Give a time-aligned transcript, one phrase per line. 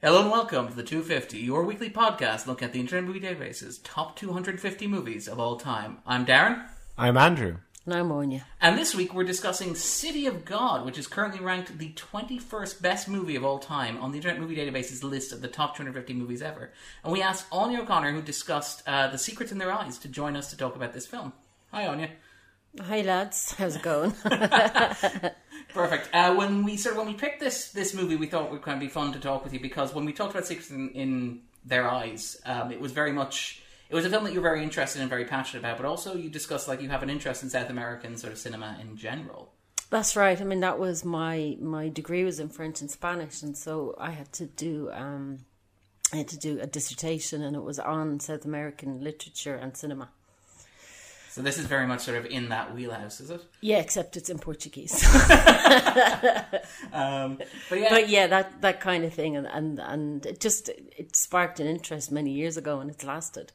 [0.00, 3.78] Hello and welcome to the 250, your weekly podcast look at the Internet Movie Database's
[3.78, 5.98] top 250 movies of all time.
[6.06, 6.64] I'm Darren,
[6.96, 7.56] I'm Andrew.
[7.84, 8.44] And I'm Aine.
[8.60, 13.08] and this week we're discussing City of God, which is currently ranked the 21st best
[13.08, 16.42] movie of all time on the Internet Movie Database's list of the top 250 movies
[16.42, 16.70] ever.
[17.02, 20.36] And we asked Aine O'Connor, who discussed uh, The Secrets in Their Eyes, to join
[20.36, 21.32] us to talk about this film.
[21.72, 22.10] Hi, Aine.
[22.80, 24.12] Hi lads, how's it going?
[25.74, 26.08] Perfect.
[26.12, 28.62] Uh, when we sort of when we picked this this movie, we thought it would
[28.62, 30.90] kind of be fun to talk with you because when we talked about Secrets in,
[30.90, 34.62] in Their Eyes, um, it was very much it was a film that you're very
[34.62, 37.50] interested and very passionate about, but also you discussed like you have an interest in
[37.50, 39.52] South American sort of cinema in general.
[39.90, 40.38] That's right.
[40.38, 44.10] I mean, that was my my degree was in French and Spanish, and so I
[44.10, 45.40] had to do um,
[46.12, 50.10] I had to do a dissertation, and it was on South American literature and cinema.
[51.30, 53.42] So this is very much sort of in that wheelhouse, is it?
[53.60, 55.02] Yeah, except it's in Portuguese.
[56.92, 60.68] Um, but yeah, but yeah, that that kind of thing, and and and it just
[60.70, 63.52] it sparked an interest many years ago, and it's lasted.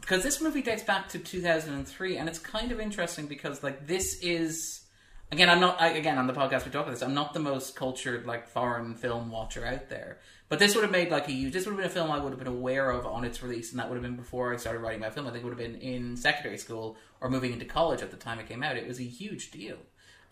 [0.00, 4.18] because this movie dates back to 2003 and it's kind of interesting because like this
[4.22, 4.82] is
[5.30, 7.40] again i'm not I, again on the podcast we talk about this i'm not the
[7.40, 11.32] most cultured like foreign film watcher out there but this would have made like a
[11.32, 13.42] huge this would have been a film i would have been aware of on its
[13.42, 15.44] release and that would have been before i started writing my film i think it
[15.46, 18.62] would have been in secondary school or moving into college at the time it came
[18.62, 19.78] out it was a huge deal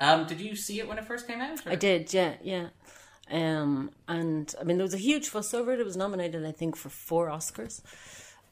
[0.00, 2.68] um, did you see it when it first came out or- I did, yeah, yeah.
[3.30, 5.78] Um, and I mean, there was a huge fuss over it.
[5.78, 7.80] It was nominated, I think, for four Oscars.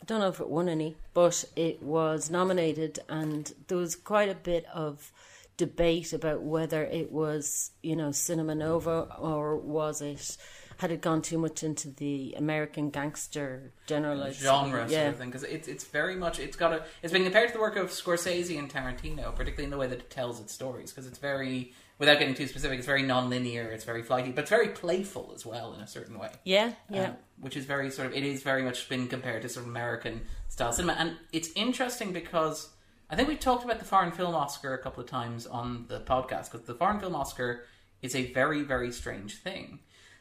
[0.01, 4.29] I don't know if it won any, but it was nominated, and there was quite
[4.29, 5.11] a bit of
[5.57, 10.37] debate about whether it was, you know, Cinema Novo or was it
[10.81, 15.03] had it gone too much into the American gangster generalized genre yeah.
[15.03, 17.55] sort of thing because it's it's very much it's got a it's been compared to
[17.55, 20.91] the work of Scorsese and Tarantino, particularly in the way that it tells its stories
[20.91, 24.51] because it's very without getting too specific, it's very non-linear, it's very flighty, but it's
[24.51, 26.31] very playful as well in a certain way.
[26.45, 27.11] Yeah, yeah.
[27.11, 29.71] Um, which is very sort of it is very much been compared to sort of
[29.71, 32.71] American style cinema, and it's interesting because
[33.11, 36.01] I think we talked about the foreign film Oscar a couple of times on the
[36.01, 37.65] podcast because the foreign film Oscar
[38.01, 39.81] is a very very strange thing.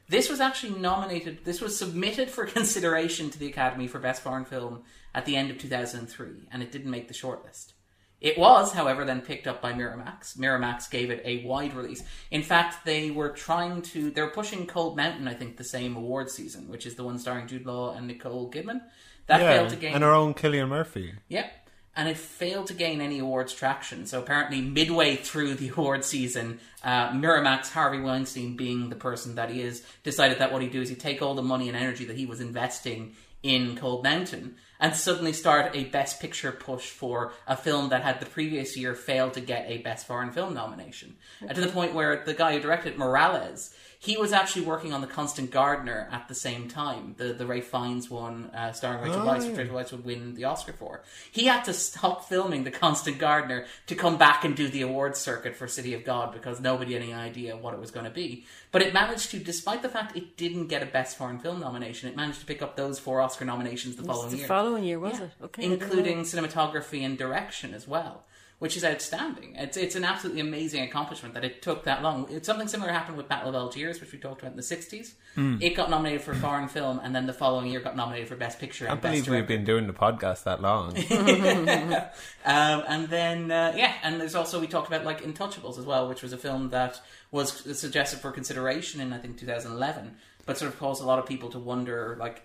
[0.09, 1.45] This was actually nominated.
[1.45, 4.83] This was submitted for consideration to the Academy for Best Foreign Film
[5.13, 7.73] at the end of 2003, and it didn't make the shortlist.
[8.19, 10.37] It was, however, then picked up by Miramax.
[10.37, 12.03] Miramax gave it a wide release.
[12.31, 14.11] In fact, they were trying to.
[14.11, 17.17] They were pushing Cold Mountain, I think, the same award season, which is the one
[17.17, 18.81] starring Jude Law and Nicole Kidman.
[19.27, 19.93] That yeah, failed to gain.
[19.93, 21.13] and our own Cillian Murphy.
[21.29, 21.51] Yep.
[21.99, 24.05] And it failed to gain any awards traction.
[24.05, 29.49] So apparently, midway through the award season, uh, Miramax, Harvey Weinstein being the person that
[29.49, 32.05] he is, decided that what he'd do is he'd take all the money and energy
[32.05, 37.33] that he was investing in Cold Mountain and suddenly start a Best Picture push for
[37.47, 41.17] a film that had the previous year failed to get a Best Foreign Film nomination.
[41.41, 45.01] And to the point where the guy who directed Meirelles, he was actually working on
[45.01, 49.25] The Constant Gardener at the same time, the the Ralph Fiennes one, uh, starring Rachel
[49.25, 51.01] Weisz, which Rachel Weisz would win the Oscar for.
[51.29, 55.19] He had to stop filming The Constant Gardener to come back and do the awards
[55.19, 58.09] circuit for City of God because nobody had any idea what it was going to
[58.11, 58.45] be.
[58.71, 62.07] But it managed to, despite the fact it didn't get a Best Foreign Film nomination,
[62.07, 64.47] it managed to pick up those four Oscar nominations the following the year.
[64.47, 65.25] following year, was Yeah.
[65.25, 65.31] it?
[65.43, 65.65] Okay.
[65.65, 65.85] I didn't know.
[65.87, 68.23] including cinematography and direction as well,
[68.59, 69.55] which is outstanding.
[69.55, 72.27] It's it's an absolutely amazing accomplishment that it took that long.
[72.29, 75.13] It's something similar happened with Battle of Algiers, which we talked about in the '60s.
[75.35, 75.57] Hmm.
[75.61, 78.59] It got nominated for foreign film, and then the following year got nominated for Best
[78.59, 80.95] Picture I and can't Best believe we've been doing the podcast that long.
[82.45, 86.07] Um, and then uh, yeah, and there's also we talked about like Intouchables as well,
[86.07, 86.99] which was a film that
[87.31, 90.15] was suggested for consideration in I think 2011,
[90.45, 92.41] but sort of caused a lot of people to wonder like,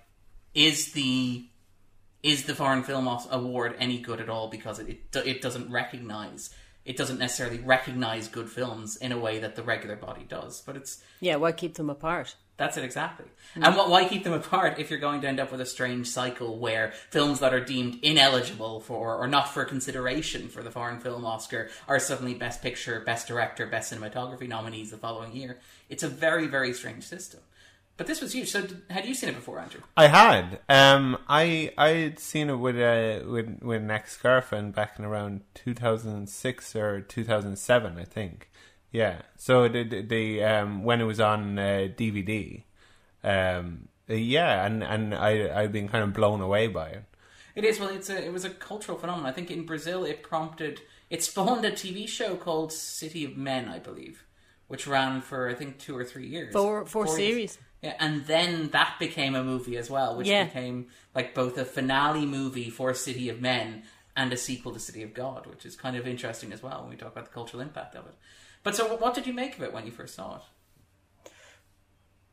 [0.52, 1.46] is the
[2.24, 6.50] is the foreign film award any good at all because it it, it doesn't recognize
[6.84, 10.76] it doesn't necessarily recognize good films in a way that the regular body does, but
[10.76, 12.34] it's Yeah, why keep them apart?
[12.56, 13.26] that's it exactly.
[13.54, 13.64] Hmm.
[13.64, 16.06] And what, why keep them apart if you're going to end up with a strange
[16.06, 21.00] cycle where films that are deemed ineligible for or not for consideration for the foreign
[21.00, 25.58] film Oscar are suddenly Best Picture, Best Director, Best Cinematography nominees the following year?
[25.88, 27.40] It's a very, very strange system.
[27.96, 28.50] But this was huge.
[28.50, 29.81] So, had you seen it before, Andrew?
[29.96, 30.61] I had.
[30.69, 35.05] Um, I I had seen it with uh, with with an ex girlfriend back in
[35.05, 38.50] around two thousand six or two thousand seven, I think.
[38.91, 39.23] Yeah.
[39.37, 42.64] So the the, the um when it was on uh, DVD,
[43.23, 47.05] um yeah, and and I I've been kind of blown away by it.
[47.55, 47.79] It is.
[47.79, 49.31] Well, it's a, it was a cultural phenomenon.
[49.31, 50.81] I think in Brazil it prompted,
[51.11, 54.25] it spawned a TV show called City of Men, I believe,
[54.67, 56.52] which ran for I think two or three years.
[56.52, 57.17] Four four years.
[57.17, 57.58] series.
[57.84, 60.44] Yeah, and then that became a movie as well, which Yeah.
[60.44, 63.82] became like both a finale movie for City of Men
[64.16, 66.88] and a sequel to City of God, which is kind of interesting as well when
[66.90, 68.14] we talk about the cultural impact of it.
[68.62, 70.42] But so, what did you make of it when you first saw it?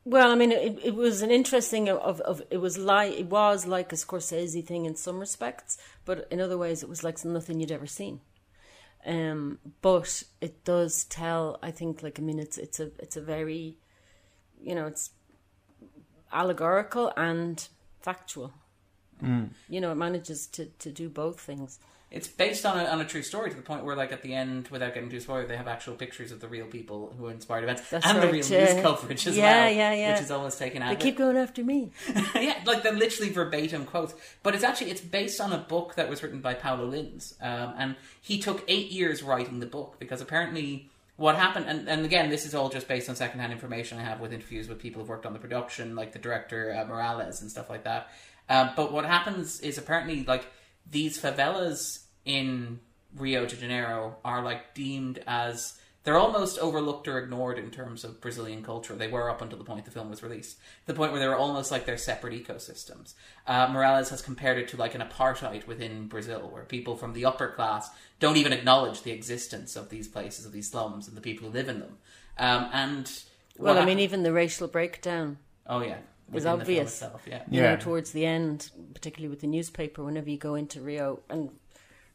[0.06, 3.66] Well, I mean, it, it was an interesting of, of it was like it was
[3.66, 5.76] like a Scorsese thing in some respects,
[6.06, 8.22] but in other ways, it was like nothing you'd ever seen.
[9.04, 11.58] Um, but it does tell.
[11.62, 13.76] I think, like I mean, it's it's a it's a very,
[14.58, 15.10] you know, it's
[16.32, 17.66] allegorical and
[18.00, 18.52] factual.
[19.68, 21.78] You know, it manages to to do both things.
[22.10, 24.34] It's based on a, on a true story to the point where, like, at the
[24.34, 27.62] end, without getting too spoiled, they have actual pictures of the real people who inspired
[27.62, 28.74] events That's and the right, real yeah.
[28.74, 29.72] news coverage as Yeah, well.
[29.72, 30.12] yeah, yeah.
[30.12, 30.90] Which is almost taken out.
[30.90, 31.92] They keep going after me.
[32.34, 34.12] yeah, like they're literally verbatim quotes.
[34.42, 37.74] But it's actually it's based on a book that was written by Paulo Lins, um,
[37.78, 40.90] and he took eight years writing the book because apparently
[41.22, 44.18] what happened, and, and again, this is all just based on secondhand information I have
[44.18, 47.48] with interviews with people who've worked on the production, like the director uh, Meirelles and
[47.48, 48.10] stuff like that.
[48.48, 50.44] Um, but what happens is apparently like
[50.90, 52.80] these favelas in
[53.16, 58.20] Rio de Janeiro are like deemed as they're almost overlooked or ignored in terms of
[58.20, 58.94] Brazilian culture.
[58.94, 61.36] They were up until the point the film was released, the point where they were
[61.36, 63.14] almost like they're separate ecosystems.
[63.46, 67.24] Uh, Meirelles has compared it to like an apartheid within Brazil, where people from the
[67.24, 67.88] upper class
[68.20, 71.54] don't even acknowledge the existence of these places, of these slums, and the people who
[71.54, 71.98] live in them.
[72.38, 73.22] Um, and
[73.58, 75.98] Well, I mean, even the racial breakdown oh yeah,
[76.30, 76.92] was within the film obvious.
[76.94, 77.42] itself, yeah.
[77.50, 77.74] you Yeah.
[77.74, 81.50] know, towards the end, particularly with the newspaper, whenever you go into Rio and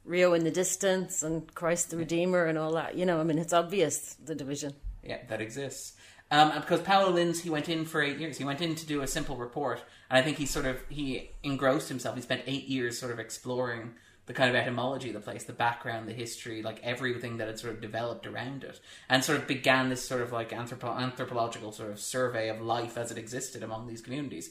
[0.07, 3.37] Rio in the distance and Christ the Redeemer and all that, you know, I mean,
[3.37, 4.73] it's obvious the division.
[5.03, 5.93] Yeah, that exists.
[6.29, 8.37] Um, and because Paulo Lins, he went in for eight years.
[8.37, 11.31] He went in to do a simple report, and I think he sort of he
[11.43, 12.15] engrossed himself.
[12.15, 13.93] He spent eight years sort of exploring
[14.25, 17.57] the kind of etymology of the place, the background, the history, like everything that had
[17.57, 21.71] sort of developed around it, and sort of began this sort of like anthropo- anthropological
[21.71, 24.49] sort of survey of life as it existed among these communities,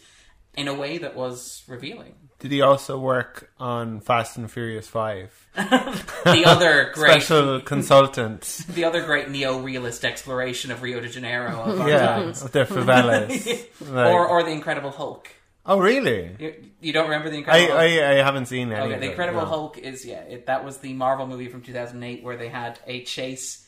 [0.56, 2.14] in a way that was revealing.
[2.38, 5.32] Did he also work on Fast and Furious Five?
[5.56, 8.42] The other great, Special consultant.
[8.68, 12.42] the other great neo-realist exploration of Rio de Janeiro of our yeah, times.
[12.42, 13.46] of their favelas.
[13.80, 15.28] Like- Or, or the Incredible Hulk.
[15.64, 16.34] oh, really?
[16.38, 17.80] You, you don't remember the I, Incredible Hulk?
[17.80, 18.86] I, I haven't seen any.
[18.94, 19.46] Okay, the Incredible no.
[19.46, 20.20] Hulk is yeah.
[20.22, 23.66] It, that was the Marvel movie from 2008 where they had a chase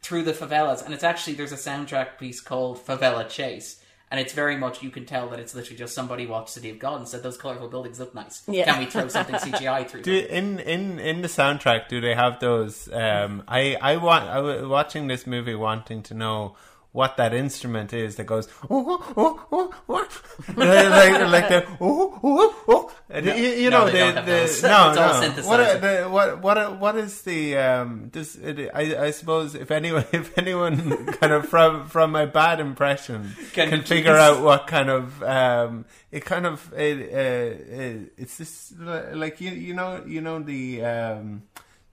[0.00, 3.82] through the favelas, and it's actually there's a soundtrack piece called Favela Chase,
[4.16, 6.78] and it's very much you can tell that it's literally just somebody watched City of
[6.78, 8.42] God and said those colorful buildings look nice.
[8.48, 8.64] Yeah.
[8.64, 10.02] Can we throw something CGI through?
[10.04, 10.30] Do, them?
[10.30, 12.90] in in in the soundtrack, do they have those?
[12.90, 16.56] Um, I I want I was watching this movie, wanting to know
[16.96, 20.10] what that instrument is that goes oh oh oh what
[20.56, 22.92] like like, the oh oh oh.
[23.10, 25.42] No, you, you no, know they the, the no no.
[25.46, 29.70] what are the, what what what is the um does it, I I suppose if
[29.70, 34.42] anyone if anyone kind of from from my bad impression Can can, figure please- out
[34.42, 38.72] what kind of um it kind of it, uh, it it's this
[39.12, 41.42] like you you know you know the um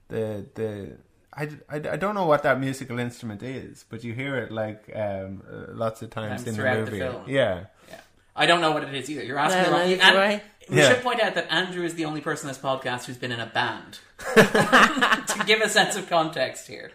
[0.08, 0.96] the the
[1.36, 4.90] I, I, I don't know what that musical instrument is, but you hear it like
[4.94, 6.98] um, uh, lots of times Times in the throughout the movie.
[6.98, 7.24] film.
[7.28, 7.96] Yeah, Yeah.
[8.36, 9.22] I don't know what it is either.
[9.22, 9.88] You're asking No, the wrong.
[9.88, 10.88] neither and do We Yeah.
[10.94, 13.38] should point out that Andrew is the only person in this podcast who's been in
[13.40, 13.98] a band.
[14.34, 16.92] to give a sense of context here,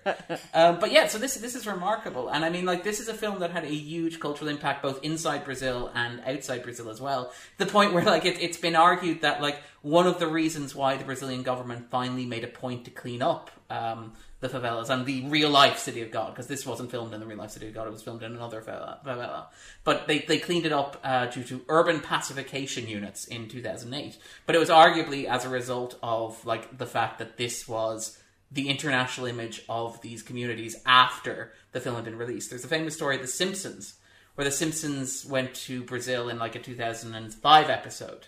[0.53, 3.13] um, but yeah, so this this is remarkable, and I mean, like, this is a
[3.13, 7.31] film that had a huge cultural impact both inside Brazil and outside Brazil as well.
[7.57, 10.95] The point where, like, it, it's been argued that like one of the reasons why
[10.95, 15.25] the Brazilian government finally made a point to clean up um, the favelas and the
[15.25, 17.73] real life city of God, because this wasn't filmed in the real life city of
[17.73, 19.47] God; it was filmed in another favela.
[19.83, 24.17] But they they cleaned it up uh, due to urban pacification units in 2008.
[24.45, 28.17] But it was arguably as a result of like the fact that this was
[28.51, 32.49] the international image of these communities after the film had been released.
[32.49, 33.95] There's a famous story of The Simpsons,
[34.35, 38.27] where The Simpsons went to Brazil in like a 2005 episode,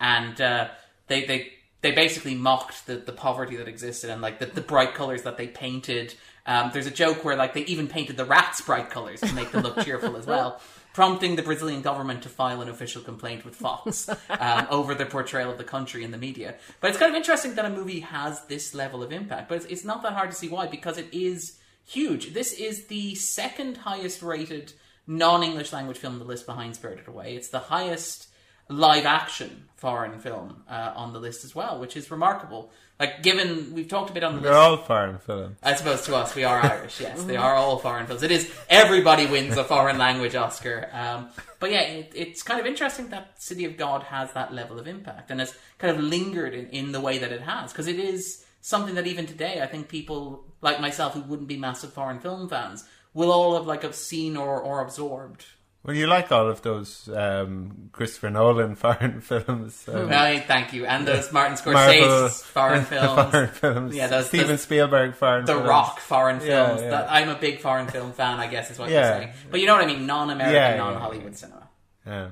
[0.00, 0.68] and uh,
[1.08, 1.52] they they
[1.82, 5.36] they basically mocked the, the poverty that existed and like the, the bright colors that
[5.36, 6.14] they painted.
[6.46, 9.50] Um, there's a joke where like they even painted the rats bright colors to make
[9.50, 10.60] them look cheerful as well,
[10.94, 15.50] prompting the Brazilian government to file an official complaint with Fox um, over the portrayal
[15.50, 16.54] of the country in the media.
[16.80, 19.66] But it's kind of interesting that a movie has this level of impact, but it's,
[19.66, 22.32] it's not that hard to see why because it is huge.
[22.32, 24.72] This is the second highest rated
[25.08, 27.34] non-English language film on the list behind Spirited Away.
[27.34, 28.28] It's the highest
[28.72, 32.70] live action foreign film uh, on the list as well, which is remarkable.
[33.00, 34.44] Like, given we've talked a bit on the list.
[34.44, 35.58] they're list, all foreign films.
[35.60, 37.00] I suppose to us we are Irish.
[37.00, 38.22] Yes, they are all foreign films.
[38.22, 40.88] It is everybody wins a foreign language Oscar.
[40.92, 44.78] Um, but yeah, it, it's kind of interesting that City of God has that level
[44.78, 47.88] of impact and has kind of lingered in, in the way that it has because
[47.88, 51.92] it is something that even today I think people like myself who wouldn't be massive
[51.92, 55.44] foreign film fans will all have like have seen or, or absorbed
[55.84, 59.84] Well, you like all of those um, Christopher Nolan foreign films.
[59.88, 60.86] Um, Right, thank you.
[60.86, 63.30] And those Martin Marvel foreign films.
[63.30, 63.96] foreign films.
[63.96, 65.68] Yeah, those- Steven those- Spielberg foreign The films.
[65.68, 66.82] Rock foreign films.
[66.82, 66.90] yeah.
[66.90, 69.00] That, I'm a big foreign film fan, I guess is what Yeah.
[69.08, 69.32] you're saying.
[69.50, 70.06] But you know what I mean?
[70.06, 71.68] Non-American, Yeah, yeah, non-Hollywood cinema.
[72.06, 72.28] Yeah.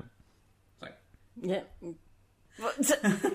[0.79, 0.91] Sorry.
[1.41, 1.61] Yeah.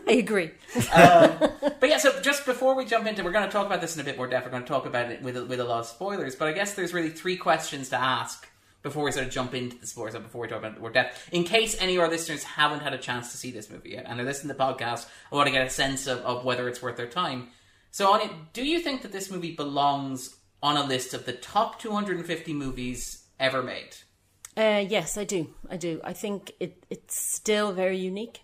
[0.08, 0.52] I agree.
[0.74, 4.00] But yeah, so just before we jump into, we're going to talk about this in
[4.00, 4.44] a bit more depth.
[4.46, 6.36] We're going to talk about it with with a lot of spoilers.
[6.36, 8.48] But I guess there's really three questions to ask
[8.86, 10.90] before we sort of jump into the spoilers, or before we talk about the more
[10.90, 13.90] death, In case any of our listeners haven't had a chance to see this movie
[13.90, 16.44] yet, and they're listening to the podcast, I want to get a sense of, of
[16.44, 17.48] whether it's worth their time.
[17.90, 21.80] So, Aine, do you think that this movie belongs on a list of the top
[21.80, 23.96] 250 movies ever made?
[24.56, 25.52] Uh, yes, I do.
[25.68, 26.00] I do.
[26.04, 28.40] I think it it's still very unique.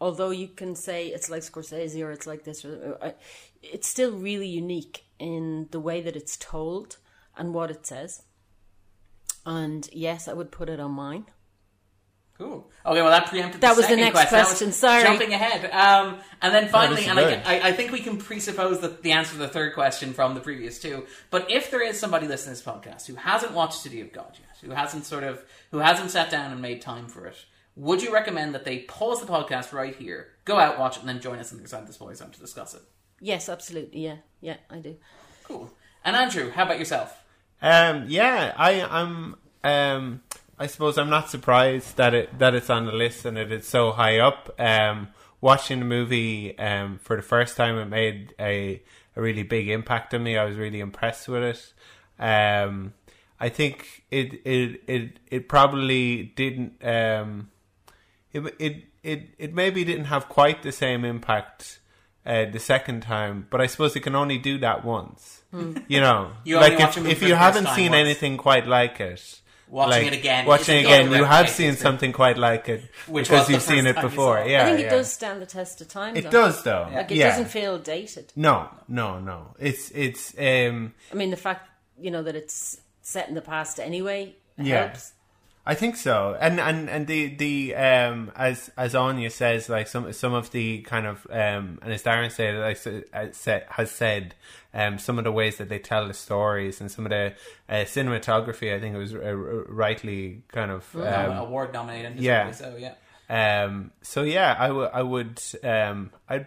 [0.00, 3.12] Although you can say it's like Scorsese or it's like this, or, uh,
[3.62, 6.96] it's still really unique in the way that it's told
[7.36, 8.22] and what it says.
[9.46, 11.26] And yes, I would put it on mine.
[12.36, 12.68] Cool.
[12.84, 13.60] Okay, well that preempted.
[13.60, 14.32] That the was the next question.
[14.32, 15.04] That was question, sorry.
[15.04, 17.34] Jumping ahead, um, and then finally, and I.
[17.46, 20.40] I, I think we can presuppose that the answer to the third question from the
[20.40, 21.06] previous two.
[21.30, 24.32] But if there is somebody listening to this podcast who hasn't watched City of God
[24.32, 27.36] yet, who hasn't sort of, who hasn't sat down and made time for it,
[27.76, 31.08] would you recommend that they pause the podcast right here, go out, watch it, and
[31.08, 32.82] then join us on the other side of the spoiler zone to discuss it?
[33.20, 34.04] Yes, absolutely.
[34.04, 34.96] Yeah, yeah, I do.
[35.44, 35.70] Cool.
[36.04, 37.23] And Andrew, how about yourself?
[37.64, 39.36] Um, yeah, I, I'm.
[39.64, 40.20] Um,
[40.58, 43.66] I suppose I'm not surprised that it that it's on the list and that it's
[43.66, 44.54] so high up.
[44.60, 45.08] Um,
[45.40, 48.82] watching the movie um, for the first time, it made a
[49.16, 50.36] a really big impact on me.
[50.36, 51.72] I was really impressed with it.
[52.22, 52.92] Um,
[53.40, 56.84] I think it it it it probably didn't.
[56.84, 57.50] Um,
[58.30, 61.80] it it it it maybe didn't have quite the same impact
[62.26, 65.42] uh, the second time, but I suppose it can only do that once.
[65.88, 68.00] You know, You like if, if you haven't seen once.
[68.00, 72.12] anything quite like it, Watching like, it again watching it again, you have seen something
[72.12, 74.38] quite like it Which because you've seen it before.
[74.38, 74.50] it.
[74.50, 74.86] Yeah, I think yeah.
[74.86, 76.16] it does stand the test of time.
[76.16, 76.30] It though.
[76.30, 76.88] does though.
[76.92, 77.30] Like it yeah.
[77.30, 78.30] doesn't feel dated.
[78.36, 79.54] No, no, no.
[79.58, 83.80] It's it's um I mean, the fact you know that it's set in the past
[83.80, 84.84] anyway Yeah.
[84.84, 85.13] helps.
[85.66, 90.12] I think so, and and and the the um as as Aine says, like some
[90.12, 94.34] some of the kind of um and as Darren said, like uh, said has said,
[94.74, 97.32] um some of the ways that they tell the stories and some of the
[97.70, 102.20] uh, cinematography, I think it was uh, rightly kind of um, Award nominated.
[102.20, 102.50] yeah.
[102.50, 103.64] So yeah.
[103.64, 106.46] um, so yeah, I would, I would, um, I'd,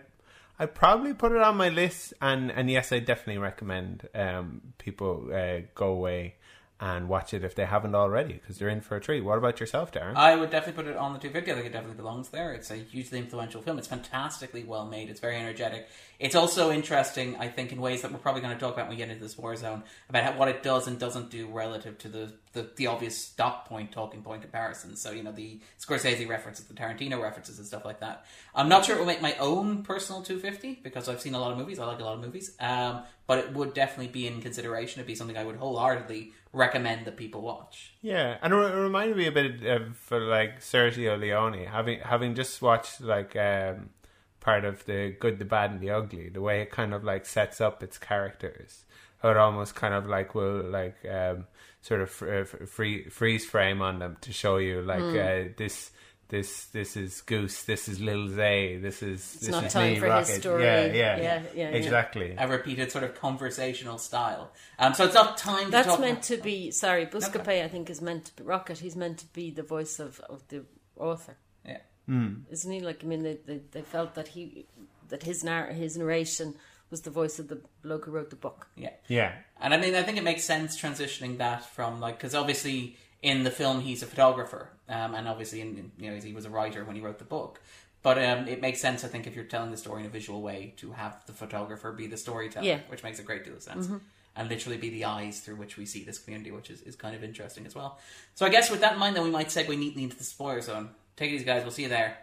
[0.59, 5.31] I'd probably put it on my list, and and yes, I definitely recommend um people
[5.33, 6.35] uh, go away
[6.79, 9.21] and watch it if they haven't already because they're in for a treat.
[9.21, 10.15] What about yourself, Darren?
[10.15, 11.51] I would definitely put it on the 250.
[11.51, 12.53] I think it definitely belongs there.
[12.53, 13.79] It's a hugely influential film.
[13.79, 15.09] It's fantastically well made.
[15.09, 15.87] It's very energetic.
[16.19, 18.97] It's also interesting, I think, in ways that we're probably going to talk about when
[18.97, 21.97] we get into this war zone about how, what it does and doesn't do relative
[21.99, 24.99] to the, the, the obvious stock point, talking point comparisons.
[24.99, 28.25] So, you know, the Scorsese references, the Tarantino references, and stuff like that.
[28.55, 31.51] I'm not sure it will make my own personal 250 because I've seen a lot
[31.51, 31.77] of movies.
[31.77, 32.55] I like a lot of movies.
[32.59, 34.99] Um, but it would definitely be in consideration.
[34.99, 37.93] It'd be something I would wholeheartedly recommend that people watch.
[38.01, 43.01] Yeah, and it reminded me a bit of like Sergio Leone having having just watched
[43.01, 43.89] like um,
[44.47, 46.29] part of the Good, the Bad, and the Ugly.
[46.29, 48.85] The way it kind of like sets up its characters,
[49.21, 51.45] how it almost kind of like will like um,
[51.81, 55.91] sort of fr- uh, free freeze frame on them to show you like uh, this.
[56.29, 57.63] This this is Goose.
[57.63, 58.75] This is Lil Zay.
[58.87, 60.41] This is this not is time me, for his Rocket.
[60.41, 60.63] story.
[60.65, 61.67] Yeah, yeah, Yeah, yeah, yeah.
[61.79, 62.35] exactly.
[62.37, 64.51] a repeated sort of conversational style.
[64.77, 66.71] Um, so it's not time to That's talk meant about- to be.
[66.71, 67.63] Sorry, Buscapé.
[67.63, 68.79] I think is meant to be Rocket.
[68.79, 70.65] He's meant to be the voice of, of the
[70.97, 71.37] author,
[72.07, 72.29] Yeah.
[72.51, 72.79] isn't he?
[72.81, 74.65] Like I mean, they, they, they felt that he
[75.09, 76.55] that his narr- his narration
[76.89, 78.67] was the voice of the bloke who wrote the book.
[78.75, 78.91] Yeah.
[79.07, 82.95] Yeah, And I mean, I think it makes sense transitioning that from like because obviously
[83.21, 86.49] in the film he's a photographer, um, and obviously in you know he was a
[86.49, 87.61] writer when he wrote the book.
[88.03, 90.41] But um, it makes sense, I think, if you're telling the story in a visual
[90.41, 92.79] way, to have the photographer be the storyteller, Yeah.
[92.87, 93.89] which makes a great deal of sense,
[94.35, 97.15] and literally be the eyes through which we see this community, which is, is kind
[97.15, 97.99] of interesting as well.
[98.35, 100.61] So I guess with that in mind, then we might segue neatly into the spoiler
[100.61, 100.91] zone.
[101.17, 101.63] Take it easy, guys.
[101.63, 102.17] We'll see you there.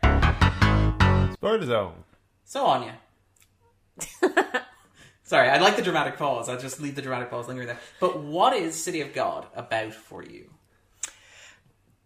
[1.33, 2.05] spoiler zone.
[2.45, 2.93] So Aine.
[5.25, 6.49] Sorry, I like the dramatic pause.
[6.49, 7.81] I'll just leave the dramatic pause lingering there.
[7.99, 10.49] But what is City of God about for you?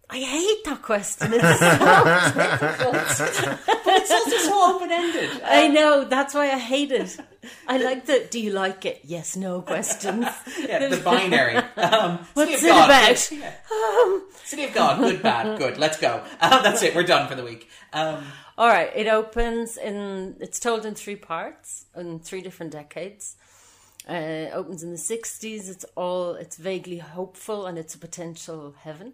[0.08, 1.32] I hate that question.
[1.34, 3.58] It's so difficult.
[3.84, 5.42] But it's also so open ended.
[5.44, 6.04] I know.
[6.04, 7.18] That's why I hate it.
[7.66, 10.26] I like the "Do you like it?" Yes, no questions.
[10.60, 11.56] Yeah, the binary.
[11.76, 13.26] Um, What's City it of God, about?
[13.30, 14.18] good- yeah.
[14.44, 15.78] City of God, good, bad, good.
[15.78, 16.22] Let's go.
[16.40, 16.94] Um, that's it.
[16.94, 17.68] We're done for the week.
[17.92, 18.24] Um,
[18.56, 20.36] All right, it opens in.
[20.40, 23.36] It's told in three parts in three different decades.
[24.08, 24.14] Uh,
[24.48, 25.68] it opens in the sixties.
[25.68, 26.34] It's all.
[26.34, 29.12] It's vaguely hopeful, and it's a potential heaven.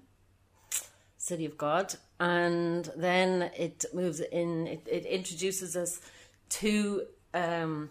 [1.19, 4.67] City of God, and then it moves in.
[4.67, 6.00] It, it introduces us
[6.61, 7.91] to um,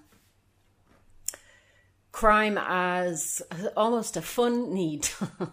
[2.13, 3.41] crime as
[3.75, 5.09] almost a fun need,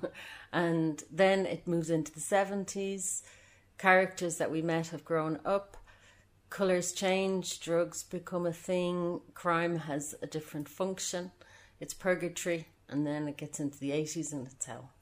[0.52, 3.24] and then it moves into the seventies.
[3.78, 5.76] Characters that we met have grown up.
[6.50, 7.60] Colors change.
[7.60, 9.20] Drugs become a thing.
[9.34, 11.32] Crime has a different function.
[11.80, 14.92] It's purgatory, and then it gets into the eighties and it's hell.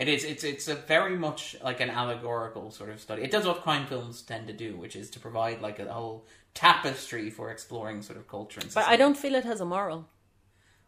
[0.00, 0.24] It is.
[0.24, 3.22] It's it's a very much like an allegorical sort of study.
[3.22, 6.24] It does what crime films tend to do, which is to provide like a whole
[6.54, 8.86] tapestry for exploring sort of culture and stuff.
[8.86, 8.90] But.
[8.90, 10.08] I don't feel it has a moral.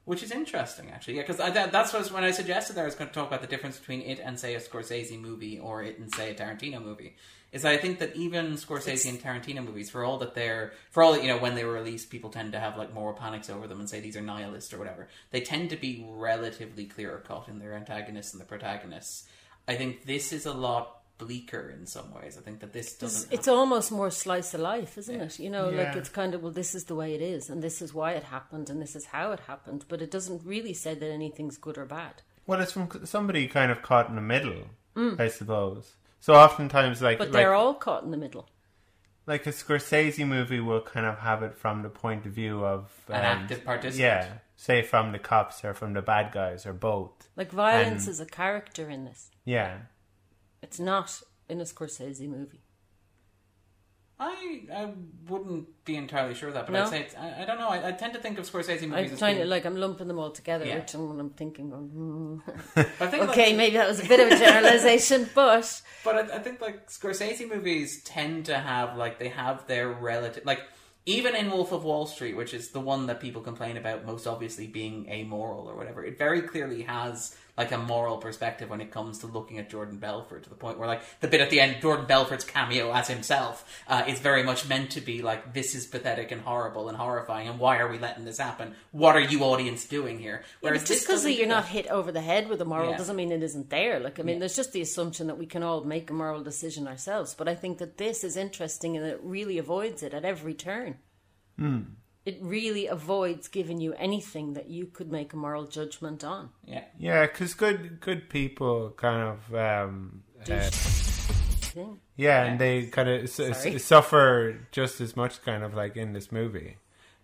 [0.04, 1.16] Which is interesting, actually.
[1.16, 3.40] Yeah, because that, that's what when I suggested that I was going to talk about
[3.40, 6.82] the difference between it and, say, a Scorsese movie or it and, say, a Tarantino
[6.82, 7.14] movie.
[7.52, 11.02] Is that I think that even Scorsese and Tarantino movies, for all that they're, for
[11.02, 13.50] all that, you know, when they were released, people tend to have, like, moral panics
[13.50, 15.08] over them and say these are nihilist or whatever.
[15.30, 19.24] They tend to be relatively clear cut in their antagonists and the protagonists.
[19.68, 22.36] I think this is a lot bleaker in some ways.
[22.38, 23.32] I think that this doesn't.
[23.32, 25.38] it's almost more slice of life, isn't it?
[25.38, 27.80] You know, like it's kind of well, this is the way it is, and this
[27.80, 29.84] is why it happened, and this is how it happened.
[29.88, 32.22] But it doesn't really say that anything's good or bad.
[32.46, 34.64] Well, it's from somebody kind of caught in the middle,
[34.96, 35.18] mm.
[35.20, 35.92] I suppose.
[36.22, 37.18] So oftentimes, like.
[37.18, 38.48] But they're all caught in the middle.
[39.26, 42.92] like a Scorsese movie will kind of have it from the point of view of
[43.08, 43.98] An um, active participant.
[44.00, 47.28] Yeah, say from the cops or from the bad guys or both.
[47.36, 49.30] Like violence And- is a character in this.
[49.44, 49.78] Yeah,
[50.62, 52.61] It's not in a Scorsese movie.
[54.18, 54.92] I, I
[55.28, 56.82] wouldn't be entirely sure of that, but No?
[56.84, 57.68] I'd say it's, I, I don't know.
[57.68, 59.76] I, I tend to think of Scorsese movies I'm as trying being, to like I'm
[59.76, 60.78] lumping them all together, Yeah.
[60.78, 62.38] which I'm, I'm thinking, hmm.
[62.76, 66.36] I think okay, like, maybe that was a bit of a generalization, but But I,
[66.36, 70.62] I think like Scorsese movies tend to have like they have their relative like
[71.04, 74.26] even in Wolf of Wall Street, which is the one that people complain about most
[74.26, 78.90] obviously being amoral or whatever, it very clearly has like a moral perspective when it
[78.90, 81.60] comes to looking at Jordan Belfort to the point where like the bit at the
[81.60, 85.74] end, Jordan Belfort's cameo as himself uh, is very much meant to be like this
[85.74, 88.74] is pathetic and horrible and horrifying, and why are we letting this happen?
[88.90, 90.44] What are you audience doing here?
[90.62, 92.96] But this just because you're not hit over the head with a moral Yeah.
[92.96, 94.00] doesn't mean it isn't there.
[94.00, 94.40] Like, I mean, Yeah.
[94.40, 97.34] there's just the assumption that we can all make a moral decision ourselves.
[97.34, 100.96] But I think that this is interesting and it really avoids it at every turn.
[101.58, 101.80] Hmm.
[102.24, 106.50] It really avoids giving you anything that you could make a moral judgment on.
[106.64, 106.84] yeah.
[106.98, 111.98] yeah, because good good people kind of um, uh, Thing.
[112.16, 113.78] yeah, and they kind of su- Sorry.
[113.78, 116.76] suffer just as much, kind of like in this movie.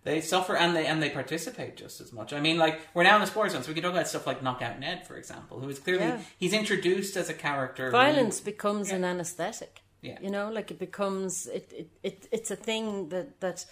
[0.03, 2.33] They suffer and they and they participate just as much.
[2.33, 4.25] I mean, like we're now in the sports zone, so we can talk about stuff
[4.25, 6.19] like Knockout Ned, for example, who is clearly Yeah.
[6.37, 7.85] he's introduced as a character.
[7.87, 9.81] who- Violence becomes an anesthetic.
[10.01, 10.17] Yeah.
[10.21, 13.65] You know, like it becomes it, it, it it's a thing that that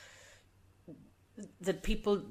[1.62, 2.24] that people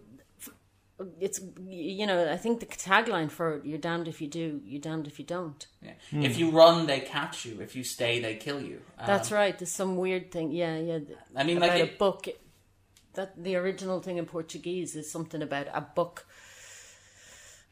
[1.21, 4.81] it's you know I think the tagline for it, "You're damned if you do, you're
[4.81, 5.93] damned if you don't." Yeah.
[6.11, 6.23] Hmm.
[6.23, 7.61] If you run, they catch you.
[7.61, 8.81] If you stay, they kill you.
[8.99, 9.59] Um, That's right.
[9.59, 10.53] There's some weird thing.
[10.53, 10.99] Yeah, yeah.
[11.35, 12.29] I mean, about like a it- book.
[13.15, 16.27] That the original thing in Portuguese is something about a book.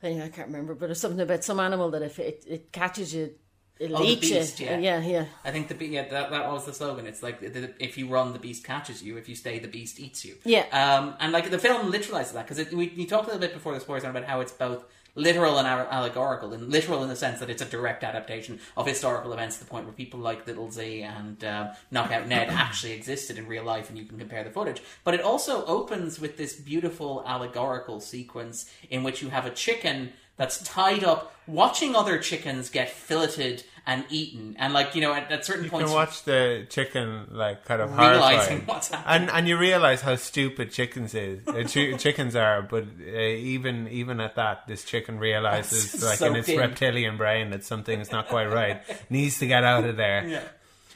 [0.02, 3.14] Anyway, I can't remember, but it's something about some animal that if it, it catches
[3.14, 3.34] you,
[3.78, 4.78] it'll Oh, the beast, yeah.
[4.78, 5.24] yeah, yeah.
[5.44, 7.06] I think the be- yeah that that was the slogan.
[7.06, 9.16] It's like the, the, if you run, the beast catches you.
[9.16, 10.36] If you stay, the beast eats you.
[10.44, 10.64] Yeah.
[10.72, 13.74] Um, and like the film literalizes that because we, we talked a little bit before
[13.74, 14.84] the spoilers about how it's both
[15.16, 16.52] literal and allegorical.
[16.52, 19.70] And literal in the sense that it's a direct adaptation of historical events to the
[19.70, 23.88] point where people like Little Z and um, Knockout Ned actually existed in real life,
[23.88, 24.82] and you can compare the footage.
[25.04, 30.12] But it also opens with this beautiful allegorical sequence in which you have a chicken
[30.36, 35.30] that's tied up watching other chickens get filleted and eaten and like you know at,
[35.30, 38.60] at certain point You points can watch the chicken like kind of realizing horrifying.
[38.66, 41.64] what's happening and and you realize how stupid chickens is uh,
[41.98, 46.36] chickens are, but uh, even even at that, this chicken realizes That's like so in
[46.36, 46.60] its dim.
[46.60, 50.26] reptilian brain that something is not quite right, needs to get out of there.
[50.28, 50.42] yeah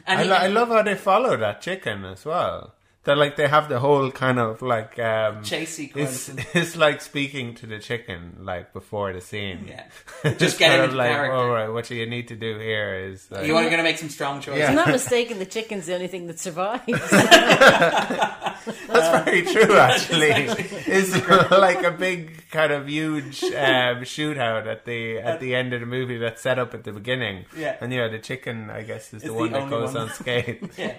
[0.07, 2.73] and I, he- lo- I love how they follow that chicken as well.
[3.09, 7.01] That like they have the whole kind of like um, chase sequence It's, it's like
[7.01, 9.65] speaking to the chicken like before the scene.
[9.67, 9.85] yeah
[10.25, 12.59] Just just get kind of into like, character all right, what you need to do
[12.59, 14.69] here is like, you want to going to make some strong choices Yeah.
[14.69, 15.39] I'm not mistaken.
[15.39, 16.85] The chicken's the only thing that survives.
[18.89, 20.33] That's very true, actually.
[20.87, 21.13] It's
[21.51, 25.87] like a big kind of huge um, shootout at the at the end of the
[25.87, 27.45] movie that's set up at the beginning.
[27.57, 27.77] Yeah.
[27.81, 30.09] and yeah, the chicken, I guess, is the one the that goes one.
[30.09, 30.79] unscathed.
[30.79, 30.99] yeah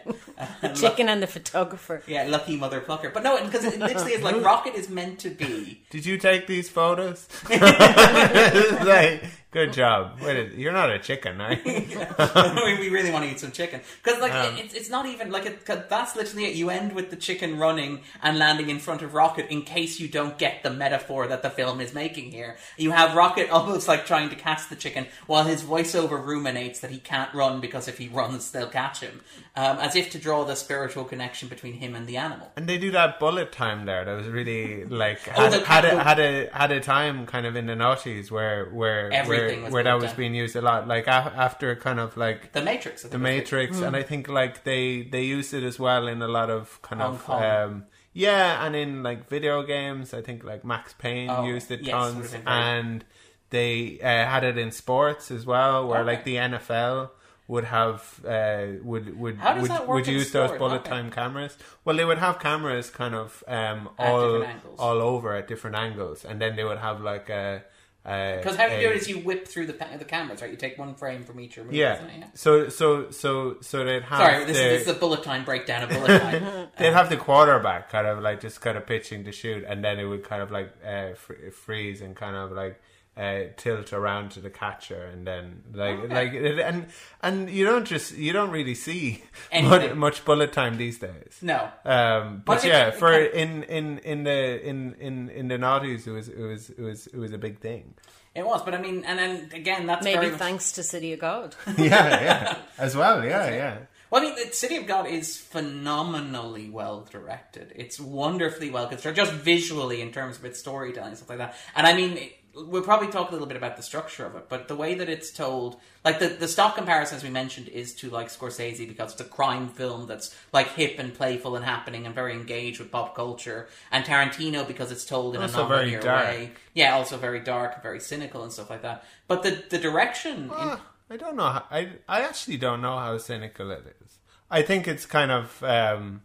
[0.61, 1.98] the chicken and the photographer.
[2.07, 3.13] Yeah lucky motherfucker.
[3.13, 6.47] but no because it literally is like rocket is meant to be Did you take
[6.47, 7.27] these photos?
[7.49, 10.19] Like, Good job.
[10.21, 11.61] Wait, you're not a chicken, are you?
[11.65, 14.55] we we really want to eat some chicken because like Um.
[14.57, 16.53] it's it's not even like it, 'cause that's literally it.
[16.53, 20.07] You end with the chicken running and landing in front of Rocket in case you
[20.07, 22.57] don't get the metaphor that the film is making here.
[22.77, 26.91] You have Rocket almost like trying to catch the chicken while his voiceover ruminates that
[26.91, 29.21] he can't run because if he runs they'll catch him,
[29.55, 32.51] um, as if to draw the spiritual connection between him and the animal.
[32.55, 34.05] And they do that bullet time there.
[34.05, 37.47] That was really like Oh, had, the- had, a, had a had a time kind
[37.47, 40.15] of in the noughties where where Everything where, was where that was time.
[40.17, 40.87] being used a lot.
[40.87, 43.05] Like a, after kind of like The Matrix.
[43.05, 43.35] I think the was it.
[43.37, 46.81] Matrix, and I think like they they used it as well in a lot of
[46.81, 47.43] kind Hong of Kong.
[47.43, 50.13] um, yeah, and in like video games.
[50.13, 53.05] I think like Max Payne Oh, used it yes, tons, would have been very- and
[53.51, 56.07] they uh, had it in sports as well, where Okay.
[56.11, 57.11] like the NFL.
[57.49, 60.89] Would have uh, would would would, would in use those bullet Okay.
[60.91, 61.57] time cameras?
[61.83, 64.45] Well, they would have cameras kind of um, all
[64.77, 67.63] all over at different angles, and then they would have like a
[68.09, 70.49] Because how you do it is you whip through the the cameras, right?
[70.49, 72.01] You take one frame from each remove, yeah.
[72.17, 72.25] yeah.
[72.33, 75.45] So so so so they'd have Sorry, this, the, is, this is a bullet time
[75.45, 76.67] breakdown of bullet time.
[76.77, 79.99] They'd have the quarterback kind of like just kind of pitching to shoot, and then
[79.99, 82.81] it would kind of like uh, fr- freeze and kind of like
[83.19, 86.13] uh, tilt around to the catcher, and then like Okay.
[86.13, 86.33] like
[86.69, 86.85] and
[87.21, 89.23] and you don't just you don't really see
[89.63, 91.33] much, much bullet time these days.
[91.41, 95.57] no, Um, but But yeah, it for in in in the in in in the
[95.57, 97.93] noughties, it was it was it was it was a big thing.
[98.35, 98.61] it was.
[98.63, 101.55] But I mean, and then again, that's Maybe very much- thanks to City of God.
[101.77, 103.25] yeah, yeah, as well.
[103.25, 103.77] Yeah, yeah.
[104.11, 107.71] Well, I mean, the City of God is phenomenally well directed.
[107.75, 111.55] It's wonderfully well constructed, just visually in terms of its storytelling and stuff like that.
[111.75, 114.49] And I mean, it- we'll probably talk a little bit about the structure of it,
[114.49, 117.93] but the way that it's told, like the the stock comparison as we mentioned is
[117.95, 122.05] to like Scorsese because it's a crime film that's like hip and playful and happening
[122.05, 125.91] and very engaged with pop culture, and Tarantino because it's told in Also a very
[125.91, 126.51] non-linear way.
[126.73, 129.03] Yeah, also very dark, and very cynical and stuff like that.
[129.27, 130.45] But the the direction.
[130.45, 131.49] in, Ah, I don't know.
[131.49, 134.19] How, I I actually don't know how cynical it is.
[134.51, 136.21] I think it's kind of um,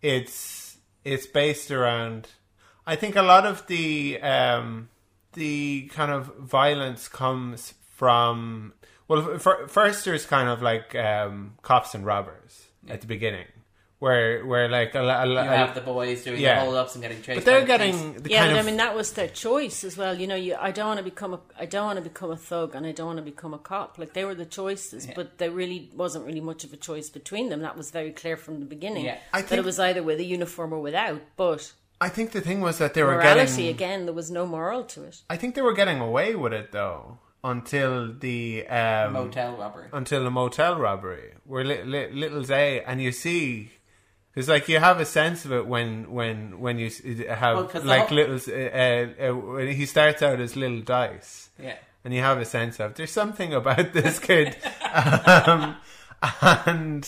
[0.00, 2.28] it's it's based around.
[2.86, 4.88] I think a lot of the um,
[5.34, 8.72] the kind of violence comes from
[9.08, 13.46] well, f- first there's kind of like um, cops and robbers at the beginning,
[13.98, 16.56] where where like a, lo- a, you have the boys doing yeah.
[16.56, 17.36] the hold ups and getting chased.
[17.40, 19.28] but they're by the getting the yeah, kind but of I mean that was their
[19.28, 20.18] choice as well.
[20.18, 22.36] You know, you I don't want to become a I don't want to become a
[22.36, 23.98] thug and I don't want to become a cop.
[23.98, 27.48] Like they were the choices, but there really wasn't really much of a choice between
[27.50, 27.60] them.
[27.60, 29.04] That was very clear from the beginning.
[29.04, 29.18] Yeah.
[29.32, 31.20] I that think- it was either with a uniform or without.
[31.36, 31.72] But
[32.06, 34.82] I think the thing was that they were morality getting again, there was no moral
[34.94, 35.16] to it.
[35.30, 39.86] I think they were getting away with it though until the um, motel robbery.
[39.92, 43.70] until the motel robbery, where li- li- little Zay and you see.
[44.34, 47.02] Because like you have a sense of it when when when you s-
[47.42, 50.80] have Well, 'cause the like whole- little uh, uh, when he starts out as little
[50.80, 51.76] dice, Yeah.
[52.04, 54.56] and you have a sense of there's something about this kid,
[55.40, 55.76] um,
[56.66, 57.04] and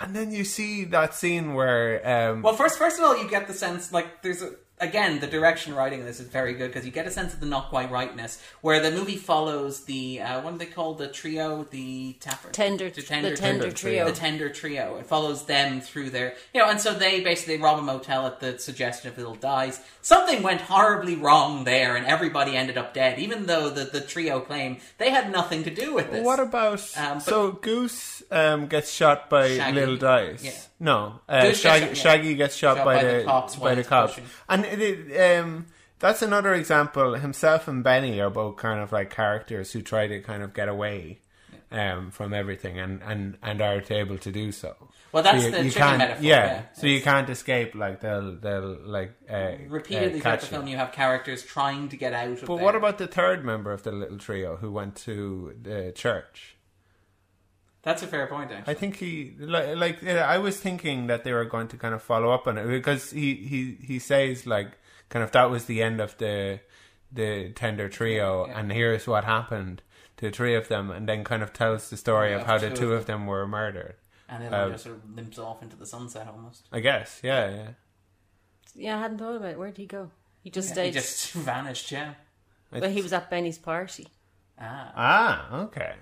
[0.00, 3.46] and then you see that scene where um, Well, first, first of all, you get
[3.46, 6.84] the sense like there's a, again the direction writing of this is very good because
[6.86, 10.40] you get a sense of the not quite rightness where the movie follows the uh,
[10.40, 14.04] what do they call the trio the tapper Tender, the tender, the tender trio.
[14.06, 14.96] the tender trio.
[14.96, 18.40] It follows them through their, you know, and so they basically rob a motel at
[18.40, 19.80] the suggestion of little dies.
[20.02, 23.18] Something went horribly wrong there, and everybody ended up dead.
[23.18, 26.24] Even though the the trio claim they had nothing to do with this.
[26.24, 29.74] What about Um, but- so Goose um, gets shot by Shaggy.
[29.74, 30.44] Little Dice?
[30.44, 30.52] Yeah.
[30.80, 31.94] No, uh, Goose gets Shaggy.
[31.94, 34.28] Shaggy gets shot, Shot by, by the, the cops by the cops, pushing.
[34.48, 35.66] and it, um,
[35.98, 37.14] that's another example.
[37.14, 40.68] Himself and Benny are both kind of like characters who try to kind of get
[40.68, 41.18] away
[41.72, 44.76] um, from everything, and, and, and are able to do so.
[45.10, 46.62] Well, that's So the chicken can't, metaphor, Yeah, yeah.
[46.74, 47.74] so you can't escape.
[47.74, 50.50] Like they'll they'll like uh, Repeatedly uh, throughout catch the you.
[50.52, 53.72] film, you have characters trying to get out of But what about the third member
[53.72, 56.54] of the little trio who went to the church?
[57.88, 58.72] That's a fair point, actually.
[58.72, 62.02] I think he like, like I was thinking that they were going to kind of
[62.02, 64.70] follow up on it because he he he says like
[65.08, 66.60] kind of that was the end of the
[67.10, 68.58] the tender trio Yeah.
[68.58, 69.80] and here's what happened
[70.18, 72.58] to the three of them and then kind of tells the story Yeah, of how
[72.58, 73.94] the two two of of them were murdered.
[74.28, 76.68] and then it just sort of limps off into the sunset almost.
[76.70, 77.68] I guess, yeah, yeah.
[78.74, 79.58] Yeah, I hadn't thought about it.
[79.58, 80.10] Where'd he go?
[80.44, 80.92] He just He stayed.
[80.92, 82.14] just vanished, yeah.
[82.70, 84.08] Well, he was at Benny's party.
[84.60, 84.92] Ah.
[84.94, 85.94] Ah, okay.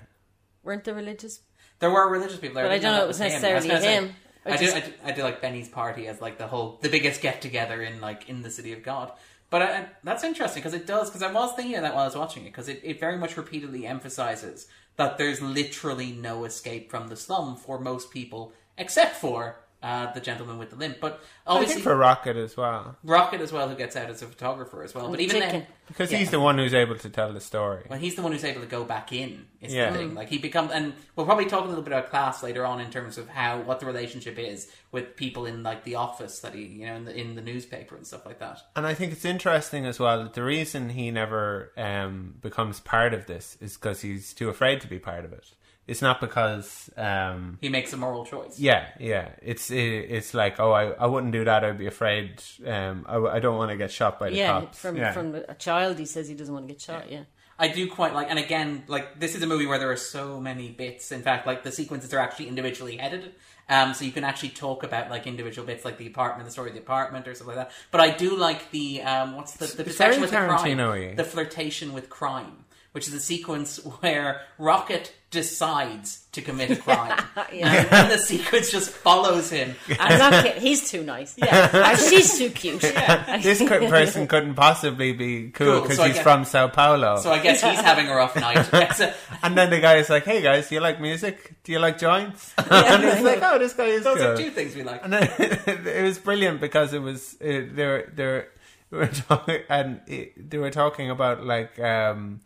[0.65, 1.41] Weren't there religious?
[1.79, 2.65] There were religious people there.
[2.65, 4.15] But I didn't don't know it was necessarily I say, him.
[4.45, 6.79] I I, do, just- I, do, I do like Benny's party as like the whole,
[6.81, 9.13] the biggest get together in like in the city of God.
[9.51, 12.05] But I, I- that's interesting because it does, because I was thinking of that while
[12.05, 16.45] I was watching it, because it, it very much repeatedly emphasizes that there's literally no
[16.45, 20.99] escape from the slum for most people, except for uh, the gentleman with the limp.
[21.01, 24.21] But I obviously, think for Rocket as well, Rocket as well, who gets out as
[24.23, 25.09] a photographer as well.
[25.09, 25.51] But even Chicken.
[25.61, 26.19] then, because Yeah.
[26.19, 27.85] he's the one who's able to tell the story.
[27.89, 29.47] well, he's the one who's able to go back in.
[29.61, 29.91] Is Yeah.
[29.91, 30.15] the thing.
[30.15, 32.91] Like he becomes, and we'll probably talk a little bit about class later on in
[32.91, 36.63] terms of how what the relationship is with people in like the office that he,
[36.65, 38.61] you know, in the in the newspaper and stuff like that.
[38.75, 43.15] And I think it's interesting as well that the reason he never um, becomes part
[43.15, 45.53] of this is because he's too afraid to be part of it.
[45.87, 48.59] It's not because, um, He makes a moral choice.
[48.59, 49.29] yeah, yeah.
[49.43, 51.63] It's it, it's like, oh, I, I wouldn't do that.
[51.65, 52.43] I'd be afraid.
[52.67, 54.79] Um, I, I don't want to get shot by the Yeah, cops.
[54.79, 55.13] from yeah.
[55.13, 57.11] from a child, he says he doesn't want to get shot.
[57.11, 57.23] Yeah,
[57.59, 60.41] I do quite like, and again, like this is a movie where there are so
[60.41, 61.13] many bits.
[61.13, 63.33] In fact, like the sequences are actually individually headed,
[63.69, 66.71] um, so you can actually talk about like individual bits, like the apartment, the story
[66.71, 67.75] of the apartment, or something like that.
[67.93, 71.17] But I do like the um, what's the the It's detection very with the crime,
[71.17, 77.17] the flirtation with crime, which is a sequence where Rocket decides to commit a crime,
[77.53, 77.69] Yeah.
[77.73, 79.75] and, and the sequence just follows him.
[80.01, 80.61] I'm not kidding.
[80.61, 81.35] He's too nice.
[81.39, 82.81] Yeah, she's too cute.
[83.43, 87.17] this person couldn't possibly be cool Cool, because so he's get- from Sao Paulo.
[87.21, 88.69] So I guess he's having a rough night.
[89.43, 91.55] And then the guy is like, "Hey guys, do you like music?
[91.65, 94.51] Do you like joints?" and it's like, "Oh, this guy is Those cool." are two
[94.51, 95.05] things we like.
[95.05, 98.49] And then it was brilliant because it was it, they were they were,
[98.91, 102.41] they were talking and it, they were talking about like um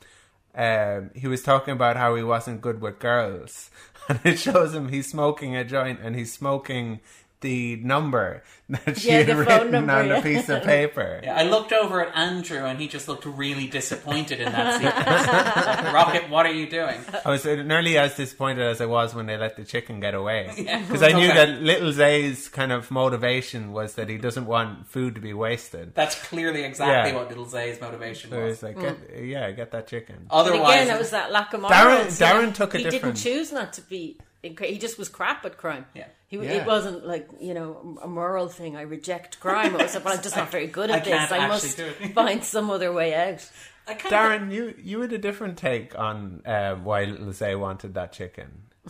[0.55, 3.71] um he was talking about how he wasn't good with girls.
[4.09, 7.01] And it shows him he's smoking a joint and he's smoking
[7.41, 10.19] the number that she Yeah, had written number, on yeah.
[10.19, 11.21] a piece of paper.
[11.23, 15.67] Yeah, I looked over at Andrew and he just looked really disappointed in that sequence.
[15.67, 17.01] Like, Rocket, what are you doing?
[17.25, 20.15] I was uh, nearly as disappointed as I was when they let the chicken get
[20.15, 20.51] away.
[20.61, 20.81] Yeah.
[20.81, 21.35] Because I knew Okay.
[21.47, 25.95] that Little Zay's kind of motivation was that he doesn't want food to be wasted.
[25.95, 27.17] That's clearly exactly Yeah.
[27.19, 28.53] what Little Zay's motivation So was.
[28.55, 29.25] it's like, get, hmm.
[29.25, 30.27] yeah, get that chicken.
[30.29, 32.21] But Otherwise, again, it was that lack of Darren- morals.
[32.21, 32.33] you know.
[32.33, 34.19] Darren took a he different- didn't choose not to be.
[34.43, 35.87] He just was crap at crime.
[35.95, 36.07] Yeah.
[36.29, 36.63] He, Yeah.
[36.63, 38.77] It wasn't like you know a moral thing.
[38.77, 39.75] I reject crime.
[39.75, 41.33] It was like, well, I'm just not very good I at this.
[41.33, 41.81] I must
[42.15, 43.49] find some other way out.
[43.87, 47.55] I kind of, Darren, you you had a different take on um, why Little Zay
[47.55, 48.63] wanted that chicken.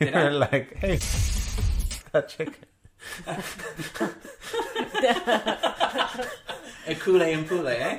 [0.00, 0.96] you Did were like, hey,
[2.12, 2.54] that chicken.
[6.86, 7.98] A Kool and Pule, eh?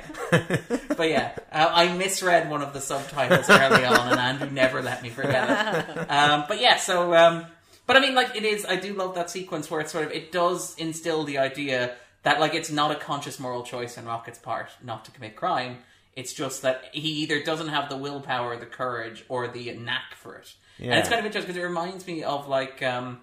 [0.96, 5.02] but yeah, uh, I misread one of the subtitles early on, and Andrew never let
[5.02, 6.10] me forget it.
[6.10, 7.46] Um, but yeah, so um,
[7.86, 8.64] but I mean, like it is.
[8.64, 12.40] I do love that sequence where it sort of it does instill the idea that
[12.40, 15.78] like it's not a conscious moral choice on Rocket's part not to commit crime.
[16.16, 20.34] It's just that he either doesn't have the willpower, the courage, or the knack for
[20.34, 20.52] it.
[20.90, 22.82] And it's kind of interesting because it reminds me of like.
[22.82, 23.20] Um,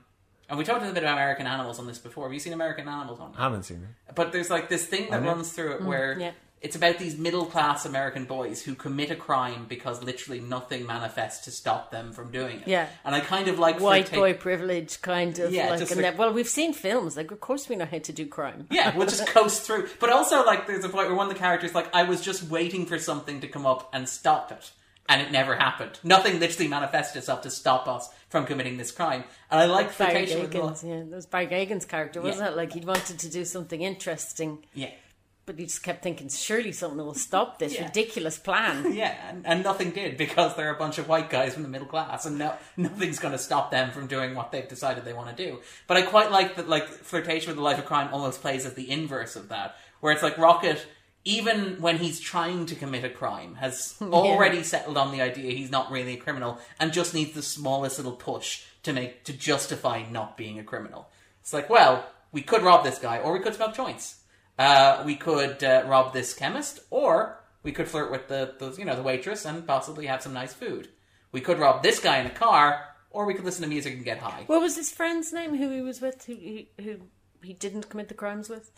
[0.49, 2.25] and we talked a little bit about American Animals on this before.
[2.25, 3.34] Have you seen American Animals on?
[3.38, 4.15] I haven't seen it.
[4.15, 5.29] But there's like this thing that Have you?
[5.29, 6.31] runs through it mm, where yeah.
[6.62, 11.45] it's about these middle class American boys who commit a crime because literally nothing manifests
[11.45, 12.67] to stop them from doing it.
[12.67, 12.88] Yeah.
[13.03, 15.79] And I kind of like White flirta- boy privilege, kind of Yeah, like.
[15.79, 17.17] just and like- that- well, we've seen films.
[17.17, 18.67] Like, of course, we know how to do crime.
[18.71, 19.89] Yeah, we'll just coast through.
[19.99, 22.43] But also, like, there's a point where one of the characters, like, I was just
[22.43, 24.71] waiting for something to come up and stop it.
[25.08, 26.00] And it never happened.
[26.04, 29.24] Nothing literally manifested itself to stop us from committing this crime.
[29.52, 32.52] And I like Barry flirtation with Keoghan's, yeah, that was Barry Keoghan's character, wasn't Yeah.
[32.54, 32.58] it?
[32.58, 34.89] Like he wanted to do something interesting, Yeah.
[35.46, 37.84] but he just kept thinking, surely something will stop this Yeah.
[37.86, 38.94] ridiculous plan.
[38.96, 41.88] Yeah, and, and nothing did because they're a bunch of white guys from the middle
[41.88, 45.38] class, and no, nothing's going to stop them from doing what they've decided they want
[45.38, 45.60] to do.
[45.86, 48.74] But I quite like that, like flirtation with the life of crime almost plays as
[48.74, 50.84] the inverse of that, where it's like Rocket,
[51.26, 55.72] even when he's trying to commit a crime, has already settled on the idea he's
[55.72, 60.04] not really a criminal and just needs the smallest little push to make to justify
[60.10, 61.10] not being a criminal.
[61.42, 64.22] It's like, well, we could rob this guy, or we could smoke joints.
[64.58, 68.86] Uh, we could uh, rob this chemist, or we could flirt with the, the you
[68.86, 70.90] know the waitress and possibly have some nice food.
[71.32, 74.06] We could rob this guy in a car, or we could listen to music and
[74.06, 74.44] get high.
[74.46, 75.56] What was his friend's name?
[75.58, 76.26] Who he was with?
[76.26, 76.98] Who he, who
[77.42, 78.72] he didn't commit the crimes with?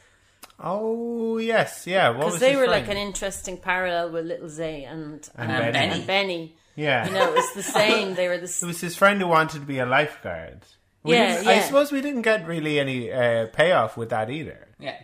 [0.60, 2.12] Oh yes, yeah.
[2.14, 5.94] Because they his were like an interesting parallel with Little Zay and And and, Benny.
[5.94, 6.56] and Benny.
[6.76, 7.06] yeah.
[7.08, 8.16] You know, it was the same.
[8.16, 10.62] They were the It was his friend who wanted to be a lifeguard.
[11.04, 14.68] We Yeah, didn't- I suppose we didn't get really any uh, payoff with that either.
[14.80, 14.98] Yeah,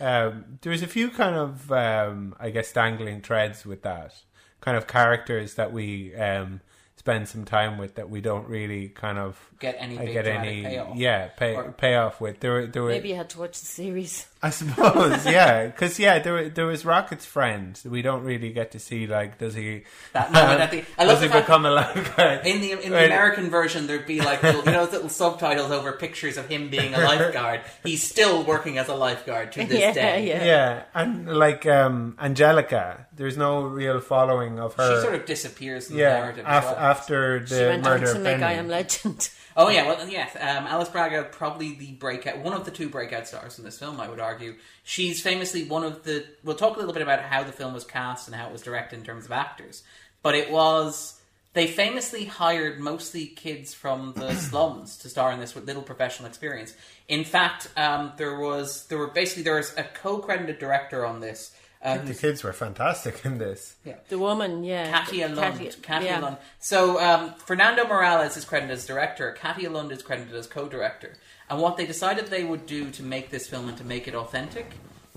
[0.00, 4.14] Um, there was a few kind of, um, I guess, dangling threads with that.
[4.60, 6.60] Kind of characters that we um,
[6.96, 10.26] spend some time with that we don't really kind of get any I big get
[10.26, 10.96] any payoff.
[10.96, 12.40] yeah pay Or- payoff with.
[12.40, 14.26] There were there were maybe you had to watch the series.
[14.42, 17.78] I suppose yeah because yeah there there was Rocket's friend.
[17.84, 19.82] We don't really get to see like does he
[20.14, 22.72] That moment at the- I love does he the fact- become a lifeguard In the
[22.72, 23.04] in the Right.
[23.04, 26.94] American version, there'd be like little, you know little subtitles over pictures of him being
[26.94, 27.60] a lifeguard.
[27.84, 30.26] He's still working as a lifeguard to this Yeah, day.
[30.28, 30.44] yeah.
[30.44, 34.96] Yeah, and like um, Angelica, there's no real following of her.
[34.96, 36.44] She sort of disappears in the yeah, narrative.
[36.48, 36.76] af- well.
[36.76, 38.44] after She the went on murder to of make Benny.
[38.44, 39.28] I Am Legend.
[39.56, 43.26] Oh yeah, well yes, um, Alice Braga probably the breakout, one of the two breakout
[43.26, 44.00] stars in this film.
[44.00, 46.24] I would argue she's famously one of the.
[46.44, 48.62] We'll talk a little bit about how the film was cast and how it was
[48.62, 49.82] directed in terms of actors,
[50.22, 51.20] but it was
[51.52, 56.28] they famously hired mostly kids from the slums to star in this with little professional
[56.28, 56.74] experience.
[57.08, 61.54] In fact, um, there was there were basically there was a co-credited director on this.
[61.82, 63.76] Uh, The kids were fantastic in this.
[64.08, 64.90] The woman, yeah.
[64.90, 65.58] Katia Lund.
[65.58, 66.18] Katia- Katia yeah.
[66.20, 66.36] Lund.
[66.58, 69.32] So um, Fernando Meirelles is credited as director.
[69.32, 71.14] Katia Lund is credited as co-director.
[71.48, 74.14] And what they decided they would do to make this film and to make it
[74.14, 74.72] authentic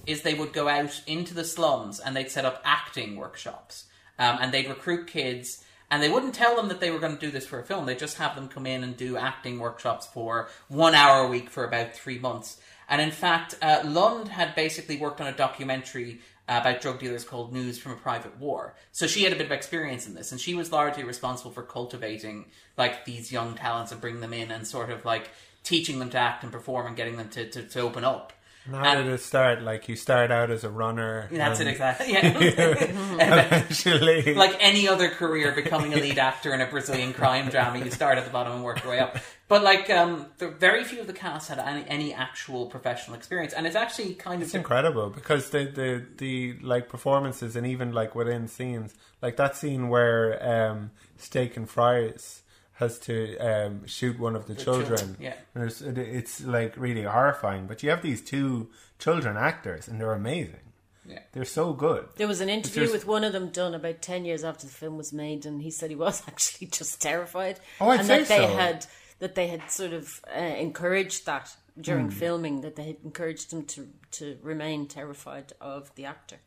[0.08, 3.86] is they would go out into the slums and they'd set up acting workshops.
[4.17, 5.63] Um, and they'd recruit kids.
[5.91, 7.86] And they wouldn't tell them that they were going to do this for a film.
[7.86, 11.49] They'd just have them come in and do acting workshops for one hour a week
[11.49, 12.60] for about three months.
[12.89, 17.23] And in fact, uh, Lund had basically worked on a documentary uh, about drug dealers
[17.23, 18.75] called News from a Private War.
[18.91, 21.63] So she had a bit of experience in this, and she was largely responsible for
[21.63, 22.45] cultivating
[22.77, 25.29] like these young talents and bringing them in and sort of like
[25.63, 28.34] teaching them to act and perform and getting them to, to, to open up.
[28.65, 29.62] And how And- did it start?
[29.62, 31.27] Like you start out as a runner.
[31.32, 32.13] That's it exactly.
[32.13, 32.38] Yeah.
[33.19, 37.91] Eventually, like any other career, becoming a lead actor in a Brazilian crime drama, you
[37.91, 39.17] start at the bottom and work your way up.
[39.47, 43.53] But like, um, the, very few of the cast had any, any actual professional experience,
[43.53, 47.91] and it's actually kind of It's incredible because the, the the like performances and even
[47.91, 52.43] like within scenes, like that scene where um, Steak and Fries
[52.75, 54.97] has to um, shoot one of the, children.
[54.97, 55.36] children, yeah.
[55.53, 57.67] And it's, it's like really horrifying.
[57.67, 60.60] But you have these two children actors, and they're amazing.
[61.06, 61.19] Yeah.
[61.34, 62.08] They're so good.
[62.15, 64.97] There was an interview with one of them done about 10 years after the film
[64.97, 67.60] was made, and he said he was actually just terrified.
[67.79, 68.56] Oh, I'd and say that they so.
[68.56, 68.86] had
[69.23, 72.19] that they had sort of uh, encouraged that during Hmm.
[72.19, 76.39] filming, that they had encouraged them to, to remain terrified of the actor.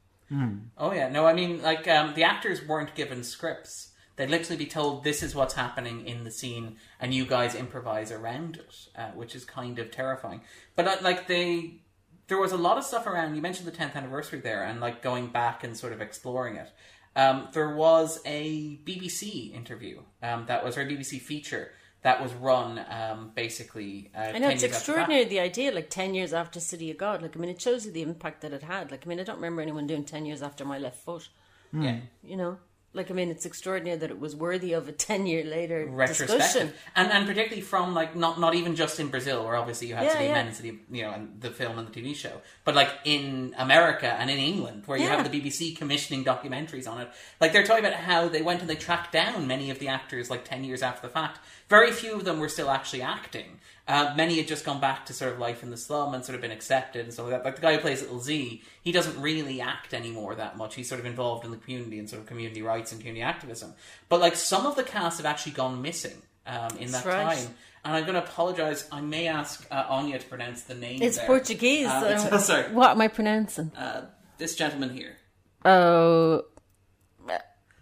[0.76, 3.92] Oh yeah, no, I mean like um, the actors weren't given scripts.
[4.16, 8.12] They'd literally be told this is what's happening in the scene, and you guys improvise
[8.12, 10.42] around it, uh, which is kind of terrifying.
[10.74, 11.80] But uh, like they,
[12.28, 13.36] there was a lot of stuff around.
[13.36, 16.70] You mentioned the 10th anniversary there, and like going back and sort of exploring it.
[17.14, 21.70] Um, there was a BBC interview um, that was or a BBC feature
[22.06, 24.12] that was run um, basically.
[24.16, 27.20] Uh, I know it's extraordinary the idea, like ten years after City of God.
[27.20, 28.92] Like I mean, it shows you the impact that it had.
[28.92, 31.28] Like I mean, I don't remember anyone doing ten years after my left foot.
[31.72, 31.98] Yeah.
[32.22, 32.58] You know,
[32.96, 36.26] like I mean, it's extraordinary that it was worthy of a ten year later discussion.
[36.28, 39.94] retrospective, and and particularly from like not not even just in Brazil, where obviously you
[39.94, 40.42] had Yeah, City of yeah.
[40.44, 44.12] Men City, you know, and the film and the TV show, but like in America
[44.18, 45.16] and in England, where you Yeah.
[45.16, 47.09] have the BBC commissioning documentaries on it.
[47.40, 50.30] Like they're talking about how they went and they tracked down many of the actors
[50.30, 51.38] like ten years after the fact.
[51.68, 53.61] Very few of them were still actually acting.
[53.88, 56.35] Uh, many had just gone back to sort of life in the slum and sort
[56.35, 57.44] of been accepted and so that.
[57.44, 60.75] Like the guy who plays Little Z, he doesn't really act anymore that much.
[60.75, 63.75] He's sort of involved in the community and sort of community rights and community activism.
[64.09, 67.37] But like some of the cast have actually gone missing um, in that right.
[67.37, 67.55] time.
[67.85, 68.88] And I'm going to apologise.
[68.90, 71.01] I may ask uh, Aine to pronounce the name.
[71.01, 71.27] It's there.
[71.27, 71.87] Portuguese.
[71.87, 73.70] Um, so- it's- sorry, What am I pronouncing?
[73.77, 74.07] uh,
[74.38, 75.16] this gentleman here.
[75.64, 76.42] Oh,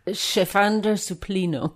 [0.06, 1.72] Jefechander Suplino.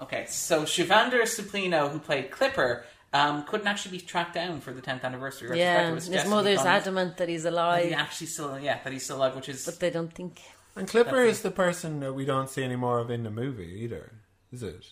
[0.00, 4.82] Okay, so Jefechander Suplino, who played Clipper, um, couldn't actually be tracked down for the
[4.82, 5.58] 10th anniversary.
[5.58, 5.92] Yeah, retrospective.
[5.92, 8.78] It his suggested mother's he gone- adamant that he's that alive, He actually still, yeah,
[8.84, 10.40] that he's still alive, which is but they don't think.
[10.76, 13.78] And Clipper is the person that we don't see any more of in the movie
[13.84, 14.12] either,
[14.52, 14.84] is it?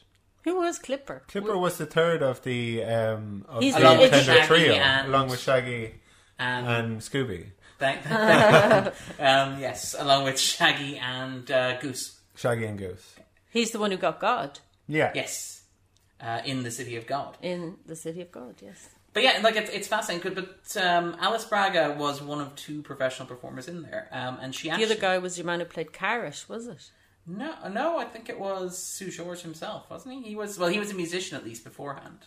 [0.44, 1.22] Who was Clipper?
[1.28, 4.72] Clipper was the third of the um of He's the the- Along with Shaggy trio,
[4.74, 5.94] and- along with Shaggy
[6.38, 7.46] and and Scooby.
[7.78, 8.86] thank, thank-
[9.20, 12.20] um, yes, along with Shaggy and uh, Goose.
[12.36, 13.14] Shaggy and Goose.
[13.50, 14.58] He's the one who got God
[14.88, 15.10] Yeah.
[15.14, 15.61] Yes,
[16.22, 17.36] uh, in the City of God.
[17.42, 18.54] in the City of God.
[18.62, 18.88] Yes.
[19.12, 20.32] But yeah, like it's, it's fascinating.
[20.34, 24.68] But um, Alice Braga was one of two professional performers in there, um, and she
[24.68, 26.90] The actually other guy was your man who played Carish, was it?
[27.26, 30.30] no, no, I think it was Seu Jorge himself, wasn't he?
[30.30, 32.18] He was well, he was a musician at least beforehand.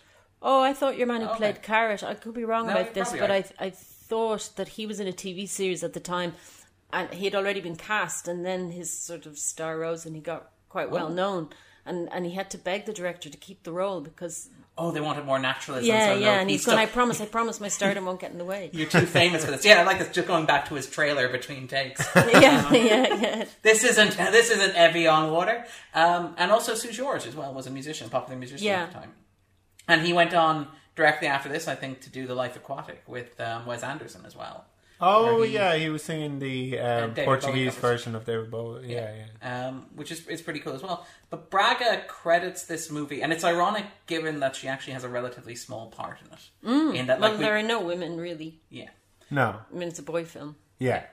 [0.41, 1.37] Oh, I thought your man who Okay.
[1.37, 2.03] played Carish.
[2.03, 3.51] I could be wrong No, about this, but right.
[3.59, 6.33] I I thought that he was in a TV series at the time,
[6.93, 10.21] and he had already been cast, and then his sort of star rose, and he
[10.21, 11.13] got quite well Oh.
[11.13, 11.49] known,
[11.85, 14.99] and and he had to beg the director to keep the role because Oh, they
[14.99, 15.87] wanted more naturalism.
[15.87, 16.77] yeah, so no, yeah, and he's going.
[16.77, 18.69] I promise, I promise, my stardom won't get in the way.
[18.73, 19.63] You're too famous for this.
[19.63, 20.09] Yeah, I like this.
[20.09, 22.05] Just going back to his trailer between takes.
[22.15, 23.45] yeah, yeah, yeah.
[23.61, 25.65] this isn't this isn't Evian water.
[25.93, 28.83] Um, and also Seu Jorge as well was a musician, a popular musician Yeah.
[28.83, 29.13] at the time.
[29.87, 30.67] And he went on
[30.97, 34.35] directly after this, I think, to do The Life Aquatic with um, Wes Anderson as
[34.35, 34.65] well.
[35.01, 37.81] Oh he- yeah, he was singing the um, David Portuguese covers.
[38.01, 38.93] version of David Bowie.
[38.93, 39.67] Yeah, yeah.
[39.67, 41.05] um, which is is pretty cool as well.
[41.29, 45.55] But Braga credits this movie, and it's ironic given that she actually has a relatively
[45.55, 46.95] small part in it.
[46.99, 48.61] in that, Well, we, there are no women really.
[48.69, 48.89] yeah,
[49.29, 50.55] No, I mean, it's a boy film.
[50.79, 51.03] yeah.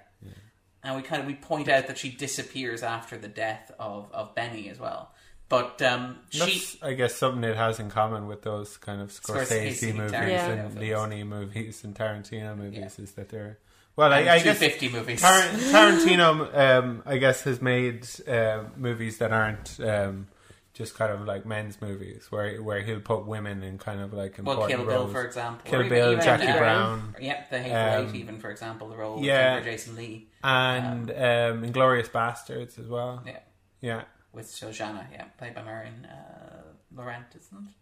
[0.85, 4.35] and we kind of we point out that she disappears after the death of of
[4.35, 5.12] Benny as well.
[5.49, 9.68] But um, she, I guess, something it has in common with those kind of Scorsese,
[9.72, 10.76] Scorsese, movies Tarantino and films.
[10.76, 13.05] Leone movies and Tarantino movies Yeah.
[13.05, 13.59] is that they're
[13.97, 15.20] well, I, I guess 250 movies.
[15.20, 20.28] Tar- Tarantino, um, I guess, has made uh, movies that aren't um,
[20.74, 24.38] just kind of like men's movies, where where he'll put women in kind of like
[24.38, 25.70] important well, Kill Bill, for example.
[25.70, 28.88] Kill or Bill, even, Jackie uh, Brown, Yeah, The Hateful Um, Eight, even, for example,
[28.88, 29.59] the role yeah.
[29.59, 30.28] of Jason Lee.
[30.43, 33.22] and um, Inglourious Basterds as well.
[33.26, 33.38] Yeah.
[33.80, 36.62] Yeah, with Shosanna, yeah, played by Marion uh,
[36.95, 37.74] Laurent, isn't it?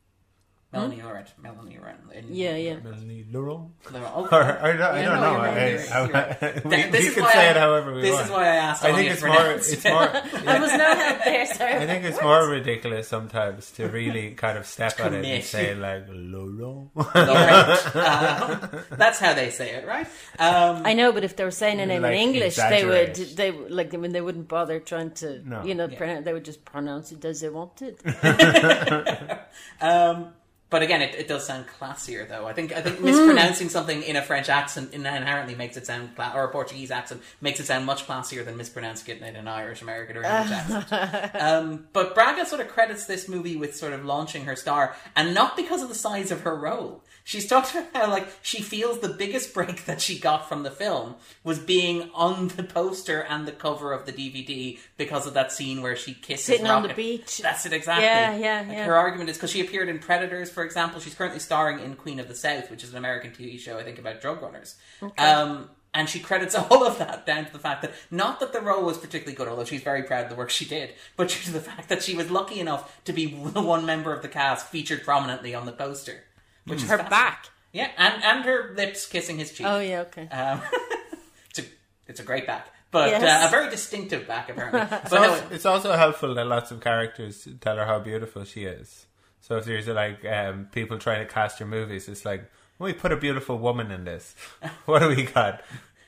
[0.73, 1.99] Melanie Laurent, Melanie Laurent.
[2.31, 2.77] Yeah, yeah.
[2.77, 3.71] Melanie Laurent.
[3.93, 4.13] Laurent.
[4.15, 5.45] Oh, I don't, I don't no, know.
[5.45, 8.13] you're I- I- we this we is can why say I- it however we This
[8.13, 8.25] want.
[8.27, 8.85] is why I asked.
[8.85, 9.47] I think it's more.
[9.51, 9.85] It's it.
[9.85, 10.09] more.
[10.49, 11.75] I was no help there, sorry.
[11.75, 15.75] I think it's more ridiculous sometimes to really kind of step on it and say
[15.75, 16.91] like Laurent.
[16.95, 17.81] Laurent.
[17.97, 20.07] Uh, that's how they say it, right?
[20.39, 23.15] Um, I know, but if they were saying a name Like, in English, they would.
[23.17, 23.93] They would- like.
[23.93, 25.43] I mean, they wouldn't bother trying to.
[25.49, 25.65] No.
[25.65, 25.99] You know, Yeah.
[25.99, 27.99] pronounce, they would just pronounce it as they wanted.
[29.81, 30.29] Um,
[30.71, 32.47] but again, it, it does sound classier, though.
[32.47, 36.33] I think I think mispronouncing something in a French accent inherently makes it sound cla-
[36.35, 39.83] or a Portuguese accent makes it sound much classier than mispronouncing it in an Irish,
[39.83, 41.35] American, or English accent.
[41.35, 45.35] Um, but Braga sort of credits this movie with sort of launching her star, and
[45.35, 47.03] not because of the size of her role.
[47.31, 50.71] She's talked about how like she feels the biggest break that she got from the
[50.73, 51.15] film
[51.45, 55.81] was being on the poster and the cover of the DVD because of that scene
[55.81, 57.39] where she kisses Sitting on the beach.
[57.39, 58.05] That's it exactly.
[58.05, 58.85] Yeah, yeah, Like, yeah.
[58.85, 61.01] Her argument is because she appeared in Predators, for example.
[61.01, 63.85] She's currently starring in Queen of the South, which is an American TV show, I
[63.85, 64.75] think, about drug runners.
[65.17, 68.61] Um, and she credits all of that down to the fact that not that the
[68.61, 71.39] role was particularly good, although she's very proud of the work she did, but due
[71.45, 74.29] to the fact that she was lucky enough to be the one member of the
[74.29, 76.25] cast featured prominently on the poster.
[76.71, 77.47] Which Her back.
[77.73, 79.67] Yeah, and, and her lips kissing his cheek.
[79.67, 80.27] Oh yeah, okay.
[80.29, 80.61] Um,
[81.51, 81.63] it's, a,
[82.09, 82.67] it's a great back.
[82.91, 83.45] But Yes.
[83.45, 84.81] uh, a very distinctive back, apparently.
[84.91, 88.65] But no, it's, it's also helpful that lots of characters tell her how beautiful she
[88.65, 89.07] is.
[89.41, 92.51] So if there's like um, people trying to cast your movies, it's like
[92.81, 94.35] we put a beautiful woman in this.
[94.87, 95.63] What do we got?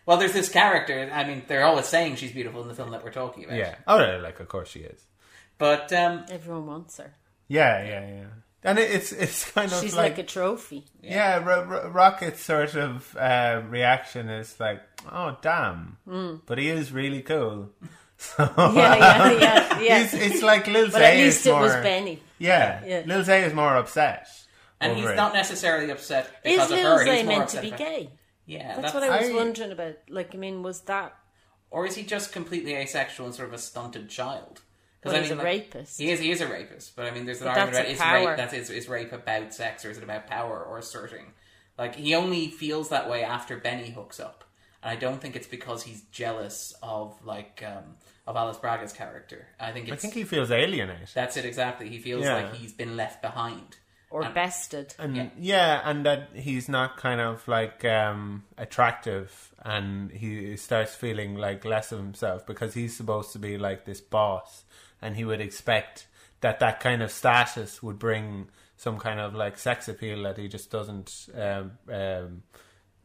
[0.04, 1.08] Well, there's this character.
[1.14, 3.56] I mean, they're always saying she's beautiful in the film that we're talking about.
[3.56, 3.76] Yeah.
[3.86, 5.06] Oh, yeah, like of course she is.
[5.58, 7.14] But um, Everyone wants her.
[7.46, 8.24] Yeah, yeah, yeah.
[8.64, 10.84] And it, it's it's kind of She's like, like, a trophy.
[11.02, 11.38] yeah.
[11.44, 15.98] Ro- Ro- Rocket's sort of uh, reaction is like, oh damn,
[16.46, 17.70] but he is really cool.
[18.18, 20.02] So Yeah, yeah, yeah, yeah.
[20.04, 22.22] He's, it's like Lil but at Zay least is it more, was Benny.
[22.38, 23.02] Yeah, Yeah.
[23.04, 24.28] Lil Zay is more upset.
[24.80, 25.16] and over he's it.
[25.16, 27.04] not necessarily upset Is because of Lil her.
[27.04, 28.10] Zay He's more meant to be about- gay?
[28.46, 29.94] Yeah, That's that's, what I was I- wondering about.
[30.08, 31.16] Like, I mean, was that?
[31.72, 34.60] or is he just completely asexual and sort of a stunted child?
[35.05, 35.98] Well, I he's mean, a like, rapist.
[36.00, 36.20] He is.
[36.20, 36.94] He is a rapist.
[36.96, 38.28] But I mean, there's an But argument that's about is power.
[38.28, 41.32] rape that is is rape about sex or is it about power or asserting?
[41.78, 44.44] Like he only feels that way after Benny hooks up,
[44.82, 47.96] and I don't think it's because he's jealous of like um,
[48.26, 49.46] of Alice Braga's character.
[49.59, 51.09] I think I think he feels alienated.
[51.14, 51.88] that's it exactly.
[51.88, 52.34] He feels Yeah.
[52.34, 53.78] like he's been left behind.
[54.11, 54.94] or and- bested.
[54.98, 55.28] And Yeah.
[55.38, 55.80] yeah.
[55.84, 61.92] and that he's not kind of like um, attractive, and he starts feeling like less
[61.92, 64.64] of himself because he's supposed to be like this boss,
[65.03, 66.07] and he would expect
[66.40, 70.48] that that kind of status would bring some kind of like sex appeal that he
[70.48, 72.42] just doesn't um, um,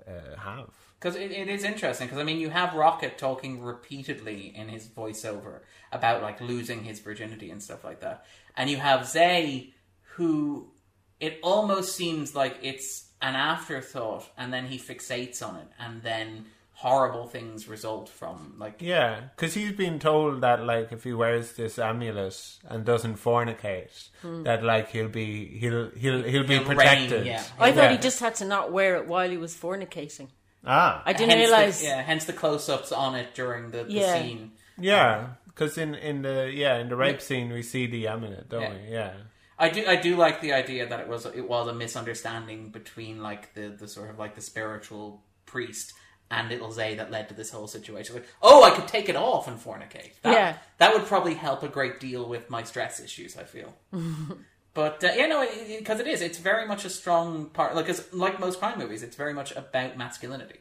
[0.08, 0.70] uh, have.
[1.00, 2.08] Because it, it is interesting.
[2.08, 5.60] Because I mean, you have Rocket talking repeatedly in his voiceover
[5.91, 8.26] about like losing his virginity and stuff like that,
[8.56, 9.74] and you have Zay,
[10.16, 10.72] who
[11.20, 16.45] it almost seems like it's an afterthought, and then he fixates on it, and then
[16.82, 21.54] horrible things result from like Yeah, because he's been told that like if he wears
[21.54, 24.10] this amulet and doesn't fornicate,
[24.44, 27.26] that like he'll be he'll he'll he'll be He'll reign, protected.
[27.26, 27.44] yeah.
[27.60, 30.28] I thought he just had to not wear it while he was fornicating.
[30.66, 31.80] ah I didn't hence realize.
[31.82, 34.14] the, yeah, hence the close-ups on it during the, the Yeah.
[34.22, 34.52] scene.
[34.78, 38.62] yeah because in in the yeah in the rape scene we see the amulet, don't
[38.62, 38.74] Yeah.
[38.74, 38.92] we?
[38.94, 39.14] Yeah.
[39.58, 43.24] I do I do like the idea that it was it was a misunderstanding between
[43.24, 45.94] like the, the sort of like the spiritual priest
[46.30, 48.16] and little Zay that led to this whole situation.
[48.16, 50.12] Like, oh, I could take it off and fornicate.
[50.24, 50.58] That, Yeah.
[50.78, 53.38] that would probably help a great deal with my stress issues.
[53.38, 53.74] I feel.
[54.74, 55.44] But uh, yeah, no,
[55.80, 56.22] because it is.
[56.22, 57.76] It's very much a strong part.
[57.76, 60.60] Like, 'cause like most crime movies, it's very much about masculinity.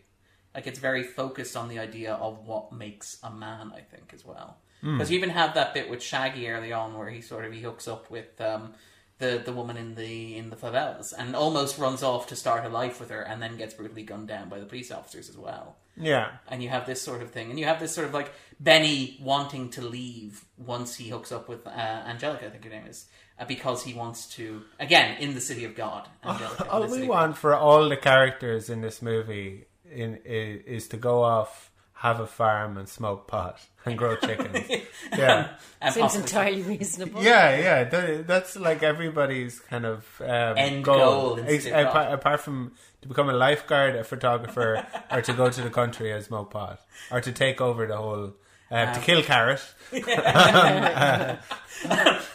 [0.55, 3.73] Like, it's very focused on the idea of what makes a man.
[3.77, 7.11] I think as well, because you even have that bit with Shaggy early on, where
[7.11, 8.73] he sort of he hooks up with um,
[9.19, 12.69] the the woman in the in the favelas and almost runs off to start a
[12.69, 15.77] life with her, and then gets brutally gunned down by the police officers as well
[15.97, 16.33] Yeah.
[16.49, 19.17] and you have this sort of thing, and you have this sort of like Benny
[19.21, 23.07] wanting to leave once he hooks up with uh, Angelica, I think her name is,
[23.39, 26.09] uh, because he wants to again in the city of God.
[26.25, 30.97] Angelica, All we want for all the characters in this movie in, is, is to
[30.97, 31.71] go off
[32.07, 34.68] have a farm and smoke pot and grow chickens.
[35.16, 35.48] yeah.
[35.80, 37.22] And Seems possibly- entirely reasonable.
[37.22, 40.98] Yeah, yeah, that, that's like everybody's kind of um, End goal.
[40.98, 45.50] goal in Ex- apart, apart from to become a lifeguard, a photographer, or to go
[45.50, 46.80] to the country as Smoke Pot,
[47.11, 48.32] or to take over the whole,
[48.70, 49.62] uh, Um, to kill Carrot.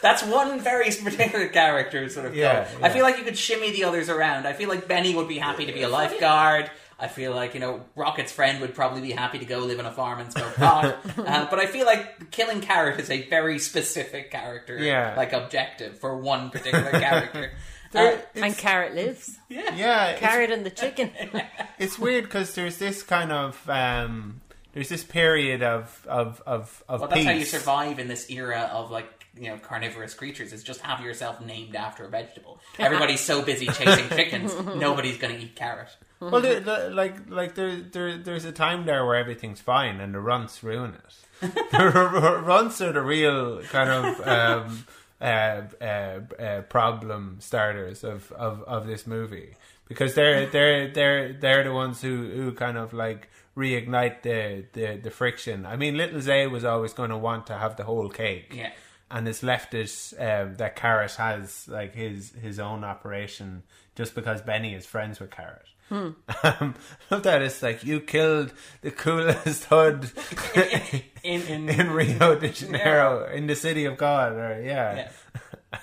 [0.02, 2.34] That's one very particular character sort of.
[2.36, 2.86] Yeah, yeah.
[2.86, 4.46] I feel like you could shimmy the others around.
[4.46, 6.70] I feel like Benny would be happy to be a lifeguard.
[7.02, 9.86] I feel like you know Rocket's friend would probably be happy to go live on
[9.86, 10.84] a farm and smoke pot.
[11.18, 15.14] uh, but I feel like killing Carrot is a very specific character, Yeah.
[15.16, 17.52] like objective for one particular character.
[17.94, 19.38] Uh, And Carrot lives.
[19.50, 21.10] yeah, yeah, Carrot and the chicken.
[21.78, 24.40] it's weird because there's this kind of um,
[24.72, 27.26] there's this period of of of, of Well, that's peace.
[27.26, 30.52] how you survive in this era of like you know carnivorous creatures.
[30.52, 32.60] Is just have yourself named after a vegetable.
[32.78, 35.88] Everybody's so busy chasing chickens, nobody's going to eat carrot.
[36.20, 40.14] Well, the, the, like like there, there there's a time there where everything's fine and
[40.14, 41.50] the runts ruin it.
[41.72, 44.84] the r- r- runts are the real kind of um,
[45.20, 49.56] uh, uh, uh, problem starters of, of, of this movie
[49.88, 54.96] because they're they're they're they're the ones who, who kind of like reignite the, the,
[55.02, 55.66] the friction.
[55.66, 58.70] I mean, Little Zay was always going to want to have the whole cake Yeah.
[59.12, 63.62] And it's left it um, that Carrot has like his his own operation
[63.94, 65.66] just because Benny is friends with Carrot.
[65.90, 66.16] Um,
[67.10, 70.10] love that it's like you killed the coolest hood
[71.22, 74.32] In in, in Rio de Janeiro in the city of God.
[74.32, 75.10] Or yeah,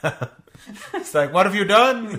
[0.04, 0.28] yeah.
[0.96, 2.18] it's like what have you done?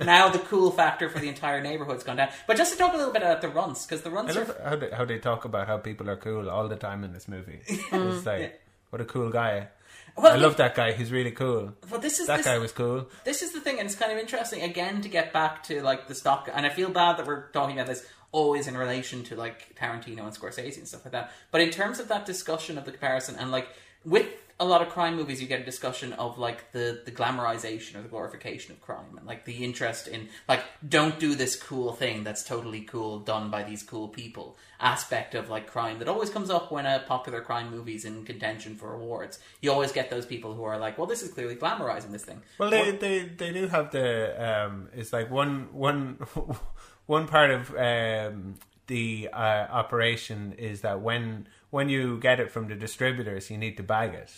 [0.00, 2.28] now the cool factor for the entire neighborhood's gone down.
[2.46, 4.44] But just to talk a little bit about the runts, because the I runts are
[4.62, 7.26] how they, how they talk about how people are cool all the time in this
[7.26, 7.60] movie.
[7.66, 9.68] It's like what a cool guy.
[10.16, 10.92] Well, I love that guy.
[10.92, 11.72] He's really cool.
[11.90, 13.08] Well, this is That this, guy was cool.
[13.24, 16.08] this is the thing, and it's kind of interesting again to get back to like
[16.08, 16.48] the stock.
[16.52, 20.20] And I feel bad that we're talking about this always in relation to like Tarantino
[20.20, 21.32] and Scorsese and stuff like that.
[21.50, 23.68] But in terms of that discussion of the comparison, and like
[24.04, 24.26] with
[24.62, 28.02] a lot of crime movies, you get a discussion of like the the glamorization or
[28.02, 32.22] the glorification of crime, and like the interest in like don't do this cool thing
[32.22, 36.48] that's totally cool done by these cool people aspect of like crime that always comes
[36.48, 39.40] up when a popular crime movie's in contention for awards.
[39.60, 42.40] You always get those people who are like, well, this is clearly glamorizing this thing.
[42.58, 44.08] Well, they, they they do have the
[44.48, 44.88] um.
[44.94, 46.18] It's like one one
[47.06, 48.54] one part of um
[48.86, 53.76] the uh, operation is that when when you get it from the distributors, you need
[53.78, 54.30] to bag it.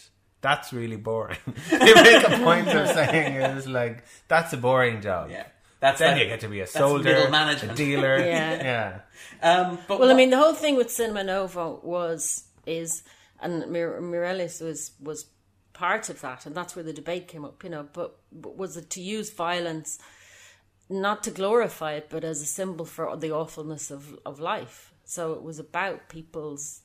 [0.45, 1.39] That's really boring.
[1.71, 5.31] they make a point of saying it's like that's a boring job.
[5.31, 5.47] Yeah,
[5.81, 8.19] that's Then like- you get to be a that's soldier, middle a dealer.
[8.35, 9.01] Yeah.
[9.43, 9.51] yeah.
[9.51, 13.05] Um, but Well, I mean, the whole thing with Cinema Novo was is,
[13.41, 15.25] and Mir- Meirelles was was
[15.73, 17.65] part of that, and that's where the debate came up.
[17.65, 19.99] You know, but, but was it to use violence
[20.91, 24.93] not to glorify it, but as a symbol for the awfulness of of life?
[25.07, 26.83] So it was about people's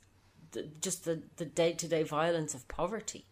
[0.52, 3.26] the, just the the day to day violence of poverty.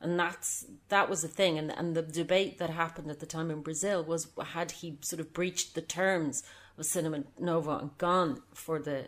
[0.00, 3.50] And that's that was the thing, and and the debate that happened at the time
[3.50, 6.42] in Brazil was had he sort of breached the terms
[6.78, 9.06] of Cinema Novo and gone for the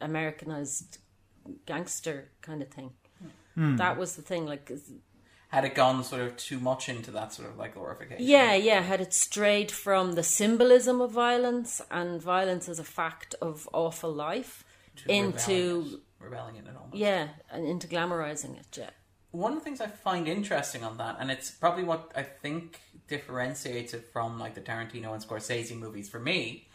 [0.00, 0.98] Americanized
[1.66, 2.90] gangster kind of thing.
[3.54, 3.76] Hmm.
[3.76, 4.70] That was the thing, like
[5.48, 8.26] had it gone sort of too much into that sort of like glorification?
[8.26, 13.36] yeah, yeah, had it strayed from the symbolism of violence and violence as a fact
[13.40, 14.64] of awful life
[14.96, 16.96] To into rebelling in it almost.
[16.96, 18.76] yeah, and into glamorizing it.
[18.76, 18.90] Yeah,
[19.34, 22.78] One of the things I find interesting on that, and it's probably what I think
[23.08, 26.68] differentiates it from like the Tarantino and Scorsese movies for me,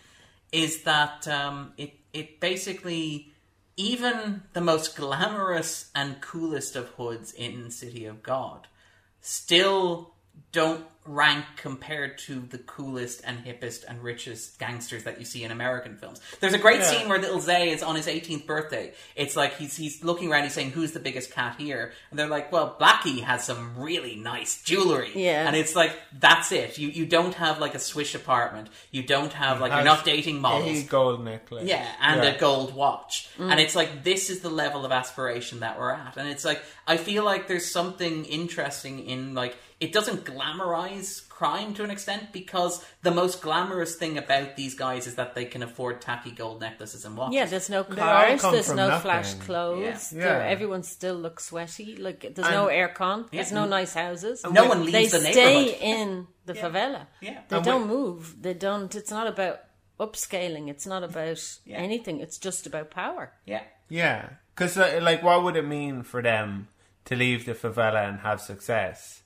[0.51, 3.31] is that um, it it basically
[3.77, 8.67] even the most glamorous and coolest of hoods in City of God
[9.21, 10.15] still
[10.51, 15.51] don't rank compared to the coolest and hippest and richest gangsters that you see in
[15.51, 16.21] American films.
[16.39, 16.91] There's a great Yeah.
[16.91, 18.93] scene where little Zay is on his 18th birthday.
[19.15, 22.27] It's like he's he's looking around, he's saying, "Who's the biggest cat here?" And they're
[22.27, 25.47] like, "Well, Blackie has some really nice jewelry." Yeah.
[25.47, 26.77] and it's like that's it.
[26.77, 28.69] You you don't have like a swish apartment.
[28.91, 30.79] You don't have like you're not dating models.
[30.79, 31.67] A gold necklace.
[31.67, 32.29] Yeah, and Yeah.
[32.31, 33.29] a gold watch.
[33.39, 33.51] Mm.
[33.51, 36.17] And it's like this is the level of aspiration that we're at.
[36.17, 41.73] And it's like I feel like there's something interesting in like it doesn't glamorize crime
[41.73, 45.63] to an extent because the most glamorous thing about these guys is that they can
[45.63, 47.35] afford tacky gold necklaces and watches.
[47.35, 47.45] yeah.
[47.45, 48.41] There's no cars.
[48.41, 49.01] There's no nothing.
[49.01, 50.11] flash clothes.
[50.13, 50.23] Yeah.
[50.23, 50.43] Yeah.
[50.45, 51.95] everyone still looks sweaty.
[51.95, 53.31] Like there's no aircon.
[53.31, 53.69] There's no mm-hmm.
[53.69, 54.43] nice houses.
[54.51, 55.75] no one they leaves the neighborhood.
[55.75, 57.07] stay in the favela.
[57.21, 57.41] Yeah.
[57.47, 58.35] They And don't we- move.
[58.41, 58.93] They don't.
[58.93, 59.61] It's not about
[59.99, 60.69] upscaling.
[60.69, 61.77] It's not about Yeah.
[61.77, 62.19] anything.
[62.19, 63.33] It's just about power.
[63.45, 63.63] Yeah.
[63.89, 66.67] Yeah, because uh, like, what would it mean for them
[67.05, 69.18] to leave the favela and have success?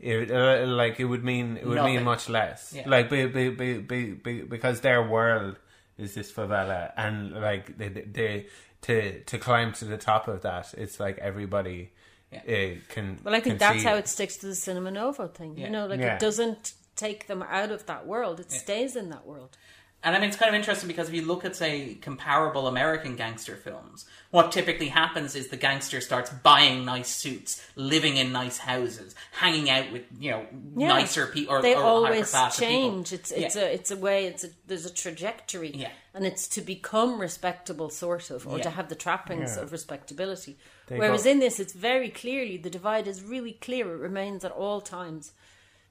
[0.00, 1.96] It, uh, like it would mean it would Nothing.
[1.96, 2.72] mean much less.
[2.76, 2.88] Yeah.
[2.88, 5.58] Like be, be, be, be, be, because their world
[5.96, 8.46] is this favela, and like they, they
[8.82, 11.90] to to climb to the top of that, it's like everybody
[12.30, 12.42] Yeah.
[12.46, 13.18] uh, can.
[13.24, 14.00] Well, I think can that's how it.
[14.00, 15.58] it sticks to the Cinema Novo thing.
[15.58, 15.64] Yeah.
[15.66, 16.14] You know, like Yeah.
[16.14, 19.56] it doesn't take them out of that world; it stays in that world.
[20.04, 23.16] And I mean, it's kind of interesting because if you look at, say, comparable American
[23.16, 28.58] gangster films, what typically happens is the gangster starts buying nice suits, living in nice
[28.58, 30.46] houses, hanging out with, you know,
[30.76, 30.86] Yeah.
[30.88, 33.10] nicer people or, they or higher always change.
[33.10, 33.18] People.
[33.20, 33.62] It's it's Yeah.
[33.62, 34.26] a it's a way.
[34.26, 35.72] It's a there's a trajectory.
[35.74, 35.90] Yeah.
[36.14, 38.64] and it's to become respectable, sort of, or Yeah.
[38.64, 39.62] to have the trappings Yeah.
[39.62, 40.56] of respectability.
[40.88, 43.92] They Whereas go- in this, it's very clearly the divide is really clear.
[43.94, 45.30] It remains at all times,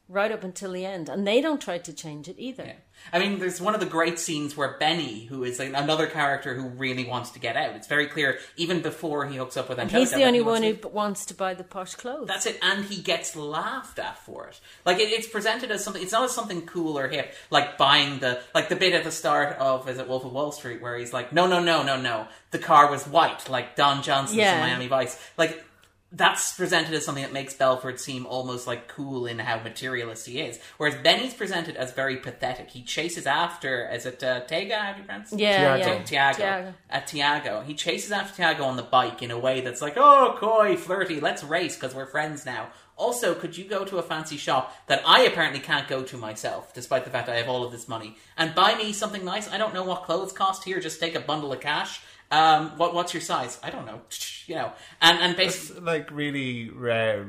[0.10, 2.64] right up until the end, and they don't try to change it either.
[2.66, 2.74] Yeah.
[3.14, 6.56] I mean, there's one of the great scenes where Benny, who is like another character
[6.56, 9.78] who really wants to get out, it's very clear even before he hooks up with
[9.78, 10.00] Angelica.
[10.00, 12.28] he's the only he one to- who wants to buy the posh clothes.
[12.28, 14.60] That's it, and he gets laughed at for it.
[14.86, 16.02] Like it, it's presented as something.
[16.02, 19.12] It's not as something cool or hip, like buying the like the bit at the
[19.12, 22.00] start of is it Wolf of Wall Street where he's like, no, no, no, no,
[22.02, 24.56] no, the car was white, like Don Johnson's Yeah.
[24.56, 25.20] in Miami Vice.
[25.38, 25.64] Like
[26.12, 30.40] that's presented as something that makes Belfort seem almost like cool in how materialist he
[30.40, 32.70] is, whereas Benny's presented as very pathetic.
[32.70, 34.78] He chases after, is it uh, Tega?
[34.78, 35.34] How do you pronounce?
[35.34, 35.40] it?
[35.40, 35.92] yeah, Tiago.
[35.92, 36.74] yeah, Tiago, Tiago.
[36.90, 37.62] at Tiago.
[37.62, 41.20] He chases after Tiago on the bike in a way that's like, oh, coy, flirty,
[41.20, 42.70] let's race because we're friends now.
[42.96, 46.74] Also, could you go to a fancy shop that I apparently can't go to myself,
[46.74, 49.52] despite the fact I have all of this money, and buy me something nice?
[49.52, 50.80] I don't know what clothes cost here.
[50.80, 52.02] Just take a bundle of cash.
[52.30, 53.60] Um, what what's your size?
[53.64, 54.02] I don't know.
[54.48, 54.72] You know,
[55.02, 57.24] and and basically, like really uh,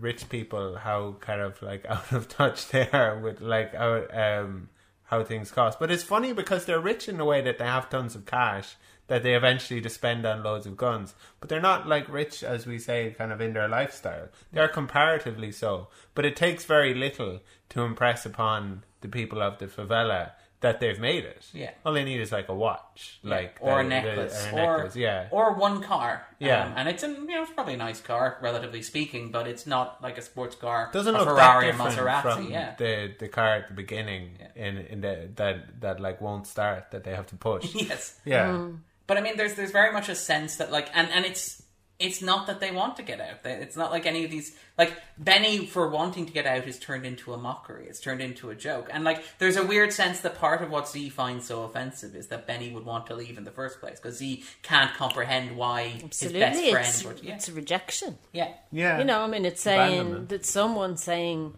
[0.00, 4.68] rich people how kind of like out of touch they are with like how um
[5.04, 5.78] how things cost.
[5.78, 8.76] But it's funny because they're rich in the way that they have tons of cash
[9.08, 11.14] that they eventually just spend on loads of guns.
[11.40, 14.28] But they're not like rich as we say kind of in their lifestyle.
[14.52, 15.88] They're comparatively so.
[16.14, 17.40] But it takes very little
[17.70, 21.46] to impress upon the people of the favela that they've made it.
[21.52, 21.70] Yeah.
[21.84, 23.18] All they need is like a watch.
[23.22, 25.28] Like or a the- the- necklace, or a or yeah.
[25.30, 26.26] or one car.
[26.38, 26.64] Yeah.
[26.66, 29.66] um, and it's a you know it's probably a nice car, relatively speaking, but it's
[29.66, 30.90] not like a sports car.
[30.92, 32.22] doesn't a look Ferrari that or different Maserati.
[32.22, 36.46] from yeah, the the car at the beginning in in the that that like won't
[36.46, 37.74] start that they have to push.
[37.74, 38.18] yes.
[38.24, 38.68] yeah,
[39.06, 41.62] But I mean, there's there's very much a sense that like, and and it's
[41.98, 43.38] it's not that they want to get out.
[43.44, 47.06] It's not like any of these like Benny for wanting to get out is turned
[47.06, 47.86] into a mockery.
[47.88, 50.88] It's turned into a joke, and like there's a weird sense that part of what
[50.88, 53.98] Z finds so offensive is that Benny would want to leave in the first place
[53.98, 57.20] because Z can't comprehend why Absolutely, his best friend it's, would.
[57.22, 58.18] Yeah, it's a rejection.
[58.32, 58.98] yeah, yeah.
[58.98, 61.54] You know, I mean, it's saying that someone saying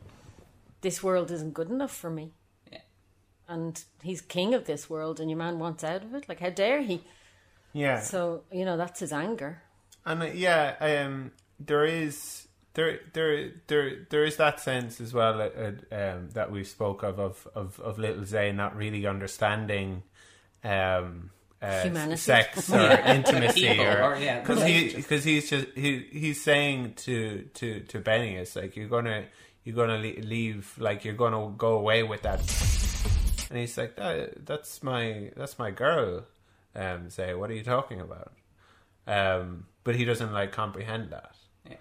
[0.82, 2.30] this world isn't good enough for me,
[2.70, 2.78] yeah.
[3.48, 6.28] and he's king of this world, and your man wants out of it.
[6.28, 7.02] Like, how dare he?
[7.72, 9.62] yeah, So you know, that's his anger.
[10.08, 12.44] And uh, yeah, um, there is.
[12.74, 17.18] There, there, there, there is that sense as well uh, um, that we spoke of,
[17.18, 20.04] of of of little Zay not really understanding
[20.62, 21.30] um,
[21.60, 26.42] uh, sex or intimacy, People, or or, yeah, because he because he's just he he's
[26.42, 29.24] saying to to to Benny, it's like you're gonna
[29.64, 32.40] you're gonna leave, like you're gonna go away with that,
[33.50, 36.24] and he's like that, that's my that's my girl.
[36.76, 38.32] Um, say what are you talking about?
[39.06, 41.32] Um, but he doesn't like comprehend that
[41.68, 41.76] Yeah,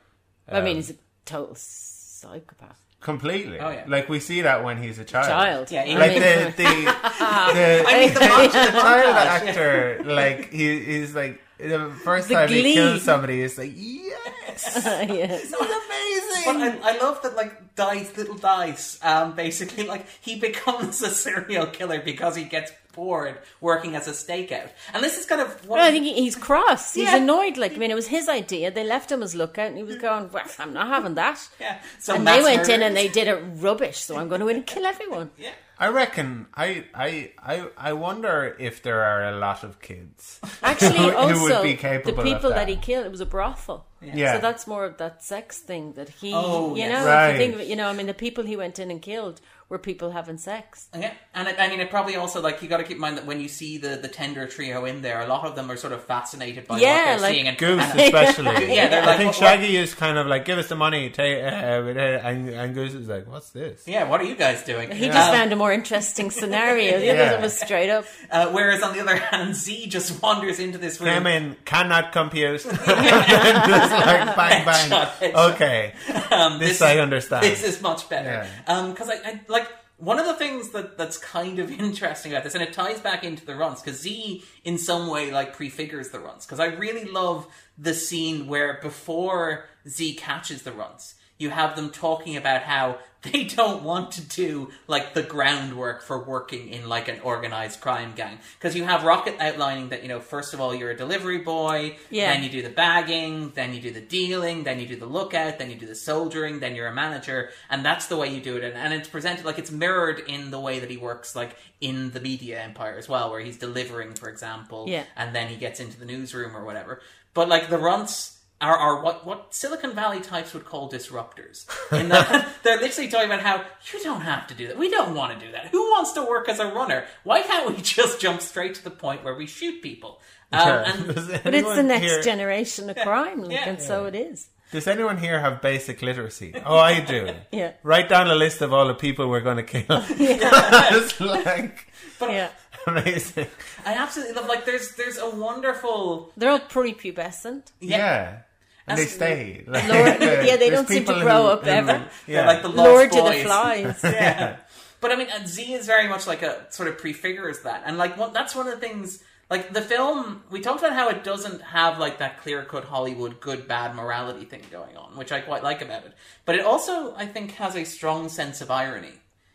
[0.50, 0.95] I mean, Um, he's a
[1.26, 2.80] total psychopath.
[3.02, 3.60] completely.
[3.60, 3.86] Oh, yeah.
[3.88, 5.28] like we see that when he's a child.
[5.28, 5.72] Child.
[5.72, 9.50] Yeah, I Like mean, the the the, I mean, the the montage- child montage, yeah.
[9.50, 14.74] actor, like he he's like the first The time he kills somebody, he's like yes,
[14.86, 15.28] yeah.
[15.28, 16.43] this is amazing.
[16.45, 21.10] But I, I love that, like, Dice, little Dice, um, basically, like, he becomes a
[21.10, 24.70] serial killer because he gets bored working as a stakeout.
[24.93, 26.93] And this is kind of what Well, I think he's cross.
[26.95, 27.18] He's Yeah.
[27.24, 27.56] annoyed.
[27.58, 28.72] Like, I mean, it was his idea.
[28.72, 30.02] They left him as lookout, and he was mm.
[30.08, 31.78] going, "Well, I'm not having that." yeah.
[32.00, 34.00] So and they went in and they did it rubbish.
[34.08, 35.30] So I'm going to in and kill everyone.
[35.38, 35.52] yeah.
[35.80, 37.56] I reckon I, I I
[37.89, 40.39] I wonder if there are a lot of kids.
[40.64, 42.66] Actually, Who- who also would be the capable of people that.
[42.66, 42.68] that.
[42.68, 43.86] he killed, it was a brothel.
[44.02, 44.34] Yeah.
[44.36, 46.91] So that's more of that sex thing that he, Oh, you yes.
[46.91, 47.32] know, if Right.
[47.32, 49.39] you think of it, you know, I mean, the people he went in and killed
[49.70, 50.88] were people having sex.
[50.97, 53.18] Yeah, and it, I mean, it probably also like you got to keep in mind
[53.18, 55.76] that when you see the the tender trio in there, a lot of them are
[55.76, 57.47] sort of fascinated by Yeah, what they're like seeing.
[57.49, 58.45] And, Goose and- especially.
[58.78, 60.76] Yeah, they're I like, think what- what- Shaggy is kind of like, give us the
[60.76, 63.84] money, take, uh, and, and Goose is like, what's this?
[63.88, 64.91] yeah, what are you guys doing?
[64.91, 66.99] He just Um, found a more interesting scenario.
[66.99, 67.13] The Yeah.
[67.13, 68.05] others was straight up.
[68.32, 71.09] uh, whereas on the other hand, Z just wanders into this room.
[71.13, 72.61] Came in, cannot compute.
[73.18, 74.89] Just like bang bang.
[74.89, 75.53] Headshot, headshot.
[75.53, 75.93] Okay,
[76.32, 77.43] Um, this I understand.
[77.43, 78.47] This is much better.
[78.65, 78.88] Yeah.
[78.91, 79.57] Because I, I like
[79.98, 83.24] one of the things that that's kind of interesting about this, and it ties back
[83.24, 86.45] into the runs because Z in some way like prefigures the runs.
[86.45, 91.16] Because I really love the scene where before Z catches the runs.
[91.38, 96.24] You have them talking about how they don't want to do like the groundwork for
[96.24, 100.20] working in like an organized crime gang because you have Rocket outlining that you know
[100.20, 102.32] first of all you're a delivery boy, Yeah.
[102.32, 105.58] then you do the bagging, then you do the dealing, then you do the lookout,
[105.58, 108.56] then you do the soldiering, then you're a manager, and that's the way you do
[108.56, 108.64] it.
[108.64, 112.12] And, and it's presented like it's mirrored in the way that he works, like in
[112.12, 115.04] the media empire as well, where he's delivering, for example, Yeah.
[115.16, 117.02] and then he gets into the newsroom or whatever.
[117.34, 118.37] But like the runts.
[118.60, 121.68] Are, are what, what Silicon Valley types would call disruptors.
[121.99, 124.78] In that they're literally talking about how you don't have to do that.
[124.80, 125.68] We don't want to do that.
[125.68, 127.05] Who wants to work as a runner?
[127.24, 130.22] Why can't we just jump straight to the point where we shoot people?
[130.51, 130.91] Um, Yeah.
[130.91, 131.08] and
[131.43, 133.70] But it's the next here- generation of crime, like, Yeah.
[133.70, 134.47] and so it is.
[134.72, 136.53] Does anyone here have basic literacy?
[136.66, 137.34] Oh, I do.
[137.51, 137.74] Yeah.
[137.84, 140.03] Write down a list of all the people we're going to kill.
[140.20, 141.88] it's like
[142.20, 142.49] But Yeah.
[142.88, 143.47] amazing.
[143.86, 147.72] I absolutely love like there's there's a wonderful They're all prepubescent.
[147.80, 148.39] Yeah.
[148.88, 149.64] And they That's- stay.
[149.68, 152.08] Like, Lord- yeah, they don't seem to grow who- up who- ever.
[152.26, 152.46] Yeah.
[152.48, 154.00] like the Lord Lost to the flies.
[154.04, 154.58] yeah.
[155.02, 157.98] But I mean, uh, Z is very much like a sort of prefigures that, and
[157.98, 159.22] like what that's one of the things.
[159.50, 163.40] Like the film, we talked about how it doesn't have like that clear cut Hollywood
[163.40, 166.14] good bad morality thing going on, which I quite like about it.
[166.46, 169.14] But it also, I think, has a strong sense of irony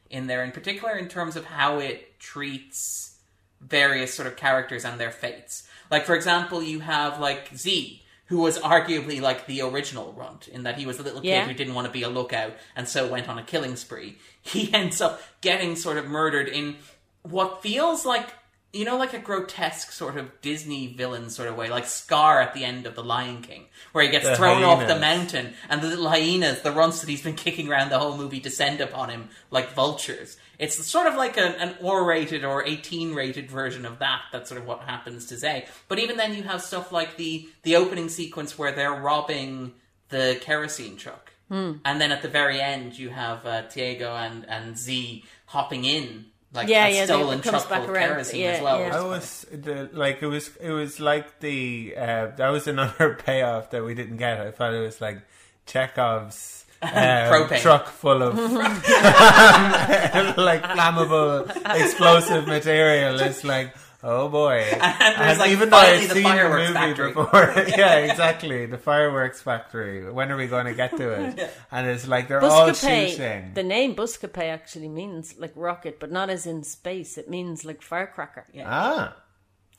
[0.09, 3.18] in there, in particular in terms of how it treats
[3.61, 5.66] various sort of characters and their fates.
[5.91, 8.01] Like, for example, you have like Z,
[8.33, 11.53] who was arguably like the original runt in that he was a little kid who
[11.55, 14.16] didn't want to be a lookout and so went on a killing spree.
[14.43, 16.76] He ends up getting sort of murdered in
[17.22, 18.30] what feels like
[18.72, 22.55] you know like a grotesque sort of Disney villain sort of way, like Scar at
[22.55, 25.83] the end of The Lion King, where he gets The thrown off the mountain and
[25.83, 29.11] the little hyenas, the runts that he's been kicking around the whole movie, descend upon
[29.11, 30.39] him like vultures.
[30.62, 34.20] It's sort of like a, an R-rated or 18-rated version of that.
[34.32, 35.66] That's sort of what happens to Zay.
[35.88, 39.72] But even then, you have stuff like the the opening sequence where they're robbing
[40.10, 41.72] the kerosene truck, Hmm.
[41.84, 46.26] and then at the very end, you have uh, Diego and and Z hopping in
[46.54, 48.78] like Yeah, a yeah, they- stolen it truck back full of kerosene Yeah, as well.
[48.80, 48.98] yeah.
[49.00, 53.70] I was the, like it was it was like the uh, that was another payoff
[53.70, 54.38] that we didn't get.
[54.40, 55.18] I thought it was like
[55.66, 57.61] Chekhov's um, Propane.
[57.61, 58.37] truck full of
[60.37, 63.20] like flammable explosive material.
[63.20, 66.80] It's like oh boy, And there's, like, even though I've finally the seen fireworks the
[66.80, 67.12] movie factory.
[67.12, 70.11] before, yeah, exactly the fireworks factory.
[70.11, 71.51] When are we going to get to it?
[71.70, 73.16] And it's like they're all shooting.
[73.18, 77.18] Buscapé, the name Buscapé actually means like rocket, but not as in space.
[77.18, 78.47] It means like firecracker.
[78.53, 78.66] Yeah.
[78.66, 79.16] Ah,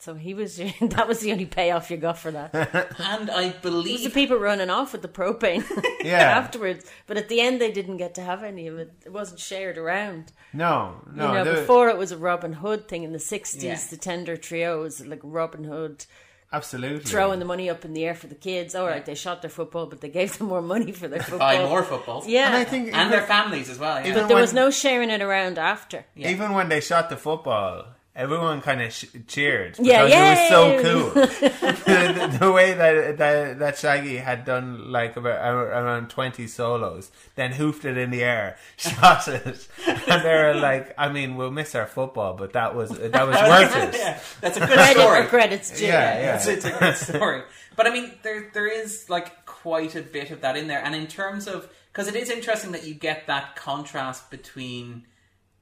[0.04, 2.54] So he was that was the only payoff you got for that.
[2.98, 5.64] and I believe It was the people running off with the propane
[6.04, 6.18] Yeah.
[6.20, 8.92] afterwards, but at the end they didn't get to have any of it.
[9.06, 10.32] It wasn't shared around.
[10.52, 11.28] no, no.
[11.28, 13.64] you know, the- before it was a Robin Hood thing in the sixties.
[13.64, 13.78] Yeah.
[13.90, 16.04] The Tender Trio was like Robin Hood
[16.52, 18.74] absolutely throwing the money up in the air for the kids.
[18.74, 21.38] All right, they shot their football, but they gave them more money for their football.
[21.40, 22.28] buy more footballs.
[22.28, 24.04] Yeah, And I think and their families as well.
[24.06, 24.14] Yeah.
[24.14, 26.04] but there was no sharing it around after.
[26.14, 26.30] Yeah.
[26.30, 27.86] Even when they shot the football,
[28.16, 31.10] everyone kind of sh- cheered because Yeah, it was so cool.
[31.10, 31.26] the,
[32.30, 37.52] the- the way that, that that Shaggy had done like about around twenty solos, then
[37.52, 41.74] hoofed it in the air, shot it, and they were like, "I mean, we'll miss
[41.74, 45.20] our football, but that was that was worth it." yeah, that's a good Credit story.
[45.20, 45.86] where credit's due.
[45.86, 46.36] Yeah, yeah.
[46.36, 47.42] It's, it's a great story.
[47.76, 50.94] But I mean, there there is like quite a bit of that in there, and
[50.94, 55.04] in terms of because it is interesting that you get that contrast between,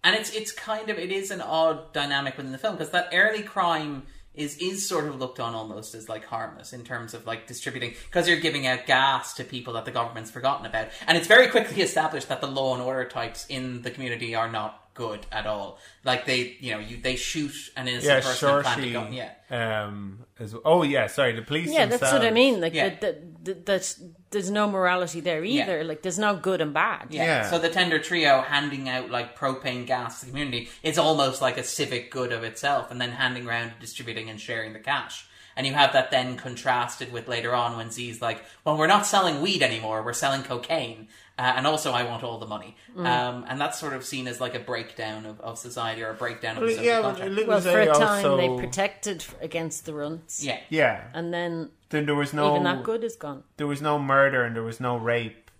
[0.04, 3.08] and it's it's kind of it is an odd dynamic within the film because that
[3.12, 7.26] early crime is is sort of looked on almost as like harmless in terms of
[7.26, 11.18] like distributing because you're giving out gas to people that the government's forgotten about, and
[11.18, 14.81] it's very quickly established that the law and order types in the community are not
[14.94, 15.78] good at all.
[16.04, 18.92] Like they, you know, you they shoot an innocent Yeah, person and plant a Shorty.
[18.92, 19.12] gun.
[19.12, 19.86] Yeah.
[19.86, 20.24] Um.
[20.38, 21.32] As, oh yeah, sorry.
[21.34, 21.70] The police.
[21.70, 22.60] Yeah, that's what I mean.
[22.60, 22.88] Like Yeah.
[22.88, 25.84] that, that, that, that's there's no morality there either.
[25.84, 27.08] Like there's no good and bad.
[27.10, 27.24] Yeah.
[27.24, 27.50] Yeah.
[27.50, 31.58] So the tender trio handing out like propane gas to the community is almost like
[31.58, 35.26] a civic good of itself, and then handing around, distributing, and sharing the cash.
[35.54, 39.04] And you have that then contrasted with later on when Z's like, "Well, we're not
[39.04, 43.06] selling weed anymore; we're selling cocaine." Uh, and also, I want all the money, Mm.
[43.06, 46.14] um, and that's sort of seen as like a breakdown of, of society or a
[46.14, 47.30] breakdown of the Well, social yeah, contract.
[47.30, 50.44] Little Well, for a time also, they protected against the runts.
[50.44, 51.04] Yeah, Yeah.
[51.14, 53.44] And then Then there was no even that good is gone.
[53.56, 55.50] there was no murder and there was no rape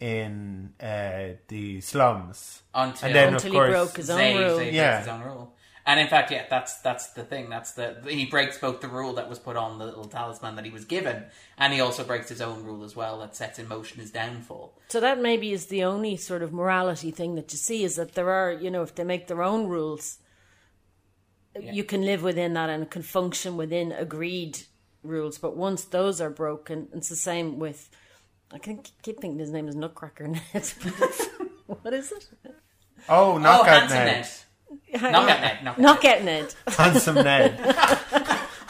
[0.00, 2.62] in uh, the slums.
[2.74, 4.56] until And then, Until of he course, broke his own Zay, rule.
[4.58, 4.98] Zay Yeah.
[5.00, 5.54] his own rule.
[5.88, 7.48] And in fact, yeah, that's that's the thing.
[7.48, 10.66] That's the he breaks both the rule that was put on the little talisman that
[10.66, 11.24] he was given,
[11.56, 14.78] and he also breaks his own rule as well that sets in motion his downfall.
[14.88, 18.12] So that maybe is the only sort of morality thing that you see is that
[18.12, 20.18] there are, you know, if they make their own rules,
[21.58, 24.58] you can live within that and can function within agreed
[25.02, 25.38] rules.
[25.38, 27.88] But once those are broken, it's the same with
[28.52, 30.42] I can keep thinking his name is Nutcracker Ned.
[31.66, 32.28] what is it?
[33.08, 34.28] Oh, Oh, knockout handsome Ned.
[34.92, 35.00] Ned.
[35.02, 35.64] getting it.
[35.64, 35.78] Knockout Ned.
[35.78, 36.54] Knockout Ned.
[36.68, 37.60] Handsome Ned.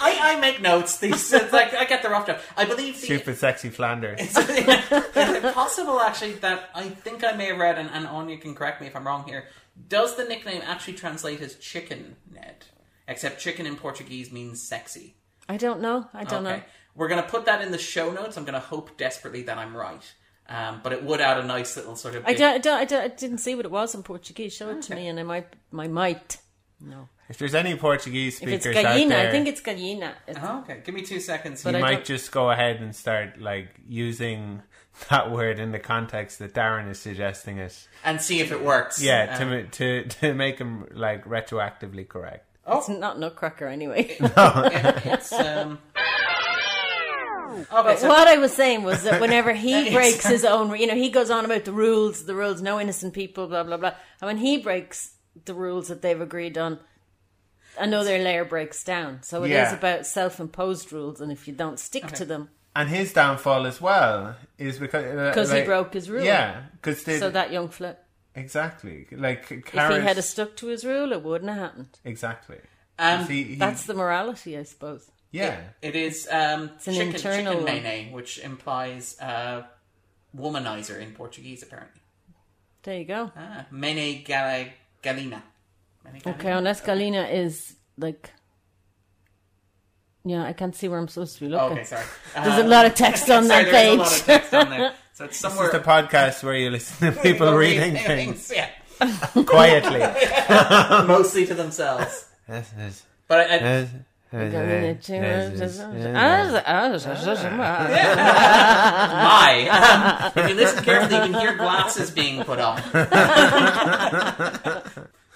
[0.01, 0.99] I, I make notes.
[0.99, 2.45] These it's like I get the rough draft.
[2.57, 4.21] I believe the, Stupid, sexy Flanders.
[4.21, 8.55] Is it possible actually that I think I may have read, and, and Aine can
[8.55, 9.47] correct me if I'm wrong here.
[9.89, 12.67] Does the nickname actually translate as chicken Ned?
[13.07, 15.15] Except chicken in Portuguese means sexy.
[15.49, 16.09] I don't know.
[16.13, 16.61] I don't know.
[16.95, 18.37] We're going to put that in the show notes.
[18.37, 20.03] I'm going to hope desperately that I'm right.
[20.51, 22.25] Um, but it would add a nice little sort of.
[22.27, 24.55] I don't, I, don't, I, don't, I didn't see what it was in Portuguese.
[24.55, 25.47] Show it to me, and I might,
[25.77, 26.39] I might.
[26.81, 30.13] No, If there's any Portuguese if it's speakers out galinha, there, I think it's galinha.
[30.29, 31.65] It's, Oh, okay, give me two seconds.
[31.65, 34.63] But you I might don't- just go ahead and start like using
[35.11, 37.89] that word in the context that Darren is suggesting it.
[38.05, 39.03] and see if it works.
[39.03, 39.67] Yeah, Um, to
[40.05, 42.47] to to make him like retroactively correct.
[42.65, 42.79] Oh.
[42.79, 44.17] it's not Nutcracker anyway.
[44.21, 45.79] it's um.
[47.73, 50.87] Okay, so what I was saying was that whenever he It's- breaks his own, you
[50.87, 53.95] know, he goes on about the rules, the rules, no innocent people, blah blah blah.
[54.21, 56.79] And when he breaks the rules that they've agreed on,
[57.79, 59.23] another layer breaks down.
[59.23, 59.75] So it is Yeah.
[59.75, 64.37] about self-imposed rules, and if you don't stick to them, And his downfall as well
[64.59, 66.25] is because uh, because he broke his rule.
[66.25, 70.67] Yeah, because So that young flip, exactly like if Karis, he had a stuck to
[70.69, 71.99] his rule, it wouldn't have happened.
[72.05, 72.59] exactly.
[73.01, 75.09] Um, He- he- That's the morality, I suppose.
[75.31, 75.61] Yeah.
[75.83, 77.83] It is um, an chicken, internal chicken one.
[77.83, 79.63] mene, which implies uh,
[80.37, 82.01] womanizer in Portuguese, apparently.
[82.83, 83.31] There you go.
[83.37, 84.67] Ah, mene gala,
[85.03, 85.43] galinha.
[86.07, 86.35] Mané Galinha.
[86.39, 88.31] Okay, unless Galinha is like,
[90.25, 91.73] yeah, I can't see where I'm supposed to be looking.
[91.79, 92.05] okay, sorry.
[92.35, 93.99] There's a Um, lot of text on sorry, that there's a page.
[93.99, 94.93] lot of text on there.
[95.15, 95.67] So it's This somewhere.
[95.67, 98.71] is the podcast where you listen to people reading things Yeah,
[99.45, 99.99] quietly.
[101.09, 102.27] mostly to themselves.
[102.47, 103.91] This is- But I, I, this-
[104.53, 105.81] Galinha, this is-
[107.61, 112.83] Ah, my, um, if you listen carefully, you can hear glasses being put on.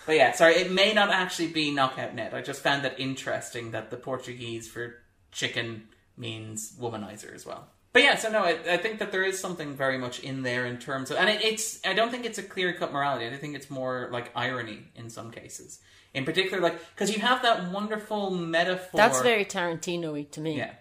[0.07, 2.34] but yeah, sorry, it may not actually be knockout Ned.
[2.34, 4.97] I just found that interesting that the Portuguese for
[5.30, 5.84] chicken
[6.16, 7.68] means womanizer as well.
[7.93, 10.64] But yeah, so no, I, I think that there is something very much in there
[10.66, 11.78] in terms of, and it, it's.
[11.86, 13.26] I don't think it's a clear cut morality.
[13.26, 15.78] I think it's more like irony in some cases.
[16.14, 18.90] In particular, like because you have that wonderful metaphor.
[18.98, 20.58] That's very Tarantino-y to me.
[20.58, 20.72] yeah.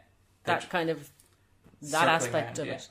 [0.43, 1.09] That kind of
[1.83, 2.73] that aspect around, of yeah.
[2.73, 2.89] it.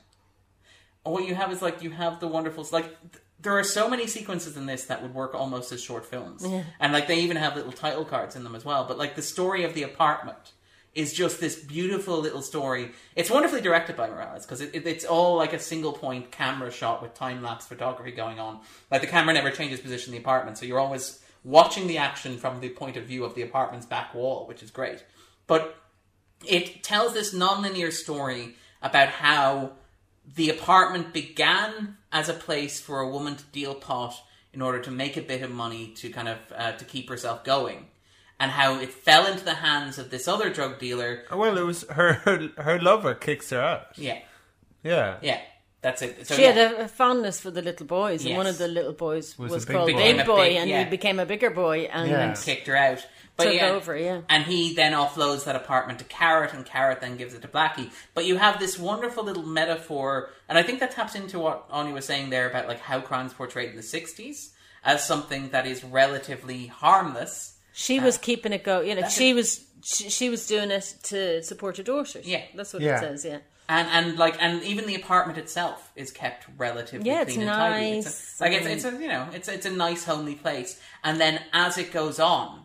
[1.04, 3.88] And what you have is like you have the wonderful like th- there are so
[3.88, 6.64] many sequences in this that would work almost as short films, Yeah.
[6.78, 8.84] and like they even have little title cards in them as well.
[8.84, 10.52] But like the story of the apartment
[10.94, 12.90] is just this beautiful little story.
[13.16, 16.70] It's wonderfully directed by Meirelles because it, it, it's all like a single point camera
[16.70, 18.60] shot with time lapse photography going on.
[18.90, 22.38] Like the camera never changes position in the apartment, so you're always watching the action
[22.38, 25.04] from the point of view of the apartment's back wall, which is great.
[25.46, 25.76] But
[26.46, 29.72] it tells this non-linear story about how
[30.34, 34.14] the apartment began as a place for a woman to deal pot
[34.52, 37.44] in order to make a bit of money to kind of uh, to keep herself
[37.44, 37.86] going,
[38.38, 41.24] and how it fell into the hands of this other drug dealer.
[41.32, 42.48] Well, it was her, her.
[42.58, 43.96] Her lover kicks her out.
[43.96, 44.18] Yeah,
[44.82, 45.18] Yeah.
[45.22, 45.40] yeah,
[45.82, 46.26] that's it.
[46.26, 46.52] So, She yeah.
[46.52, 49.50] had a, a fondness for the little boys, and one of the little boys Was
[49.52, 49.96] was, a big called boy.
[49.98, 50.84] Big Boy, big- and yeah.
[50.84, 52.34] he became a bigger boy, and Yeah.
[52.34, 53.06] kicked her out.
[53.36, 54.20] But Took yeah, over, yeah.
[54.28, 57.90] And he then offloads that apartment to Carrot, and Carrot then gives it to Blackie.
[58.14, 61.94] But you have this wonderful little metaphor, and I think that taps into what Aine
[61.94, 64.50] was saying there about like how crime's portrayed in the '60s
[64.84, 67.54] as something that is relatively harmless.
[67.72, 68.80] she uh, was keeping it go.
[68.82, 72.26] You know, That's she was she, she was doing it to support her daughters.
[72.26, 72.42] Yeah.
[72.54, 72.96] that's what Yeah.
[72.96, 73.24] it says.
[73.24, 73.38] Yeah,
[73.70, 77.90] And and like and even the apartment itself is kept relatively Yeah, clean and tidy.
[77.92, 80.80] nice It's a, like it's it's a you know it's it's a nice homely place.
[81.04, 82.64] And then as it goes on,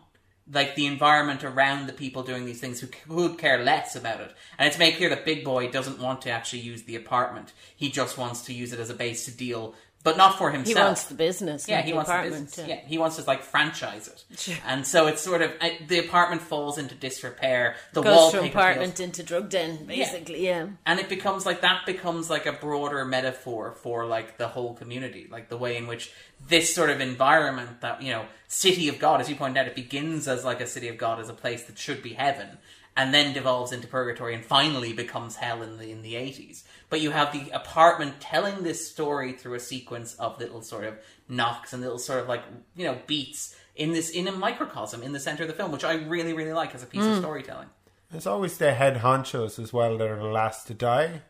[0.52, 4.34] like the environment around the people doing these things who could care less about it,
[4.58, 7.52] and it's made clear that Big Boy doesn't want to actually use the apartment.
[7.76, 9.74] He just wants to use it as a base to deal,
[10.06, 10.78] but not for himself.
[10.78, 11.68] he wants the business.
[11.68, 12.46] Yeah, he wants the apartment.
[12.46, 12.68] business.
[12.68, 12.80] Yeah.
[12.86, 16.78] he wants to like franchise it, and so it's sort of uh, the apartment falls
[16.78, 17.74] into disrepair.
[17.92, 20.44] The goes wallpaper from feels- apartment into drug den, basically.
[20.46, 20.68] Yeah.
[20.86, 25.26] and it becomes like that becomes like a broader metaphor for like the whole community
[25.28, 26.12] like the way in which
[26.48, 29.74] this sort of environment that you know city of god as you point out it
[29.74, 32.58] begins as like a city of god as a place that should be heaven
[32.96, 37.00] and then devolves into purgatory and finally becomes hell in the in the 80s but
[37.00, 41.72] you have the apartment telling this story through a sequence of little sort of knocks
[41.72, 42.42] and little sort of like
[42.74, 45.84] you know beats in this in a microcosm in the center of the film which
[45.84, 47.68] i really really like as a piece of storytelling
[48.10, 51.22] There's always the head honchos as well that are the last to die.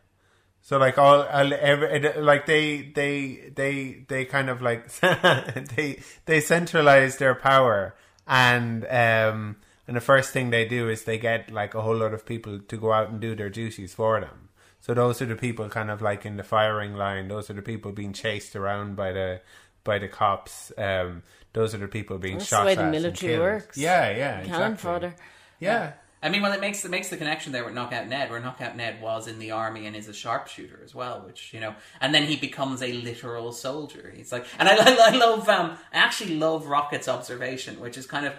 [0.61, 4.91] So like all, all every, like they they they they kind of like
[5.75, 7.95] they they centralize their power
[8.27, 9.55] and um
[9.87, 12.59] and the first thing they do is they get like a whole lot of people
[12.59, 14.46] to go out and do their duties for them.
[14.87, 17.27] So those are the people kind of like in the firing line.
[17.27, 19.41] Those are the people being chased around by the
[19.83, 20.71] by the cops.
[20.77, 21.23] Um,
[21.53, 23.43] those are the people being That's shot the way at the and military killed.
[23.43, 23.77] works.
[23.77, 24.77] Yeah, yeah, Cannon exactly.
[24.77, 25.15] fodder.
[25.59, 25.93] Yeah.
[26.23, 28.75] I mean, well, it makes it makes the connection there with Knockout Ned, where Knockout
[28.75, 32.13] Ned was in the army and is a sharpshooter as well, which you know, and
[32.13, 34.11] then he becomes a literal soldier.
[34.15, 34.75] He's like, and I,
[35.11, 38.33] I, love, um, I actually love Rocket's observation, which is kind of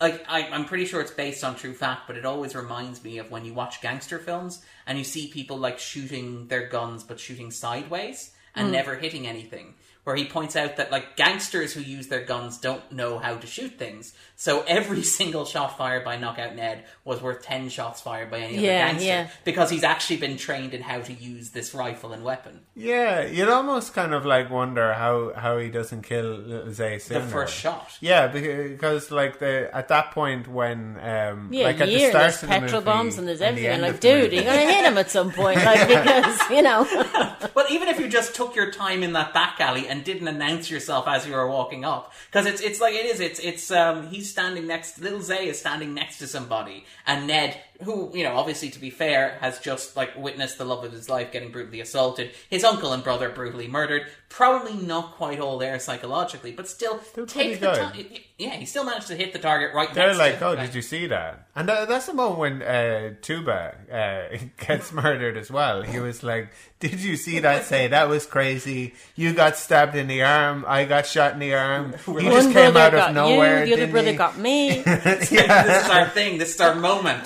[0.00, 3.18] like I, I'm pretty sure it's based on true fact, but it always reminds me
[3.18, 7.20] of when you watch gangster films and you see people like shooting their guns but
[7.20, 8.72] shooting sideways and hmm.
[8.72, 9.74] never hitting anything.
[10.04, 13.46] Where he points out that like gangsters who use their guns don't know how to
[13.46, 18.28] shoot things, so every single shot fired by Knockout Ned was worth ten shots fired
[18.28, 19.28] by any Yeah, other gangster yeah.
[19.44, 22.62] because he's actually been trained in how to use this rifle and weapon.
[22.74, 27.20] Yeah, you'd almost kind of like wonder how, how he doesn't kill Little Zay The
[27.20, 27.96] first shot.
[28.00, 32.34] Yeah, because like the at that point when um Yeah, like at the start there's
[32.34, 33.70] of the petrol movie bombs and there's everything.
[33.70, 36.84] end Like, dude, movie- you're gonna hit him at some point, like because you know.
[37.54, 40.70] Well, even if you just took your time in that back alley and didn't announce
[40.70, 43.20] yourself as you were walking up, because it's it's like it is.
[43.20, 44.98] It's it's um he's standing next.
[44.98, 48.90] Little Zay is standing next to somebody, and Ned, who you know, obviously to be
[48.90, 52.92] fair, has just like witnessed the love of his life getting brutally assaulted, his uncle
[52.92, 54.06] and brother brutally murdered.
[54.28, 58.06] Probably not quite all there psychologically, but still They're take the time.
[58.38, 59.92] Yeah, he still managed to hit the target right.
[59.92, 60.06] There.
[60.06, 60.66] They're next like, to oh, him.
[60.66, 61.46] did you see that?
[61.54, 65.82] And that's the moment when uh, Tuba uh, gets murdered as well.
[65.82, 67.64] He was like, did you see that?
[67.72, 68.94] Say that was crazy.
[69.14, 70.64] You got stabbed in the arm.
[70.66, 71.94] I got shot in the arm.
[72.04, 73.64] He One just came brother out of got nowhere.
[73.64, 74.16] you, the other brother he?
[74.16, 74.82] got me.
[74.82, 76.38] this is our thing.
[76.38, 77.22] This is our moment.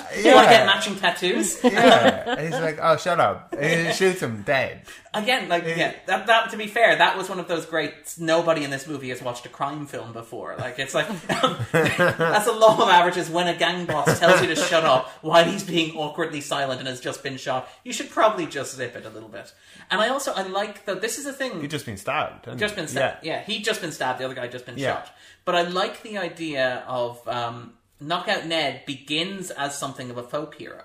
[0.50, 0.58] You want to Yeah.
[0.58, 1.64] get matching tattoos?
[1.64, 3.54] yeah, and he's like, oh, shut up.
[3.58, 4.82] And he shoots him dead.
[5.14, 7.94] Again, like yeah, that, that to be fair, that was one of those great.
[8.18, 10.54] Nobody in this movie has watched a crime film before.
[10.58, 11.06] Like it's like
[11.72, 13.30] that's the law of averages.
[13.30, 16.88] When a gang boss tells you to shut up while he's being awkwardly silent and
[16.88, 19.52] has just been shot, you should probably just zip it a little bit.
[19.90, 21.60] And I also I like though this is the thing.
[21.62, 22.46] He just been stabbed.
[22.58, 23.24] just been stabbed.
[23.24, 23.42] Yeah.
[23.42, 24.20] he'd just been stabbed.
[24.20, 24.96] The other guy just been Yeah.
[24.96, 25.14] shot.
[25.46, 30.54] But I like the idea of um, Knockout Ned begins as something of a folk
[30.56, 30.84] hero.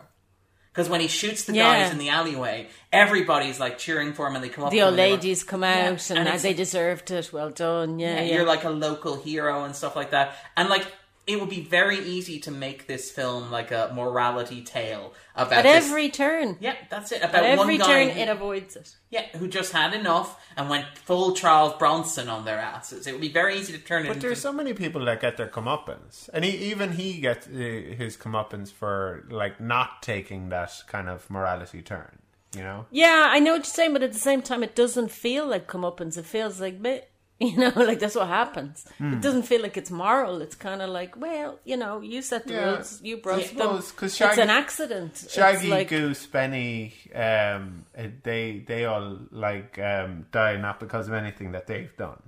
[0.72, 1.84] Because when he shoots the Yeah.
[1.84, 4.72] guys in the alleyway, everybody's like cheering for him, and they come up.
[4.72, 7.34] The old and ladies come Yeah, out and, and as they deserved it.
[7.34, 8.00] Well done.
[8.00, 8.34] Yeah, yeah, yeah.
[8.36, 10.34] you're like a local hero and stuff like that.
[10.56, 10.86] And like
[11.28, 15.64] it would be very easy to make this film like a morality tale about At
[15.64, 16.58] this- every turn.
[16.60, 17.22] yeah, that's it.
[17.22, 18.96] About At every one turn, who- it avoids it.
[19.12, 23.06] yeah, who just had enough and went full Charles Bronson on their asses.
[23.08, 25.22] It would be very easy to turn it But into there's so many people that
[25.22, 30.50] get their comeuppance, and he, even he gets uh, his comeuppance for like not taking
[30.50, 32.18] that kind of morality turn.
[32.56, 32.86] You know?
[32.92, 35.68] Yeah, I know what you're saying, but at the same time, it doesn't feel like
[35.68, 36.18] comeuppance.
[36.18, 37.00] It feels like, meh.
[37.48, 38.86] you know, like that's what happens.
[39.00, 39.14] Hmm.
[39.16, 40.42] It doesn't feel like it's moral.
[40.42, 42.66] It's kind of like, well, you know, you set the Yeah.
[42.76, 43.58] rules, you broke I them.
[43.58, 45.14] suppose, 'cause it's an accident.
[45.30, 47.86] Shaggy, like, Goose, Benny, um,
[48.24, 52.22] they they all like um, die not because of anything that they've done.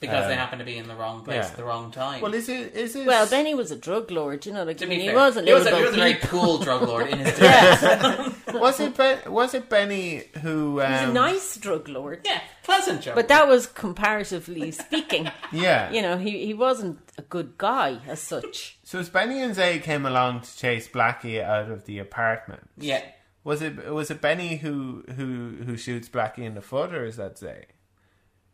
[0.00, 1.50] Because they happen to be in the wrong place yeah.
[1.50, 2.20] at the wrong time.
[2.20, 3.06] Well, is it is it?
[3.06, 5.16] well, Benny was a drug lord, you know, like to I be mean, he fair,
[5.16, 7.38] was a he was little a, he was a very cool drug lord in his
[7.38, 8.32] day.
[8.58, 10.80] was it ben, was it Benny who?
[10.80, 12.20] Um, He's a nice drug lord.
[12.24, 13.14] yeah, pleasant joke.
[13.14, 15.30] But that was comparatively speaking.
[15.52, 15.90] Yeah.
[15.90, 18.78] You know, he, he wasn't a good guy as such.
[18.82, 23.02] So as Benny and Zay came along to chase Blackie out of the apartment, yeah,
[23.44, 27.16] was it was it Benny who who who shoots Blackie in the foot, or is
[27.16, 27.66] that Zay?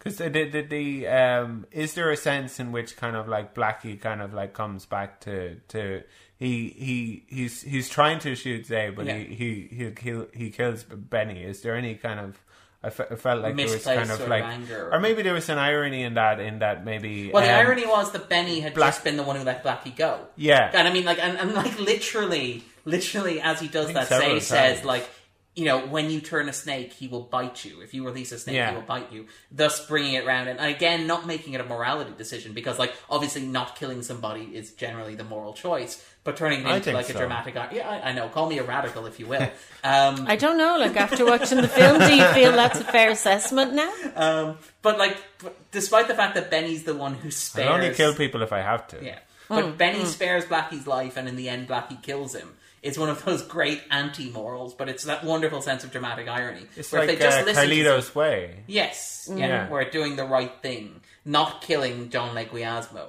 [0.02, 4.00] Because the, the, the, um is there a sense in which kind of like Blackie
[4.00, 6.02] kind of like comes back to to
[6.38, 9.18] he he he's he's trying to shoot Zay, but Yeah.
[9.18, 11.44] he he he kill he kills Benny.
[11.44, 12.42] Is there any kind of
[12.84, 14.90] I felt like there was kind of like, anger.
[14.92, 16.40] or maybe there was an irony in that.
[16.40, 17.30] In that maybe.
[17.30, 19.62] Well, the um, irony was that Benny had Black- just been the one who let
[19.62, 20.18] Blackie go.
[20.34, 20.68] Yeah.
[20.74, 24.84] and I mean, like, and, and like literally, literally, as he does that, Say says
[24.84, 25.08] like.
[25.54, 27.82] You know, when you turn a snake, he will bite you.
[27.82, 28.70] If you release a snake, Yeah.
[28.70, 29.26] he will bite you.
[29.50, 33.42] Thus, bringing it around, and again, not making it a morality decision because, like, obviously,
[33.42, 37.12] not killing somebody is generally the moral choice, but turning it into think like a
[37.12, 37.54] dramatic.
[37.56, 38.30] ar- Yeah, I, I know.
[38.30, 39.42] Call me a radical if you will.
[39.84, 43.10] Um, I don't know, like after watching the film, do you feel that's a fair
[43.10, 43.92] assessment now?
[44.16, 47.92] um, but like, but despite the fact that Benny's the one who spares, I'll only
[47.94, 49.04] kill people if I have to.
[49.04, 49.18] Yeah.
[49.50, 52.54] But Benny spares Blackie's life, and in the end, Blackie kills him.
[52.82, 56.66] It's one of those great anti-morals, but it's that wonderful sense of dramatic irony.
[56.76, 58.64] It's where if like they just uh, listen to- Carlito's Way.
[58.66, 59.68] yes, yeah, Yeah.
[59.70, 63.08] we're doing the right thing, not killing John Leguizamo.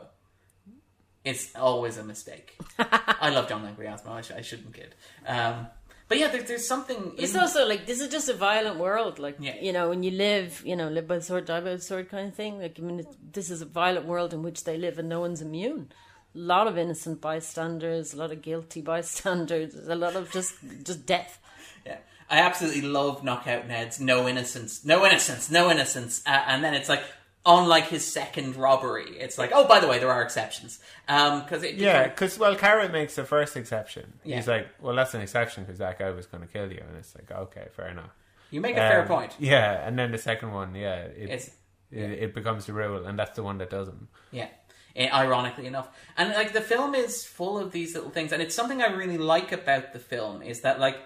[1.24, 2.58] It's always a mistake.
[2.80, 4.10] I love John Leguizamo.
[4.10, 4.94] I, sh- I shouldn't kid.
[5.26, 5.68] Um,
[6.10, 7.14] but yeah, there, there's something.
[7.18, 9.20] It's in- also like this is just a violent world.
[9.20, 9.56] Like Yeah.
[9.62, 12.10] you know, when you live, you know, live by the sword, die by the sword,
[12.10, 12.60] kind of thing.
[12.60, 15.42] Like I mean, this is a violent world in which they live, and no one's
[15.42, 15.92] immune.
[16.36, 21.06] A lot of innocent bystanders, a lot of guilty bystanders, a lot of just just
[21.06, 21.40] death.
[21.86, 21.98] Yeah.
[22.30, 26.90] I absolutely love Knockout Ned's no innocence, no innocence, no innocence, uh, and then it's
[26.90, 27.04] like.
[27.46, 30.80] Unlike his second robbery, it's like, oh, by the way, there are exceptions.
[31.06, 34.14] Because it Yeah, because well, Carrot makes the first exception.
[34.24, 34.38] Yeah.
[34.38, 36.96] He's like, well, that's an exception because that guy was going to kill you, and
[36.98, 38.12] it's like, okay, fair enough.
[38.50, 39.34] you make a fair Um, point.
[39.40, 41.48] Yeah, and then the second one, yeah, it, It's
[41.92, 44.08] it, it becomes the rule, and that's the one that doesn't.
[44.32, 44.48] Yeah,
[44.96, 48.54] Eh, ironically enough, and like the film is full of these little things, and it's
[48.54, 50.98] something I really like about the film is that like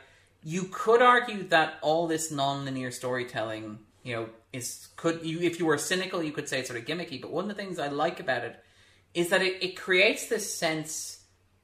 [0.44, 5.66] you could argue that all this non-linear storytelling, you know, is could you if you
[5.66, 7.22] were cynical, you could say it's sort of gimmicky.
[7.22, 8.62] But one of the things I like about it
[9.14, 11.22] is that it, it creates this sense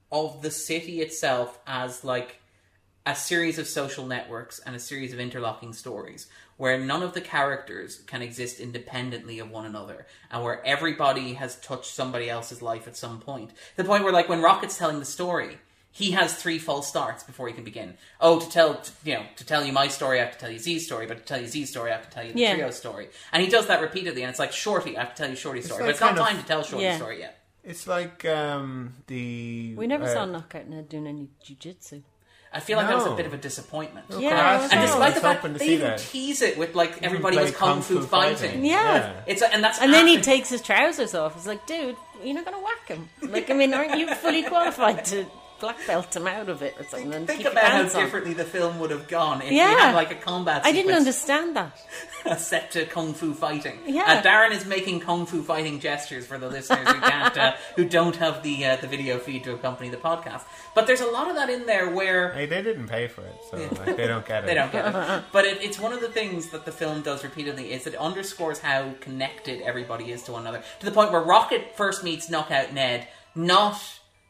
[0.10, 2.40] of the city itself as like
[3.06, 6.28] a series of social networks and a series of interlocking stories
[6.58, 11.56] where none of the characters can exist independently of one another and where everybody has
[11.62, 13.52] touched somebody else's life at some point.
[13.76, 15.58] The point where, like, when Rocket's telling the story,
[15.92, 17.96] he has three false starts before he can begin.
[18.20, 20.50] Oh, to tell to, you know to tell you my story, I have to tell
[20.52, 22.40] you Z's story, but to tell you Z's story, I have to tell you the
[22.40, 22.54] Yeah.
[22.56, 23.10] trio story.
[23.32, 25.66] And he does that repeatedly, and it's like Shorty, I have to tell you Shorty's
[25.66, 26.96] story, like but it's not kind of- time to tell Shorty's Yeah.
[26.98, 27.40] story yet.
[27.64, 32.02] It's like um, the We never uh, saw Knockout Ned doing any jujitsu.
[32.56, 33.16] I feel like that was a No.
[33.16, 34.06] bit of a disappointment.
[34.10, 34.86] Yeah, Class, I And know.
[34.86, 36.00] despite the fact hoping to they see even that.
[36.00, 38.64] tease it with like everybody play was kung, fu, fighting.
[38.64, 39.14] Yeah.
[39.26, 41.34] It's a, and that's And then he after- takes his trousers off.
[41.34, 43.10] He's like, dude, you're not going to whack him.
[43.22, 45.26] Like, I mean, aren't you fully qualified to
[45.60, 47.14] black belt him out of it or something?
[47.14, 48.04] and Think about how pants on?
[48.04, 49.74] differently the film would have gone if Yeah.
[49.74, 50.62] we had like a combat.
[50.66, 51.80] I didn't understand that.
[52.40, 53.80] set to kung fu fighting.
[53.86, 54.04] Yeah.
[54.04, 57.86] Uh, Darren is making kung fu fighting gestures for the listeners who can't, uh, who
[57.86, 60.44] don't have the uh, the video feed to accompany the podcast.
[60.76, 63.36] But there's a lot of that in there where Hey, they didn't pay for it,
[63.52, 64.48] so like, they don't get it.
[64.48, 65.24] They don't get it.
[65.32, 68.60] But it, it's one of the things that the film does repeatedly is it underscores
[68.60, 70.64] how connected everybody is to one another.
[70.80, 73.82] To the point where Rocket first meets Knockout Ned, not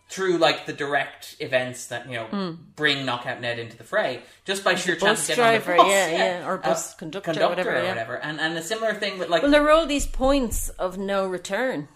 [0.10, 4.64] through like the direct events that you know bring Knockout Ned into the fray, just
[4.64, 6.10] by sheer chance bus of getting driver, on the bus, yeah,
[6.42, 7.90] yeah, or bus conductor, conductor whatever, or yeah.
[7.90, 8.16] whatever.
[8.18, 11.26] And and a similar thing with like Well, there were all these points of no
[11.26, 11.88] return,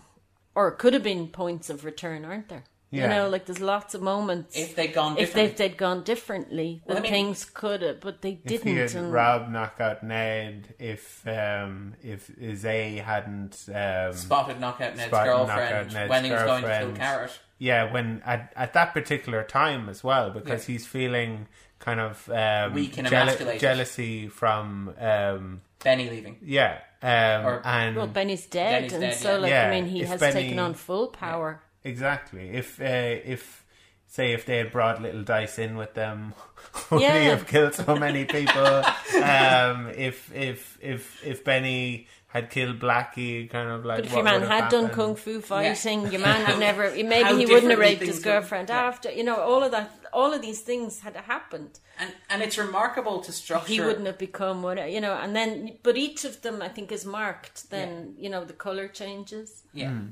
[0.56, 2.64] or it could have been points of return, aren't there?
[2.90, 4.58] You know, like there's lots of moments.
[4.58, 8.00] if they'd gone if they'd, they'd gone differently, Well, then I mean- things could have,
[8.00, 8.66] but they didn't.
[8.66, 14.96] he had and Rob knock out Ned, if um, if Zay hadn't um, spotted Knockout
[14.96, 16.94] Ned's Spotted girlfriend Knockout Ned's when he was going to kill.
[16.94, 17.40] Carrot.
[17.58, 20.74] Yeah, when at, at that particular time as well, because Yeah.
[20.74, 21.48] he's feeling
[21.80, 23.62] kind of um, Weak and jeal- emasculated.
[23.62, 26.38] jealousy from um, Benny leaving.
[26.42, 29.38] yeah, um, Or- and well, Benny's dead, Benny's and dead, so yeah.
[29.38, 31.62] like Yeah, I mean, he if has Benny- taken on full power.
[31.84, 32.50] Exactly.
[32.50, 33.64] If uh, if
[34.08, 36.34] say if they had brought little dice in with them,
[36.92, 38.66] would he have killed so many people?
[39.24, 42.08] um, if if if if Benny
[42.38, 43.98] had killed Blackie, kind of like.
[44.00, 46.90] But if your man had have done kung fu fighting, your man had never.
[46.96, 48.88] Maybe How he wouldn't have raped his things would- girlfriend yeah.
[48.88, 49.12] after.
[49.12, 51.80] You know, all of that, all of these things had happened.
[52.00, 53.74] And and it's remarkable to structure.
[53.74, 56.92] He wouldn't have become what you know, and then, but each of them, I think,
[56.92, 57.70] is marked.
[57.70, 59.64] Then you know, the color changes.
[59.74, 59.92] Yeah.
[59.92, 60.08] Hmm.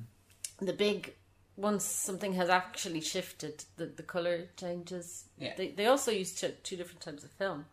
[0.65, 1.13] The big
[1.57, 5.25] once something has actually shifted, the the color changes.
[5.37, 5.53] Yeah.
[5.57, 7.65] They they also use two, two different types of film: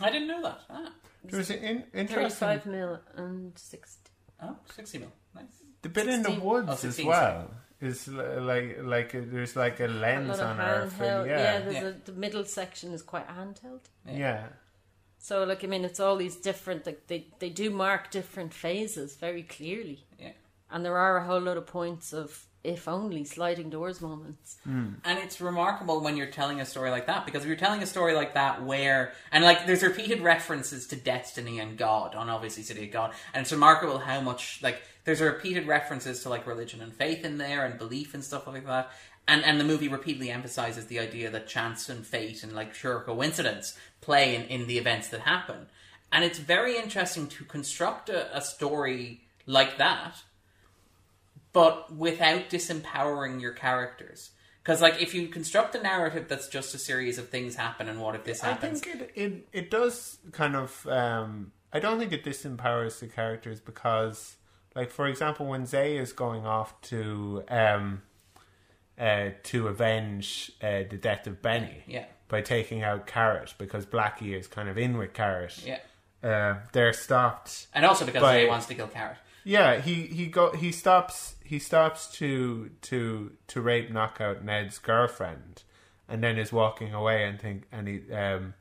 [0.00, 0.60] I didn't know that.
[0.70, 0.92] Ah.
[1.24, 4.10] There was an in, thirty-five mil and sixty.
[4.42, 5.12] Oh, 60 mil.
[5.34, 5.44] Nice.
[5.82, 7.50] the bit in the woods Oh, as 16, well.
[7.80, 10.90] Is like like uh, there's like a A lens lot of on her.
[11.00, 11.88] Yeah, yeah, there's Yeah.
[11.88, 13.82] A, the middle section is quite handheld.
[14.06, 14.48] yeah.
[15.20, 16.86] So, like, I mean, it's all these different.
[16.86, 20.32] Like, they they do mark different phases very clearly, Yeah.
[20.70, 24.58] and there are a whole lot of points of if only sliding doors moments.
[24.64, 24.90] Hmm.
[25.02, 27.86] And it's remarkable when you're telling a story like that because if you're telling a
[27.86, 32.62] story like that where and like there's repeated references to destiny and God on obviously
[32.62, 36.82] City of God, and it's remarkable how much like there's repeated references to like religion
[36.82, 38.90] and faith in there and belief and stuff like that.
[39.26, 43.00] And and the movie repeatedly emphasizes the idea that chance and fate and like pure
[43.00, 45.68] coincidence play in, in the events that happen.
[46.12, 50.16] And it's very interesting to construct a, a story like that
[51.58, 54.30] but without disempowering your characters.
[54.62, 58.00] Because, like, if you construct a narrative that's just a series of things happen and
[58.00, 58.80] what if this happens?
[58.80, 60.86] I think it, it it does kind of.
[60.86, 64.36] Um, I don't think it disempowers the characters because,
[64.76, 68.02] like for example, when Zay is going off to um,
[69.00, 74.38] uh, to avenge uh, the death of Benny yeah, by taking out Carrot because Blackie
[74.38, 75.58] is kind of in with Carrot.
[75.64, 75.78] yeah,
[76.22, 77.66] Uh, they're stopped.
[77.74, 79.16] and also because By- Zay wants to kill Carrot.
[79.44, 85.62] Yeah, he he go he stops he stops to to to rape knockout Ned's girlfriend,
[86.08, 88.54] and then is walking away and think and he um.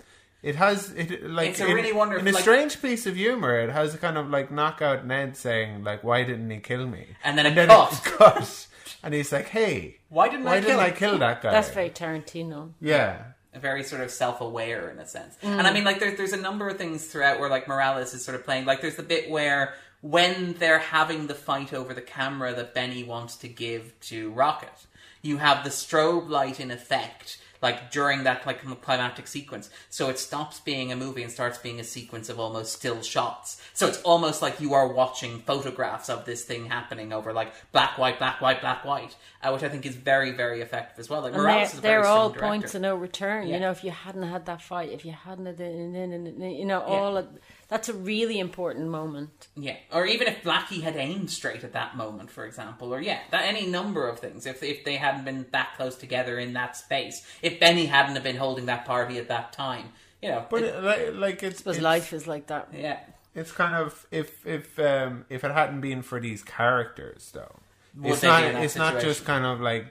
[0.43, 3.15] It has it like It's a in- really wonderful- in a like- strange piece of
[3.15, 3.59] humor.
[3.59, 7.07] It has a kind of like knockout Ned saying like, "Why didn't he kill me?"
[7.23, 7.91] And then it then cut.
[7.93, 8.67] it cut,
[9.03, 11.51] and he's like, "Hey, Why didn't why I didn't kill I him?" kill that guy?"
[11.51, 12.73] That's very Tarantino.
[12.79, 13.23] yeah.
[13.55, 15.35] very sort of self-aware in a sense.
[15.41, 18.23] And I mean, like, there's there's a number of things throughout where like Meirelles is
[18.23, 18.65] sort of playing.
[18.65, 23.03] Like, there's the bit where when they're having the fight over the camera that Benny
[23.03, 24.87] wants to give to Rocket,
[25.21, 27.39] you have the strobe light in effect.
[27.59, 31.79] Like during that like climactic sequence, so it stops being a movie and starts being
[31.79, 33.59] a sequence of almost still shots.
[33.73, 37.97] So it's almost like you are watching photographs of this thing happening over like black,
[37.97, 41.21] white, black, white, black, white, uh, which I think is very, very effective as well.
[41.21, 42.47] Like Meirelles they're, they're all director.
[42.47, 43.47] points of no return.
[43.47, 43.55] Yeah.
[43.55, 47.17] You know, if you hadn't had that fight, if you hadn't, had you know, all
[47.17, 47.27] of,
[47.69, 49.47] that's a really important moment.
[49.55, 53.19] Yeah, or even if Blackie had aimed straight at that moment, for example, or yeah,
[53.31, 54.45] that any number of things.
[54.45, 58.23] If if they hadn't been that close together in that space, if Benny hadn't have
[58.23, 59.89] been holding that party at that time,
[60.21, 60.45] you know.
[60.49, 62.69] But it- it, like, like it's, Because life is like that.
[62.73, 62.99] yeah,
[63.35, 67.59] It's kind of if if um, if it hadn't been for these characters, though,
[67.95, 69.87] Would it's not in that it's not just kind of like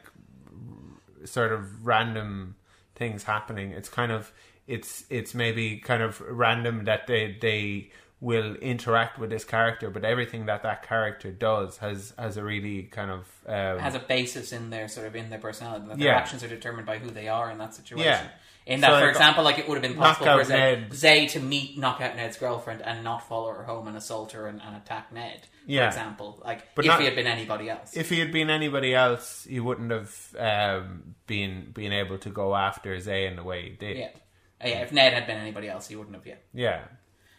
[1.25, 2.55] sort of random
[2.95, 3.73] things happening.
[3.73, 4.33] It's kind of
[4.67, 7.91] it's it's maybe kind of random that they they
[8.21, 12.85] will interact with this character, but everything that that character does has has a really
[12.85, 15.87] kind of um, has a basis in their sort of in their personality.
[15.89, 16.17] That their Yeah.
[16.17, 18.07] actions are determined by who they are in that situation.
[18.07, 18.27] Yeah.
[18.67, 21.39] In that, So, for example, like it would have been possible for Zay, Zay to
[21.41, 25.13] meet Knockout Ned's girlfriend and not follow her home and assault her and, and attack
[25.13, 25.47] Ned.
[25.67, 25.83] Yeah.
[25.83, 27.97] For example, like But if not- he had been anybody else.
[27.97, 32.57] if he had been anybody else, he wouldn't have um, been been able to go
[32.57, 33.99] after Zay in the way he did.
[33.99, 34.09] yeah.
[34.63, 36.45] Uh, yeah, if Ned had been anybody else, he wouldn't have yet.
[36.55, 36.85] Yeah.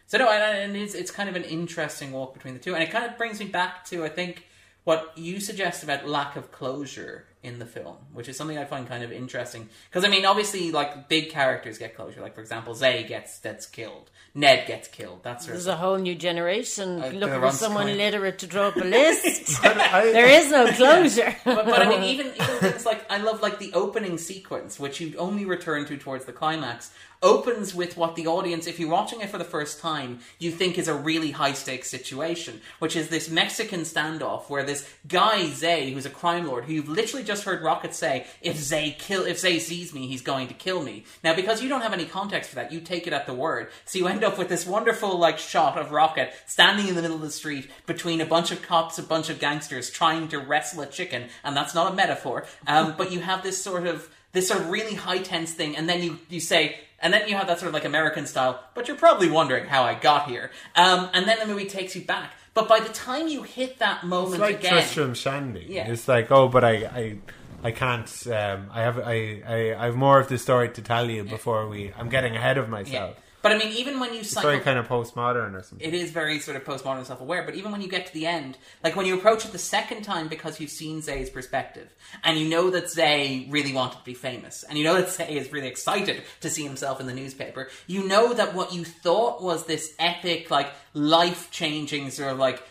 [0.06, 2.82] So no, and, and it's it's kind of an interesting walk between the two, and
[2.82, 4.46] it kind of brings me back to I think
[4.84, 8.86] what you suggest about lack of closure in the film, which is something I find
[8.86, 9.68] kind of interesting.
[9.90, 12.20] Because I mean, obviously, like big characters get closure.
[12.20, 15.24] Like for example, Zay gets gets killed, Ned gets killed.
[15.24, 17.96] That sort of There's a whole new generation Uh, looking for someone coming.
[17.98, 19.58] literate to draw up a list.
[19.64, 21.34] I- there is no closure.
[21.44, 25.00] but, but I mean, even even things like I love like the opening sequence, which
[25.00, 29.20] you only return to towards the climax, opens with what the audience, if you're watching
[29.20, 33.08] it for the first time, you think is a really high stakes situation, which is
[33.08, 37.37] this Mexican standoff where this guy Zay, who's a crime lord, who you've literally just
[37.44, 41.04] heard Rocket say, "If Zay kill, if Zay sees me, he's going to kill me."
[41.22, 43.70] Now, because you don't have any context for that, you take it at the word,
[43.84, 47.16] so you end up with this wonderful like shot of Rocket standing in the middle
[47.16, 50.82] of the street between a bunch of cops, a bunch of gangsters trying to wrestle
[50.82, 52.46] a chicken, and that's not a metaphor.
[52.66, 55.88] Um, but you have this sort of this sort of really high tense thing, and
[55.88, 56.80] then you you say.
[57.00, 59.84] And then you have that sort of like American style, but you're probably wondering how
[59.84, 60.50] I got here.
[60.74, 62.32] Um, and then the movie takes you back.
[62.58, 65.66] But by the time you hit that moment It's like again, Tristram Shandy.
[65.68, 65.92] Yeah.
[65.92, 67.18] It's like, oh, but I, I,
[67.62, 68.26] I can't.
[68.26, 71.68] Um, I have, I, I, I have more of the story to tell you before
[71.68, 71.92] we.
[71.96, 73.10] I'm getting ahead of yeah.
[73.40, 75.86] But I mean, even when you It's cycle, very kind of postmodern or something.
[75.86, 77.44] it is very sort of postmodern self-aware.
[77.44, 80.02] But even when you get to the end, like when you approach it the second
[80.02, 81.94] time because you've seen Zay's perspective,
[82.24, 85.36] and you know that Zay really wanted to be famous, and you know that Zay
[85.36, 89.42] is really excited to see himself in the newspaper, you know that what you thought
[89.42, 92.62] was this epic, like life-changing sort of like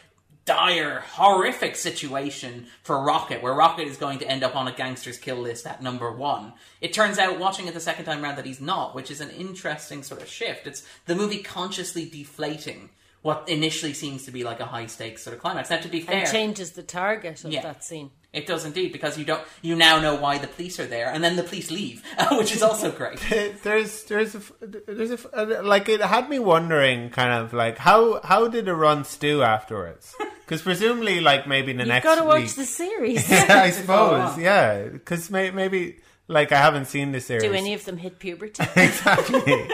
[0.47, 5.19] dire, horrific situation for Rocket, where Rocket is going to end up on a gangster's
[5.19, 6.53] kill list at number one.
[6.81, 9.29] It turns out, watching it the second time around, that he's not, which is an
[9.29, 10.65] interesting sort of shift.
[10.65, 12.89] It's the movie consciously deflating
[13.21, 15.69] what initially seems to be like a high stakes sort of climax.
[15.69, 17.61] Now, to be fair, and changes the target of Yeah.
[17.63, 18.11] that scene.
[18.33, 21.23] It does indeed because you don't, you now know why the police are there, and
[21.23, 23.19] then the police leave, which is also great.
[23.63, 24.41] there's there's a
[24.87, 28.73] there's a uh, like it had me wondering kind of like how how did it
[28.73, 30.13] run stew afterwards
[30.45, 33.29] because presumably like maybe the next You've next got to watch week the series.
[33.29, 37.73] yeah, I suppose yeah because may, maybe like I haven't seen the series Do any
[37.73, 38.63] of them hit puberty?
[38.75, 39.69] exactly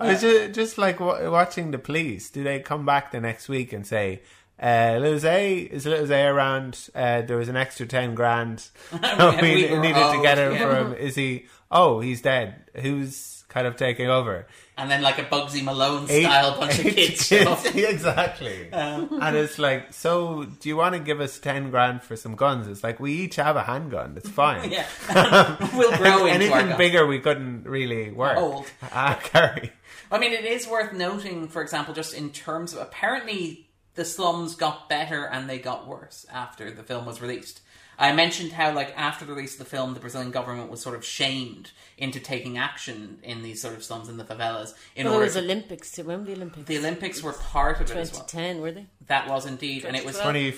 [0.00, 3.48] I was just, just like wa watching the police do they come back the next
[3.48, 4.22] week and say
[4.60, 6.88] uh, Little Zay, is Little Zay around?
[6.94, 10.88] Uh, there was an extra 10 grand we, We needed to get him yeah.
[10.88, 10.94] for.
[10.94, 12.64] Is he, oh, he's dead.
[12.74, 14.46] Who's kind of taking over?
[14.76, 17.66] And then, like a Bugsy Malone style bunch of kids up.
[17.74, 18.68] exactly.
[18.72, 22.68] and it's like, so do you want to give us 10 grand for some guns?
[22.68, 24.14] It's like, we each have a handgun.
[24.16, 24.70] It's fine.
[24.70, 24.86] Yeah,
[25.74, 28.38] we'll grow into Anything bigger, we couldn't really work.
[28.38, 28.66] Old.
[28.92, 29.72] Ah, carry.
[30.10, 33.67] I mean, it is worth noting, for example, just in terms of apparently
[33.98, 37.60] the slums got better and they got worse after the film was released.
[37.98, 40.94] I mentioned how, like, after the release of the film, the Brazilian government was sort
[40.94, 44.72] of shamed into taking action in these sort of slums in the favelas.
[44.94, 46.04] In well, there order was to, Olympics too.
[46.04, 46.66] When were the Olympics?
[46.68, 48.24] the Olympics were part of it as well.
[48.24, 48.86] 2010, were they?
[49.08, 50.54] That was indeed, and it was 20.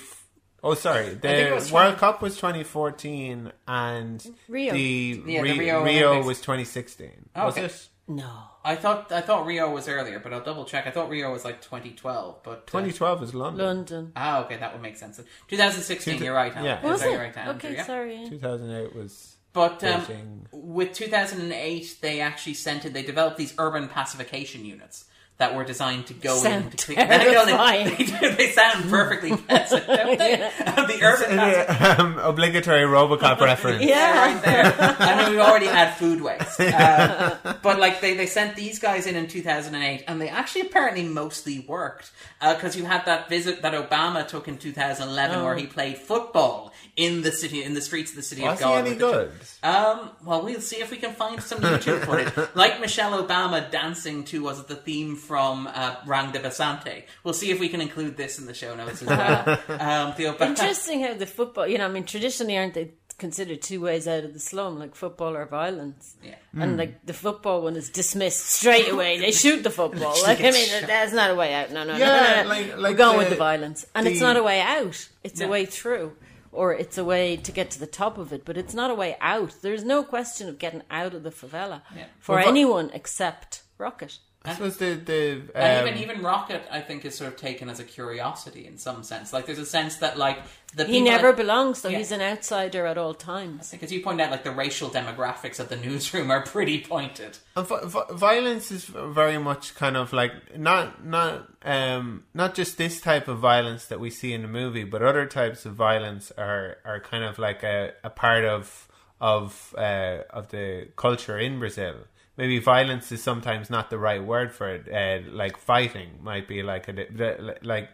[0.62, 1.14] Oh, sorry.
[1.14, 4.74] The World Cup was 2014 and Rio.
[4.74, 7.30] the, Yeah, the Rio Rio was 2016.
[7.34, 7.64] Was Okay.
[7.64, 7.88] it?
[8.11, 8.31] No.
[8.65, 10.87] I thought I thought Rio was earlier, but I'll double check.
[10.87, 13.65] I thought Rio was like 2012, but uh, 2012 was London.
[13.66, 14.12] London.
[14.16, 15.19] Ah, okay, that would make sense.
[15.49, 16.53] 2016, Two- you're right.
[16.53, 16.65] Alan.
[16.66, 16.82] yeah.
[16.82, 17.19] You're Was very it?
[17.19, 17.87] right, Andrew, okay, yeah.
[17.87, 18.27] sorry.
[18.28, 20.41] 2008 was But um, Beijing.
[20.53, 25.07] with 2008, they actually sent in, they developed these urban pacification units
[25.40, 26.96] that were designed to go Sound in to clean.
[26.98, 27.86] terrifying.
[27.96, 30.36] they, they, they sound perfectly pleasant, don't they?
[30.36, 33.82] the urban pacification um, obligatory Robocop reference.
[33.82, 34.34] Yeah.
[34.34, 34.96] right there.
[35.00, 36.60] I mean, we already had food waste.
[36.60, 41.02] Uh, but like they, they sent these guys in in 2008, and they actually apparently
[41.04, 45.96] mostly worked because you had that visit that Obama took in 2011, where he played
[45.98, 48.78] football in the city, in the streets of the city Was of he God.
[48.78, 49.32] any with the- good?
[49.62, 52.54] Um, well, we'll see if we can find some YouTube footage.
[52.54, 57.05] like Michelle Obama dancing to, was it the theme from uh, Rang de Basanti?
[57.23, 59.48] We'll see if we can include this in the show notes as well.
[59.69, 60.48] um, the Obama.
[60.48, 64.24] Interesting how the football, you know, I mean, traditionally aren't they considered two ways out
[64.24, 66.16] of the slum, like football or violence?
[66.24, 66.35] Yeah.
[66.61, 69.20] And like the football one is dismissed straight away.
[69.20, 70.16] They shoot the football.
[70.24, 71.70] Like I mean, that's not a way out.
[71.70, 72.07] No, no, Yeah,
[72.43, 72.48] no, no, no.
[72.48, 75.09] like- We're going the- with the violence, and it's not a way out.
[75.23, 75.47] It's No.
[75.47, 76.16] a way through,
[76.51, 78.44] or it's a way to get to the top of it.
[78.44, 79.55] But it's not a way out.
[79.62, 82.07] There's no question of getting out of the favela Yeah.
[82.19, 84.19] for Well, anyone except Rocket.
[84.42, 87.68] I suppose the the And um, even even Rocket, I think, is sort of taken
[87.68, 89.34] as a curiosity in some sense.
[89.34, 90.38] Like there's a sense that like
[90.74, 91.90] the He never that- belongs, though.
[91.90, 91.98] Yeah.
[91.98, 93.70] He's an outsider at all times.
[93.70, 97.36] because you point out like the racial demographics of the newsroom are pretty pointed.
[97.54, 102.78] And vi- vi- violence is very much kind of like not not um not just
[102.78, 106.32] this type of violence that we see in the movie, but other types of violence
[106.38, 108.88] are are kind of like a, a part of
[109.20, 111.94] of uh, of the culture in Brazil.
[112.40, 114.84] Maybe violence is sometimes not the right word for it.
[114.90, 117.90] Uh, like fighting might be like a like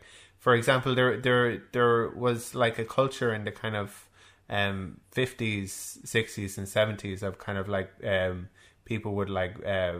[0.47, 4.09] for example, there there there was like a culture in the kind of
[4.49, 8.49] um, 50s, 60s, and 70s of kind of like um,
[8.85, 9.95] people would like uh,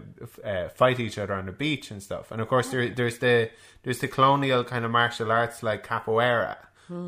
[0.45, 2.31] uh, fight each other on the beach and stuff.
[2.31, 3.51] And of course, there, there's the
[3.83, 6.57] there's the colonial kind of martial arts like capoeira,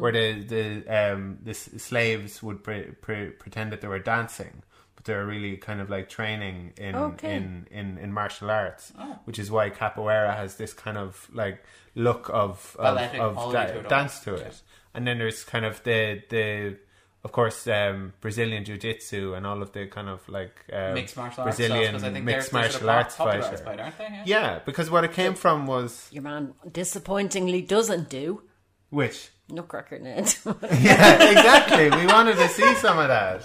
[0.00, 4.64] where the the um, the slaves would pre- pre- pretend that they were dancing.
[5.08, 7.34] They're really kind of like training in Okay.
[7.36, 8.92] in, in, in martial arts,
[9.26, 11.58] which is why capoeira has this kind of like
[11.94, 14.48] look of of, of da- to dance to yeah.
[14.48, 14.62] it
[14.94, 16.76] and then there's kind of the the
[17.24, 21.16] of course um, Brazilian jiu jitsu and all of the kind of like um, Mixed
[21.16, 23.42] martial arts Brazilian because I think mixed they're, they're martial arts fighter.
[23.82, 24.04] aren't they?
[24.04, 24.22] Yeah.
[24.34, 28.42] Yeah, because what it came from was Your man disappointingly doesn't do.
[28.90, 30.34] which Nutcracker Ned.
[30.80, 33.42] yeah exactly we wanted to see some of that.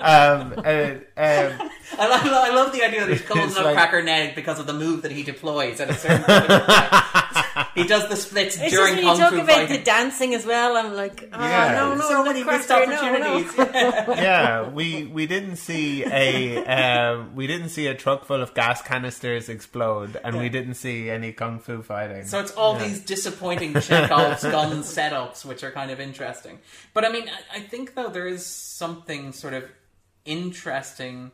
[0.00, 4.02] Um, uh, um, I, love, I love the idea that he's called It's like- Nutcracker
[4.02, 6.48] Ned because of the move that he deploys at a certain point.
[7.76, 7.84] in time.
[7.84, 9.76] he does the splits It's just during when kung you talk about fighting.
[9.78, 10.76] the dancing as well.
[10.76, 11.72] I'm like, oh, Yeah.
[11.74, 13.36] no, no, so many missed Nutcracker, no, no.
[13.44, 14.16] opportunities.
[14.22, 18.82] yeah, we we didn't see a um, we didn't see a truck full of gas
[18.82, 22.24] canisters explode, and we didn't see any kung fu fighting.
[22.26, 26.58] So it's all these disappointing Chekhov's gun setups, which are kind of interesting.
[26.92, 29.64] But I mean, I, I think though there is something sort of
[30.24, 31.30] interesting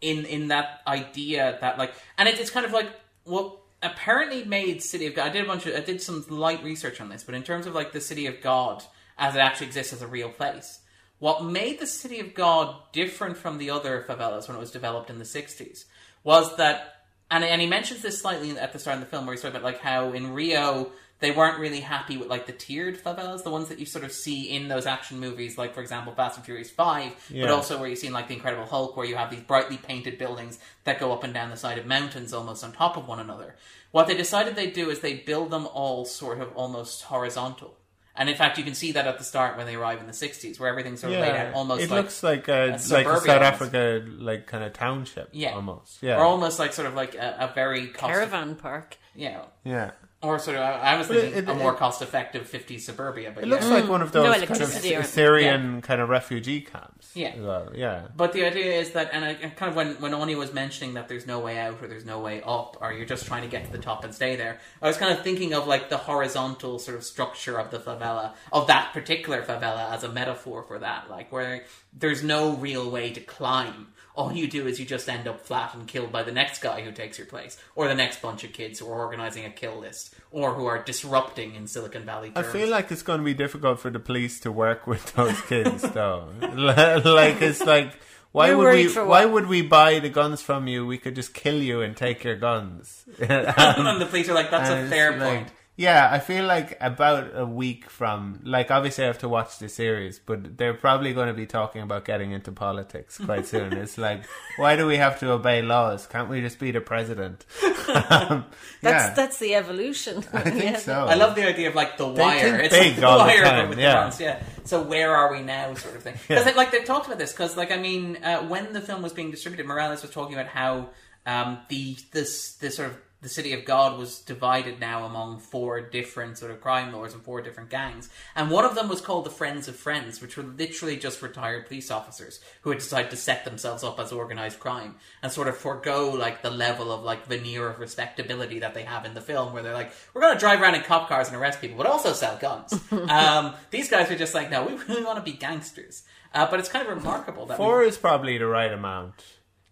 [0.00, 2.88] in in that idea that like, and it, it's kind of like
[3.24, 5.28] what apparently made City of God.
[5.28, 7.66] I did a bunch of I did some light research on this, but in terms
[7.66, 8.82] of like the City of God
[9.18, 10.80] as it actually exists as a real place.
[11.18, 15.10] What made the City of God different from the other favelas when it was developed
[15.10, 15.84] in the 60s
[16.22, 16.94] was that
[17.30, 19.56] and and he mentions this slightly at the start of the film where he's talking
[19.56, 23.50] about like how in Rio they weren't really happy with like the tiered favelas, the
[23.50, 26.44] ones that you sort of see in those action movies, like for example Fast and
[26.46, 29.30] Furious Five, but also where you see in like the Incredible Hulk, where you have
[29.30, 32.72] these brightly painted buildings that go up and down the side of mountains almost on
[32.72, 33.56] top of one another.
[33.90, 37.74] What they decided they'd do is they build them all sort of almost horizontal.
[38.14, 40.12] And in fact, you can see that at the start when they arrive in the
[40.12, 42.74] '60s, where everything's sort of laid out almost it like looks like a, a like
[42.74, 43.28] a South almost.
[43.28, 45.30] Africa like kind of township.
[45.32, 45.54] Yeah.
[45.54, 46.02] almost.
[46.02, 48.96] Yeah, or almost like sort of like a, a very cost Caravan park.
[49.14, 49.92] yeah, yeah.
[50.20, 50.62] Or sort of.
[50.64, 53.54] I, I was thinking it- a more cost-effective '50s suburbia, but It yeah.
[53.54, 57.10] looks like one of No those kind of electricity or- Syrian kind of refugee camps.
[57.14, 57.38] Yeah.
[57.38, 57.70] well.
[57.72, 58.08] Yeah.
[58.16, 60.94] But the idea is that, and I, and kind of when when Aine was mentioning
[60.94, 63.48] that there's no way out or there's no way up, or you're just trying to
[63.48, 65.98] get to the top and stay there, I was kind of thinking of like the
[65.98, 70.80] horizontal sort of structure of the favela, of that particular favela, as a metaphor for
[70.80, 71.62] that, like where
[71.96, 73.86] there's no real way to climb.
[74.18, 76.82] All you do is you just end up flat and killed by the next guy
[76.82, 79.78] who takes your place, or the next bunch of kids who are organizing a kill
[79.78, 82.32] list, or who are disrupting in Silicon Valley.
[82.34, 85.40] I feel like it's going to be difficult for the police to work with those
[85.42, 86.30] kids, though.
[86.40, 87.92] like it's like,
[88.32, 88.88] why You're would we?
[88.88, 90.84] for Why would we buy the guns from you?
[90.84, 93.04] We could just kill you and take your guns.
[93.20, 97.30] and the police are like, "That's a fair like, point." Yeah, I feel like about
[97.38, 101.28] a week from, like, obviously I have to watch the series, but they're probably going
[101.28, 103.72] to be talking about getting into politics quite soon.
[103.74, 104.24] it's like,
[104.56, 106.08] why do we have to obey laws?
[106.08, 107.46] Can't we just be the president?
[108.10, 108.44] um,
[108.82, 110.18] That's yeah, that's the evolution.
[110.32, 110.76] I think Yeah.
[110.78, 111.06] so.
[111.06, 112.56] I love the idea of like the wire.
[112.58, 113.92] it's big like the all the wire but time, with yeah.
[113.92, 114.42] the bronze, yeah.
[114.64, 116.16] So where are we now, sort of thing?
[116.26, 117.30] Because like they've talked about this.
[117.30, 120.48] Because like I mean, uh, when the film was being distributed, Meirelles was talking about
[120.48, 120.88] how
[121.24, 125.80] um, the this this sort of the city of God was divided now among four
[125.80, 129.26] different sort of crime lords and four different gangs, and one of them was called
[129.26, 133.16] the Friends of Friends, which were literally just retired police officers who had decided to
[133.16, 137.26] set themselves up as organized crime and sort of forego like the level of like
[137.26, 140.38] veneer of respectability that they have in the film, where they're like, we're going to
[140.40, 142.72] drive around in cop cars and arrest people, but also sell guns.
[142.92, 146.04] um, these guys are just like, no, we really want to be gangsters.
[146.32, 149.14] Uh, but it's kind of remarkable that we- Four is probably the right amount.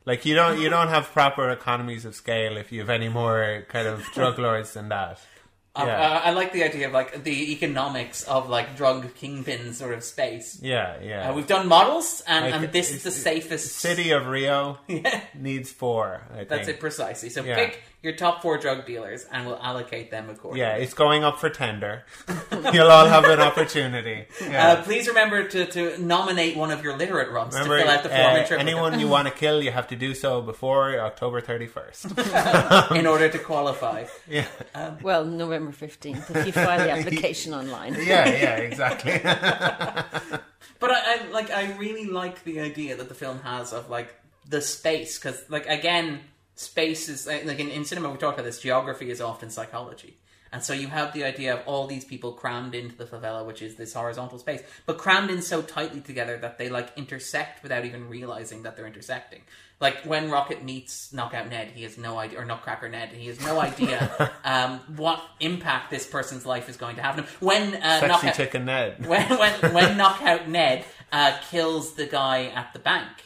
[0.07, 3.65] Like you don't you don't have proper economies of scale if you have any more
[3.69, 5.19] kind of drug lords than that.
[5.19, 5.19] Uh,
[5.87, 6.01] Yeah.
[6.01, 10.03] uh, I like the idea of like the economics of like drug kingpin sort of
[10.05, 10.59] space.
[10.63, 11.29] Yeah, yeah.
[11.29, 13.73] Uh, we've done models, and, Like, and this is the safest.
[13.77, 16.23] City of Rio Yeah, needs four.
[16.33, 17.29] I think that's it precisely.
[17.29, 17.57] So Yeah.
[17.57, 20.61] pick your top four drug dealers, and we'll allocate them accordingly.
[20.61, 22.05] Yeah, it's going up for tender.
[22.73, 24.27] You'll all have an opportunity.
[24.41, 24.69] Yeah.
[24.69, 28.03] Uh, please remember to, to nominate one of your literate runs Remember, to fill out
[28.05, 30.41] the form uh, in triplicate anyone you want to kill, you have to do so
[30.41, 32.97] before October 31st.
[32.97, 34.05] in order to qualify.
[34.29, 34.47] yeah,
[35.03, 37.95] Well, November fifteenth, if you file the application online.
[37.95, 39.19] yeah, yeah, exactly.
[40.79, 44.15] But I, I like I really like the idea that the film has of like
[44.49, 46.21] the space because like again
[46.57, 50.17] space is like in, in cinema we talk about this geography is often psychology.
[50.53, 53.61] And so you have the idea of all these people crammed into the favela which
[53.63, 57.85] is this horizontal space but crammed in so tightly together that they like intersect without
[57.85, 59.43] even realizing that they're intersecting.
[59.81, 63.39] Like when rocket meets knockout ned he has no idea or nutcracker ned he has
[63.41, 67.31] no idea um, what impact this person's life is going to have on him.
[67.41, 69.07] When uh, Sexy knockout chicken Ned.
[69.09, 73.26] when when when knockout Ned uh, kills the guy at the bank,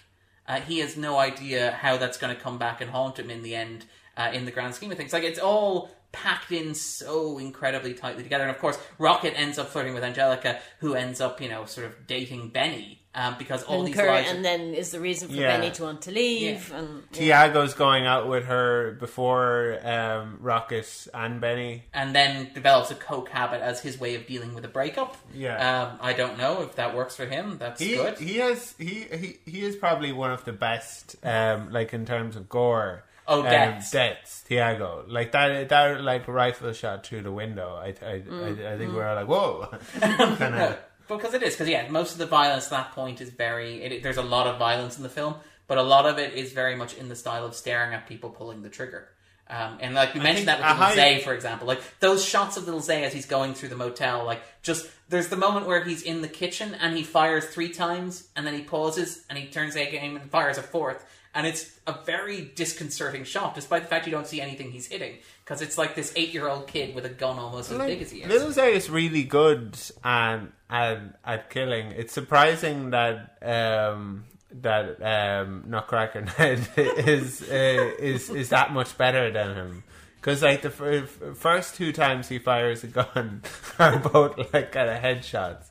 [0.51, 3.43] uh, he has no idea how that's going to come back and haunt him in
[3.43, 3.85] the end.
[4.17, 8.23] Uh, in the grand scheme of things, like it's all packed in so incredibly tightly
[8.23, 8.45] together.
[8.45, 11.87] And of course, Rocket ends up flirting with Angelica, who ends up, you know, sort
[11.87, 14.31] of dating Benny um, because all And, these Cur- lies.
[14.31, 15.57] and then is the reason for Yeah.
[15.57, 16.73] Benny to want to leave.
[16.73, 17.47] And yeah.
[17.47, 21.85] Tiago's going out with her before um, Rocket and Benny.
[21.93, 25.17] and then develops a coke habit as his way of dealing with a breakup.
[25.35, 25.57] Yeah.
[25.91, 27.59] um, I don't know if that works for him.
[27.59, 28.19] That's He good.
[28.19, 32.37] he has he, he he is probably one of the best um like in terms
[32.37, 33.05] of gore.
[33.33, 33.91] Oh, um, deaths.
[33.93, 35.05] deaths, Tiago.
[35.07, 37.75] Like that that like rifle shot through the window.
[37.77, 38.65] I I, Mm.
[38.67, 39.69] I, I think we're like whoa.
[40.01, 40.79] Kinda-
[41.17, 44.03] because it is because yeah most of the violence at that point is very it,
[44.03, 45.35] there's a lot of violence in the film
[45.71, 48.29] but a lot of it is very much in the style of staring at people
[48.29, 49.07] pulling the trigger.
[49.49, 52.65] Um, and like we mentioned that with Little Zay, for example, like those shots of
[52.65, 56.03] Little Zay as he's going through the motel, like just there's the moment where he's
[56.03, 59.75] in the kitchen and he fires three times and then he pauses and he turns
[59.75, 64.07] the aim and fires a fourth, and it's a very disconcerting shot, despite the fact
[64.07, 65.19] you don't see anything he's hitting
[65.51, 68.13] because it's like this eight year old kid with a gun almost as big as
[68.13, 68.29] he is.
[68.29, 71.93] Little Zay is really good at, at at killing.
[71.93, 74.27] It's surprising that um,
[74.61, 79.85] that um, Nutcracker Ned is uh, is is that much better than him.
[80.21, 83.43] Because like the f- f- first two times he fires a gun
[83.79, 85.65] are both like kind of headshots,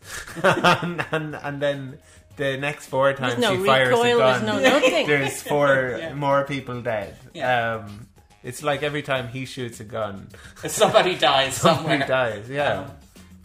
[0.84, 2.00] and, and and then
[2.40, 6.14] the next four times no he fires a gun, there's no there's four Yeah.
[6.16, 7.16] more people dead.
[7.36, 7.76] Yeah.
[7.86, 8.08] Um,
[8.42, 10.30] it's like every time he shoots a gun,
[10.66, 12.00] Somebody dies somewhere.
[12.08, 12.50] dies.
[12.50, 12.88] Yeah.
[12.88, 12.92] Um,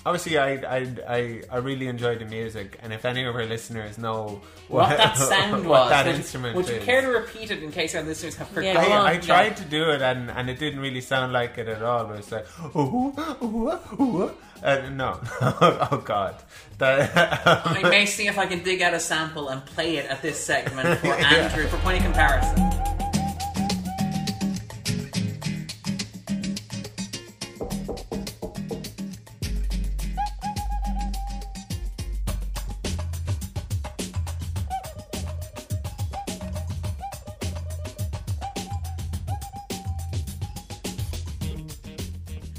[0.06, 3.96] Obviously, I, I I I really enjoy the music, and if any of our listeners
[3.96, 5.90] know what what, that sound what was.
[5.90, 8.48] that would, instrument would you is, care to repeat it in case our listeners have
[8.48, 8.82] forgotten?
[8.82, 9.06] go on.
[9.06, 11.82] I, I tried to do it, and, and it didn't really sound like it at
[11.82, 12.04] all.
[12.04, 14.30] But it's like, ooh, ooh, ooh.
[14.62, 16.36] Uh, no, oh god,
[16.78, 17.12] that,
[17.66, 20.42] I may see if I can dig out a sample and play it at this
[20.42, 22.93] segment for Andrew for point of comparison.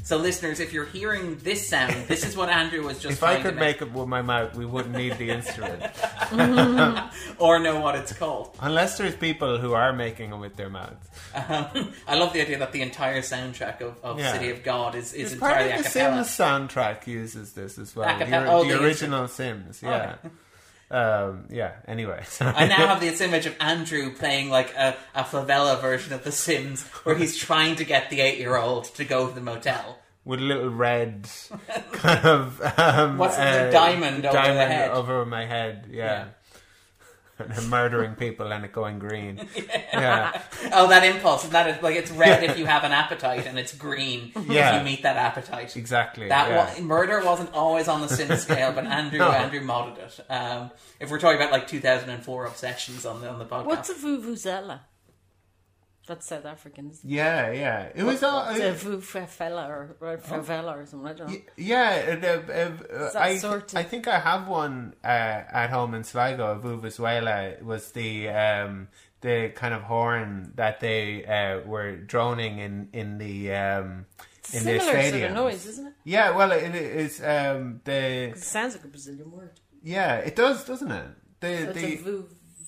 [0.06, 3.18] So, listeners, if you're hearing this sound, this is what Andrew was just.
[3.18, 5.82] if I could make it with my mouth, we wouldn't need the instrument.
[7.40, 8.56] or know what it's called.
[8.62, 11.10] Unless there's people who are making them with their mouths.
[11.34, 14.34] Um, I love the idea that the entire soundtrack of, of Yeah.
[14.34, 15.90] City of God is, is It's part entirely of the.
[15.90, 18.08] Sims soundtrack uses this as well.
[18.08, 20.18] A The, oh, the the original Sims, yeah.
[20.92, 21.74] Um, yeah.
[21.88, 26.24] Anyway, I now have this image of Andrew playing like a, a favela version of
[26.24, 29.98] The Sims, where he's trying to get the eight-year-old to go to the motel.
[30.24, 31.28] with a little red
[31.92, 34.92] kind of um, What's it, the diamond over the diamond head?
[34.92, 35.88] over my head.
[35.92, 36.26] Yeah.
[37.38, 39.48] And then murdering people and it going green.
[39.94, 40.42] Yeah.
[40.74, 41.46] Oh, that impulse.
[41.46, 44.76] And that is like it's red if you have an appetite, and it's green Yeah.
[44.76, 45.78] if you meet that appetite.
[45.78, 46.28] Exactly.
[46.28, 46.74] That yeah.
[46.80, 49.32] wa- murder wasn't always on the sin scale, but Andrew No.
[49.32, 50.20] Andrew modded it.
[50.30, 53.94] Um, if we're talking about like 2004 obsessions on the on the podcast, What's a
[53.96, 54.80] vuvuzela?
[56.08, 57.02] That's South Africans.
[57.04, 57.90] yeah, yeah.
[57.96, 58.48] It was all.
[58.50, 61.08] It's a vuvuzela or, or favela or something.
[61.10, 61.38] I don't know.
[61.58, 63.40] Yeah, uh, uh, uh, I,
[63.80, 66.52] I think I have one uh, at home in Sligo.
[66.52, 68.88] A vuvuzela was the um,
[69.22, 74.06] the kind of horn that they uh, were droning in in the um,
[74.54, 75.12] in the Similar stadium.
[75.12, 75.94] sort of noise, isn't it?
[76.04, 79.60] Yeah, well, it is um, the It sounds like a Brazilian word.
[79.82, 81.08] yeah, it does, doesn't it?
[81.40, 82.26] The So the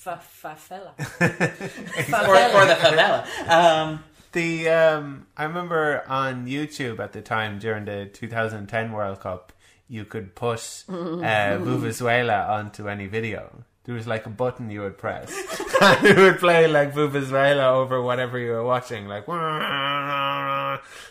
[0.07, 0.93] a vuvuzela.
[2.27, 3.25] or, or the favela.
[3.49, 9.53] Um, The um, I remember on YouTube at the time during the 2010 World Cup,
[9.87, 10.91] you could push uh,
[11.59, 13.63] Vuvuzela onto any video.
[13.85, 15.31] There was like a button you would press,
[15.81, 19.25] and it would play like Vuvuzela over whatever you were watching, like.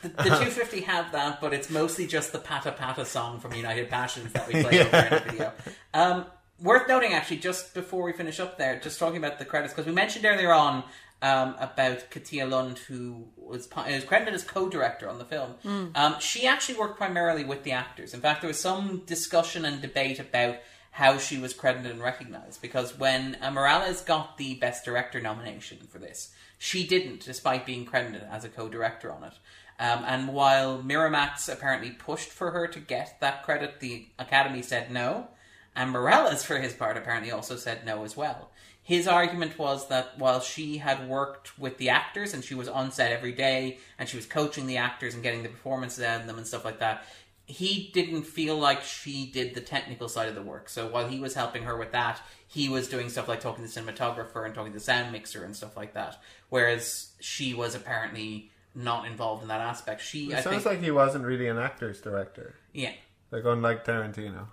[0.03, 3.89] the, the 250 have that, but it's mostly just the Pata Pata song from United
[3.89, 5.53] Passions that we play over in the video.
[5.95, 6.27] Um,
[6.61, 9.87] worth noting, actually, just before we finish up there, just talking about the credits, because
[9.87, 10.85] we mentioned earlier on
[11.23, 15.55] um, about Katia Lund, who was, was credited as co-director on the film.
[15.95, 18.15] Um, she actually worked primarily with the actors.
[18.15, 20.57] In fact, there was some discussion and debate about
[20.91, 25.79] how she was credited and recognized, because when uh, Meirelles got the Best Director nomination
[25.89, 29.35] for this, she didn't, despite being credited as a co-director on it.
[29.79, 34.91] Um, and while Miramax apparently pushed for her to get that credit, the Academy said
[34.91, 35.29] no.
[35.77, 38.51] And Meirelles, for his part, apparently also said no as well.
[38.83, 42.93] His argument was that while she had worked with the actors and she was on
[42.93, 46.27] set every day and she was coaching the actors and getting the performances out of
[46.27, 47.05] them and stuff like that,
[47.47, 50.69] he didn't feel like she did the technical side of the work.
[50.69, 53.73] So while he was helping her with that, he was doing stuff like talking to
[53.73, 56.21] the cinematographer and talking to the sound mixer and stuff like that.
[56.49, 60.01] Whereas she was apparently not involved in that aspect.
[60.01, 62.93] She, I sounds think, like he wasn't really an actor's director, yeah.
[63.31, 64.47] like unlike Tarantino.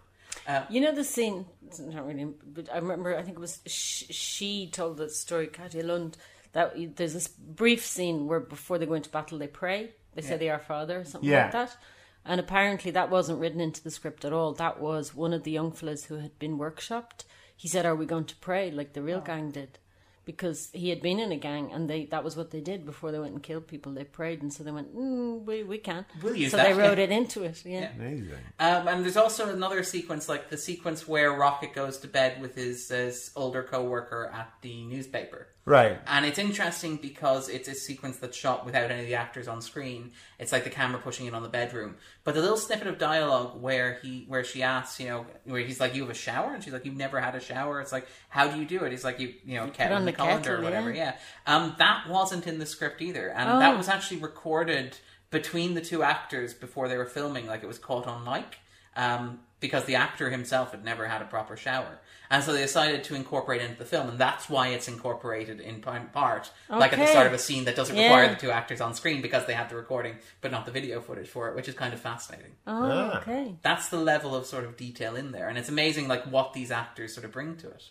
[0.48, 3.62] Uh, you know the scene, it's not really, but I remember, I think it was,
[3.66, 6.18] sh- she told the story, Katia Lund,
[6.54, 9.92] that there's this brief scene where before they go into battle they pray.
[10.16, 11.44] They say they are Father or something Yeah.
[11.44, 11.78] like that.
[12.26, 14.54] And apparently that wasn't written into the script at all.
[14.54, 17.26] That was one of the young fellas who had been workshopped.
[17.56, 19.26] He said, Are we going to pray like the real oh.
[19.26, 19.80] gang did?
[20.26, 23.12] Because he had been in a gang and they that was what they did before
[23.12, 23.92] they went and killed people.
[23.92, 26.06] They prayed and so they went, mm, we, we can.
[26.22, 27.06] We'll use so that, they wrote yeah.
[27.06, 27.62] it into it.
[27.66, 27.90] Yeah.
[27.96, 28.38] Amazing.
[28.60, 32.56] Um, and there's also another sequence, like the sequence where Rocket goes to bed with
[32.56, 35.48] his, his older co-worker at the newspaper.
[35.66, 35.98] Right.
[36.08, 39.62] And it's interesting because it's a sequence that's shot without any of the actors on
[39.62, 40.12] screen.
[40.38, 41.96] It's like the camera pushing in on the bedroom.
[42.26, 45.80] But the little snippet of dialogue where he, where she asks, you know, where he's
[45.80, 48.08] like, "You have a shower," and she's like, "You've never had a shower." It's like,
[48.28, 50.42] "How do you do it?" He's like, "You, you know, kettle on the, the colander
[50.44, 51.16] kettle, or whatever." yeah.
[51.48, 51.56] Yeah.
[51.56, 53.60] Um, that wasn't in the script either, and Oh.
[53.60, 54.98] that was actually recorded
[55.30, 57.48] between the two actors before they were filming.
[57.48, 58.58] Like it was caught on mic.
[58.98, 62.00] Um, because the actor himself had never had a proper shower.
[62.30, 65.60] And so they decided to incorporate it into the film, and that's why it's incorporated
[65.60, 68.04] in p- part, like at the start of a scene that doesn't Yeah.
[68.06, 71.00] require the two actors on screen because they have the recording but not the video
[71.02, 72.56] footage for it, which is kind of fascinating.
[72.66, 73.18] Oh, Ah.
[73.20, 73.56] okay.
[73.62, 76.72] That's the level of sort of detail in there, and it's amazing like what these
[76.72, 77.84] actors sort of bring to it.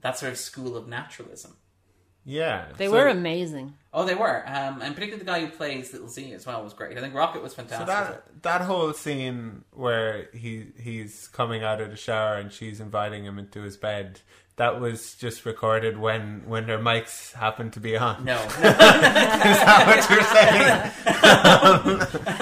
[0.00, 1.56] That sort of school of naturalism.
[2.28, 2.66] Yeah.
[2.76, 3.74] They So- were amazing.
[3.94, 6.74] Oh, they were, um, and particularly the guy who plays Little Z as well was
[6.74, 6.98] great.
[6.98, 7.86] I think Rocket was So fantastic.
[7.86, 13.24] that that whole scene where he he's coming out of the shower and she's inviting
[13.24, 14.20] him into his bed,
[14.56, 18.24] that was just recorded when when their mics happened to be on.
[18.24, 20.90] no, Is that what you're saying?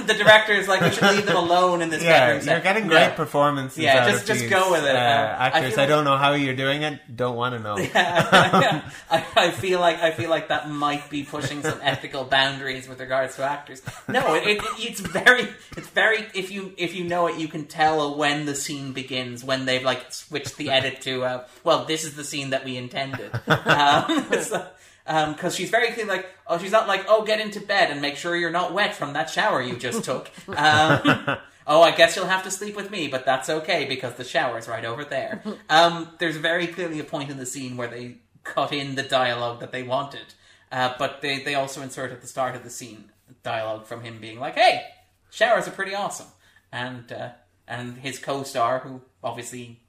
[0.06, 2.42] the director is like, we should leave them alone in this yeah, bedroom.
[2.42, 3.78] set." you're getting great performances.
[3.78, 4.94] Yeah, just- just these, go with it.
[4.94, 5.04] Uh, Um,
[5.40, 7.00] I actors, I, don't know how you're doing it.
[7.14, 7.76] Don't want to know.
[7.78, 12.88] Yeah, I, I feel like I feel like that might be pushing some ethical boundaries
[12.88, 13.82] with regards to actors.
[14.08, 16.24] No, it, it, it's very, it's very.
[16.32, 19.82] If you if you know it, you can tell when the scene begins when they've
[19.82, 21.24] like switched the edit to.
[21.24, 23.30] Uh, well, this is the scene that we intended.
[23.66, 24.66] Um, so,
[25.04, 28.16] because she's very clear, like, oh, she's not like, oh, get into bed and make
[28.16, 30.30] sure you're not wet from that shower you just took.
[30.48, 31.00] Um,
[31.66, 34.68] oh, I guess you'll have to sleep with me, but that's okay because the shower's
[34.68, 35.42] right over there.
[35.68, 39.60] Um, there's very clearly a point in the scene where they cut in the dialogue
[39.60, 40.34] that they wanted,
[40.72, 43.10] uh, but they, they also insert at the start of the scene
[43.42, 44.84] dialogue from him being like, hey,
[45.30, 46.28] showers are pretty awesome.
[46.72, 47.30] And, uh,
[47.68, 49.80] and his co-star, who obviously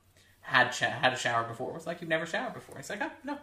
[0.45, 2.77] had had a shower before, was like, you've never showered before.
[2.77, 3.37] He's like, oh, no.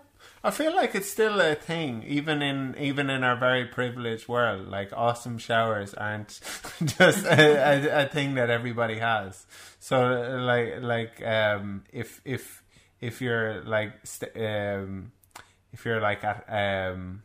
[0.45, 4.69] I feel like it's still a thing, even in even in our very privileged world.
[4.69, 6.41] Like awesome showers aren't
[6.85, 9.47] just a, a, a thing that everybody has.
[9.81, 12.63] So like like um, if if
[13.01, 15.11] if you're like st- um,
[15.73, 16.45] if you're like at
[16.93, 17.23] um,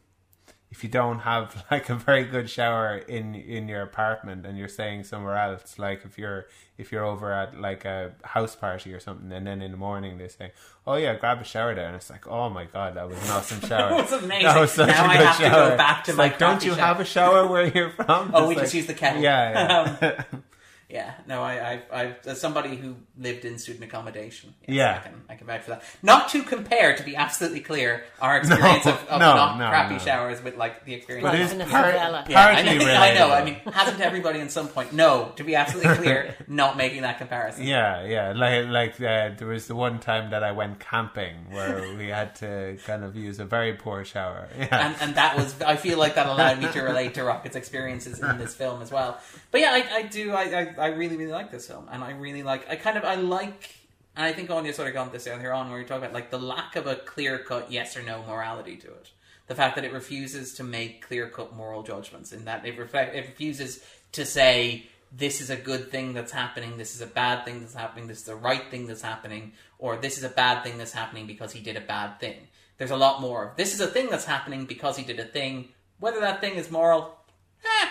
[0.77, 4.67] if you don't have like a very good shower in in your apartment and you're
[4.67, 6.45] staying somewhere else, like if you're
[6.77, 10.19] if you're over at like a house party or something, and then in the morning
[10.19, 10.51] they say,
[10.85, 13.29] "Oh yeah, grab a shower there," and it's like, "Oh my god, that was an
[13.31, 13.91] awesome shower!
[13.97, 14.43] It was amazing.
[14.45, 16.37] That was such Now a I good have to go back to It's my like,
[16.37, 16.85] don't you shower.
[16.85, 18.29] have a shower where you're from?
[18.35, 19.23] Oh, we It's just use the kettle.
[19.23, 20.17] Yeah, yeah.
[20.31, 20.43] Um,
[20.89, 24.95] Yeah, no, I, I, I, as somebody who lived in student accommodation, yes, Yeah.
[25.03, 25.83] I can, I can vouch for that.
[26.01, 29.67] Not to compare, to be absolutely clear, our experience No, of, of no, not no,
[29.67, 29.99] crappy no.
[29.99, 31.25] showers with like the experience.
[31.25, 33.31] But of- it is in a part- yeah, I partly know, I know.
[33.33, 34.93] I mean, hasn't everybody at some point?
[34.93, 37.65] No, to be absolutely clear, not making that comparison.
[37.67, 38.31] Yeah, yeah.
[38.33, 42.33] Like, like uh, there was the one time that I went camping where we had
[42.37, 44.47] to kind of use a very poor shower.
[44.57, 47.55] Yeah, and and that was I feel like that allowed me to relate to Rocket's
[47.57, 49.19] experiences in this film as well.
[49.51, 52.11] But yeah, I, I do I, I I really really like this film, and I
[52.11, 53.75] really like I kind of I like.
[54.15, 56.31] And I think Aine sort of got this earlier on, where you talk about like
[56.31, 59.11] the lack of a clear cut yes or no morality to it.
[59.45, 63.15] The fact that it refuses to make clear cut moral judgments, in that it, reflect,
[63.15, 63.79] it refuses
[64.13, 67.75] to say this is a good thing that's happening, this is a bad thing that's
[67.75, 70.91] happening, this is the right thing that's happening, or this is a bad thing that's
[70.91, 72.35] happening because he did a bad thing.
[72.77, 75.69] There's a lot more this is a thing that's happening because he did a thing.
[75.99, 77.17] Whether that thing is moral,
[77.63, 77.87] eh,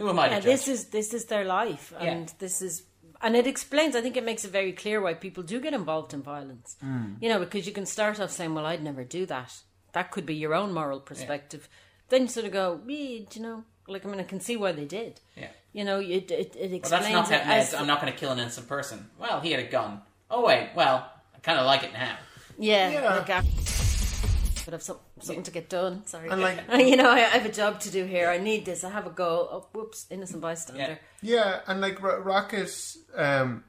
[0.00, 0.44] who am I to Yeah, judge?
[0.52, 2.10] this is this is their life, Yeah.
[2.10, 2.82] and this is,
[3.22, 3.94] and it explains.
[3.94, 6.76] I think it makes it very clear why people do get involved in violence.
[6.82, 7.16] Mm.
[7.22, 9.52] You know, because you can start off saying, "Well, I'd never do that."
[9.92, 11.68] That could be your own moral perspective.
[12.08, 14.56] Then you sort of go, "Yeah, do you know?" Like, I mean, I can see
[14.56, 15.20] why they did.
[15.36, 15.48] Yeah.
[15.72, 18.12] You know, it it, it Well, explains that's not it how as I'm not going
[18.12, 19.10] to kill an innocent person.
[19.18, 20.02] Well, he had a gun.
[20.30, 20.96] Oh wait, well,
[21.34, 22.16] I kind of like it now.
[22.58, 23.16] yeah, Yeah.
[23.16, 23.30] like
[24.72, 26.06] I I've some, something to get done.
[26.06, 28.28] Sorry, And, like- you know, I, I have a job to do here.
[28.28, 28.84] I need this.
[28.84, 29.48] I have a goal.
[29.50, 30.98] Oh, whoops, innocent bystander.
[31.22, 32.70] Yeah, yeah and like Ro- Rocket,
[33.16, 33.64] um,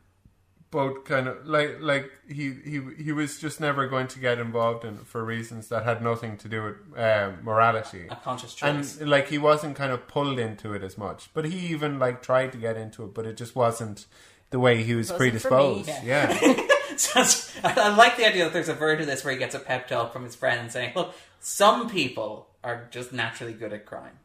[0.70, 4.86] both kind of like like he he he was just never going to get involved
[4.86, 8.08] in it for reasons that had nothing to do with um, morality.
[8.10, 11.44] A conscious choice, and like he wasn't kind of pulled into it as much but
[11.44, 14.06] he even like tried to get into it but it just wasn't
[14.52, 15.94] the way he was Wasn't predisposed me.
[16.06, 16.28] yeah
[16.98, 17.22] So
[17.64, 19.60] I I like the idea that there's a version of this where he gets a
[19.60, 24.18] pep talk from his friend saying, "Look, some people are just naturally good at crime.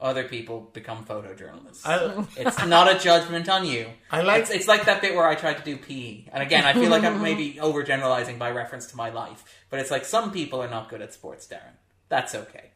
[0.00, 1.82] Other people become photojournalists.
[1.84, 3.86] I, it's not a judgment on you.
[4.10, 6.64] I like- It's, it's like that bit where I tried to do PE, and again,
[6.64, 10.32] I feel like I'm maybe overgeneralizing by reference to my life, but it's like some
[10.32, 11.76] people are not good at sports, Darren.
[12.08, 12.72] That's okay.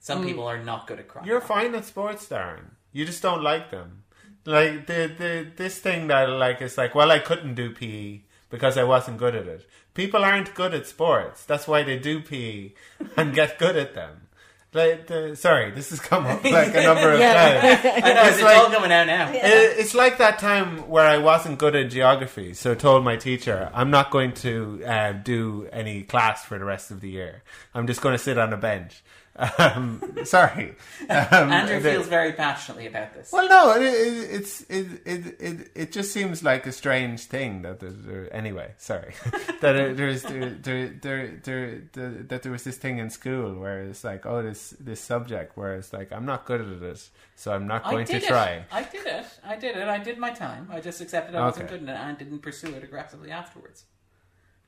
[0.00, 0.26] Some mm.
[0.26, 1.24] people are not good at crime.
[1.26, 4.04] you're fine at sports Darren you just don't like them
[4.44, 8.20] like the the this thing that like is like well I couldn't do PE
[8.52, 12.20] because I wasn't good at it people aren't good at sports that's why they do
[12.20, 12.70] PE
[13.16, 14.28] and get good at them
[14.74, 17.34] like the, sorry this has come up like a number of Yeah.
[17.82, 19.30] times I know, it's, It's like- all coming out now.
[19.30, 23.16] It- It's like that time where I wasn't good at geography, so I told my
[23.16, 27.42] teacher, I'm not going to uh, do any class for the rest of the year.
[27.74, 29.02] I'm just going to sit on a bench.
[29.34, 30.76] Um, sorry.
[31.08, 33.32] Um, Andrew feels very passionately about this.
[33.32, 37.62] Well, no, it, it, it's it, it it it just seems like a strange thing
[37.62, 38.74] that there, anyway.
[38.76, 39.14] Sorry,
[39.60, 43.54] that it, there's there, there, there, there, there, that there was this thing in school
[43.54, 47.08] where it's like, oh, this this subject where it's like, I'm not good at it,
[47.34, 48.64] so I'm not going to did try.
[48.70, 49.26] I did it.
[49.42, 49.88] I did it.
[49.88, 50.68] I did my time.
[50.70, 53.84] I just accepted I wasn't good at it and didn't pursue it aggressively afterwards.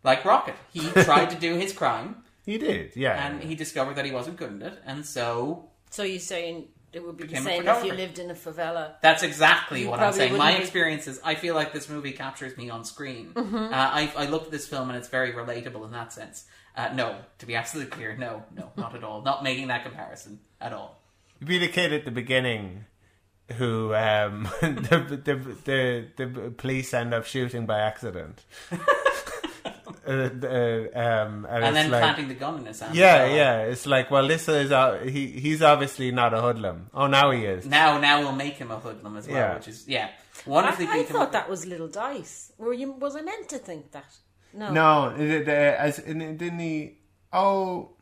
[0.02, 3.26] Like Rocket, he tried to do his crime He did, yeah.
[3.26, 7.04] and he discovered that he wasn't good at it, and so So you're saying it
[7.04, 7.96] would be the Became a same if you photographer.
[7.96, 8.94] lived in a favela?
[9.02, 10.32] that's exactly You what I'm probably saying.
[10.36, 13.32] My wouldn't be- experiences, I feel like this movie captures me on screen.
[13.34, 13.56] Mm-hmm.
[13.56, 16.44] Uh, I, I looked at this film and it's very relatable in that sense.
[16.76, 19.22] Uh, no, to be absolutely clear, no, no, not at all.
[19.22, 21.00] Not making that comparison at all.
[21.40, 22.84] You'd be the kid at the beginning
[23.56, 28.42] who um, the, the, the, the police end up shooting by accident.
[30.06, 32.94] uh, the, um, and And then like, planting the gun in his hand.
[32.94, 33.58] Yeah, So, yeah.
[33.62, 35.26] It's like, well, this is uh, he.
[35.28, 36.90] He's obviously not a hoodlum.
[36.94, 37.66] Oh, now he is.
[37.66, 39.54] Now, now we'll make him a hoodlum as well, Yeah.
[39.54, 40.10] which is yeah,
[40.44, 40.86] One I, the.
[40.88, 41.32] I beat him thought up.
[41.32, 42.52] that was little dice.
[42.58, 42.92] Were you?
[42.92, 44.06] Was I meant to think that?
[44.52, 44.72] No.
[44.72, 46.98] No, it, it, uh, as and it didn't he?
[47.32, 47.96] Oh,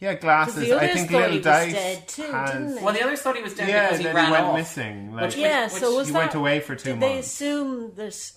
[0.00, 0.70] Yeah, glasses.
[0.72, 2.82] I think little he was dice dead too, has- didn't they?
[2.82, 4.56] Well, the others thought he was dead Yeah, because he ran he went off.
[4.56, 5.12] missing.
[5.14, 5.64] Like, Which- Yeah.
[5.64, 7.28] which- so was he that, went away for two Did they months.
[7.28, 8.32] assume that?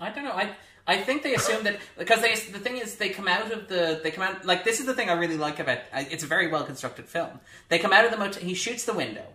[0.00, 0.32] I don't know.
[0.32, 0.56] I
[0.90, 4.00] I think they assume that because they the thing is they come out of the
[4.02, 6.26] they come out like this is the thing I really like about I- it's a
[6.26, 7.40] very well constructed film.
[7.68, 8.42] They come out of the motel.
[8.42, 9.26] He shoots the window.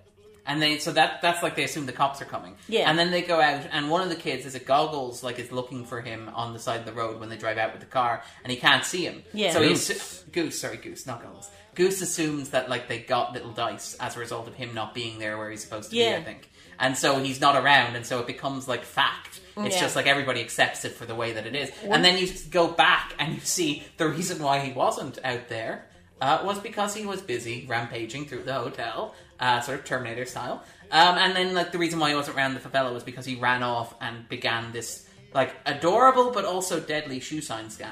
[0.47, 2.55] And they so that that's like they assume the cops are coming.
[2.67, 2.87] Yeah.
[2.87, 5.51] And then they go out, and one of the kids is it goggles like is
[5.51, 7.87] looking for him on the side of the road when they drive out with the
[7.87, 9.23] car, and he can't see him.
[9.33, 9.53] Yeah.
[9.53, 9.87] So Goose.
[9.87, 10.59] he's goose.
[10.59, 11.49] Sorry, goose, not goggles.
[11.73, 15.17] Goose assumes that like they got little dice as a result of him not being
[15.17, 16.07] there where he's supposed to be.
[16.07, 16.47] I think,
[16.79, 19.41] and so he's not around, and so it becomes like fact.
[19.57, 19.81] It's Yeah.
[19.81, 21.71] just like everybody accepts it for the way that it is.
[21.83, 25.85] And then you go back and you see the reason why he wasn't out there
[26.21, 30.63] uh, was because he was busy rampaging through the hotel, uh, sort of Terminator style.
[30.91, 33.35] Um, and then like the reason why he wasn't around the favela was because he
[33.35, 37.91] ran off and began this like adorable but also deadly shoe sign scam.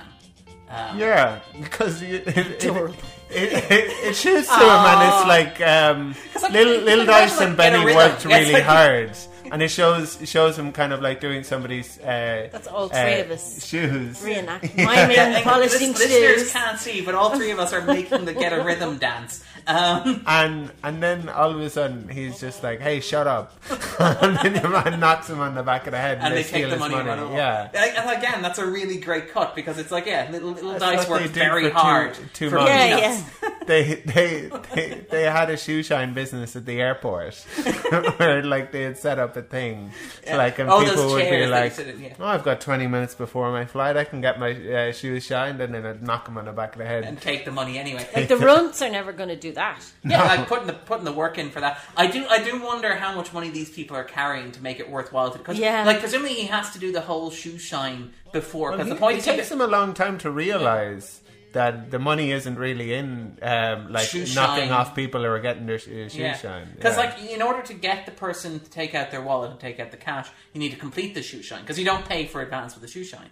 [0.69, 2.95] Um, Yeah, because you, it, it, Adorable.
[3.30, 7.49] it, it, it shoots to him, and it's like um, like, little little Dice imagine,
[7.49, 9.11] and like, get a Benny worked Yeah, really like- hard,
[9.54, 11.98] and it shows it shows him kind of like doing somebody's.
[12.00, 13.64] Uh, That's all three uh, of us.
[13.66, 14.22] shoes.
[14.22, 14.76] Reenact.
[14.76, 14.86] Yeah.
[15.08, 16.52] Miming, Like, polishing lis- listeners shoes.
[16.52, 19.44] can't see, but all three of us are making the get a rhythm dance.
[19.66, 23.54] Um, And and then all of a sudden he's just like, "Hey, shut up!"
[24.00, 26.44] and then your man knocks him on the back of the head, and, and they
[26.44, 27.34] steal take the his money, and.
[27.34, 30.84] Yeah, And again, that's a really great cut because it's like, yeah, little, little That's
[30.84, 32.72] dice what they worked did very for two- hard two for months.
[32.72, 32.98] Yeah,
[33.44, 33.50] yeah.
[33.68, 37.36] they, they they they had a shoe shine business at the airport
[38.18, 39.91] where like they had set up a thing
[40.26, 40.38] Yeah.
[40.38, 42.14] like and Oh, people would be chairs that you like sit in, yeah.
[42.20, 45.61] oh I've got 20 minutes before my flight I can get my uh, shoes shined
[45.61, 47.78] and then I'd knock them on the back of the head and take the money
[47.78, 48.07] anyway.
[48.15, 49.84] Like the runts are never going to do that.
[50.06, 51.80] Yeah, like putting the putting the work in for that.
[51.98, 54.90] I do I do wonder how much money these people are carrying to make it
[54.90, 55.32] worthwhile.
[55.32, 55.84] Because Yeah.
[55.86, 58.72] like presumably he has to do the whole shoe shine before.
[58.72, 61.22] Because he- the point it is takes him a long time to realize
[61.54, 64.72] that the money isn't really in um, like Shoe knocking shine.
[64.72, 67.04] off people who are getting their sh- uh, shoe shine Because Yeah.
[67.04, 69.92] like in order to get the person to take out their wallet and take out
[69.92, 72.74] the cash, you need to complete the shoe shine because you don't pay for advance
[72.76, 73.30] with the shoe shine.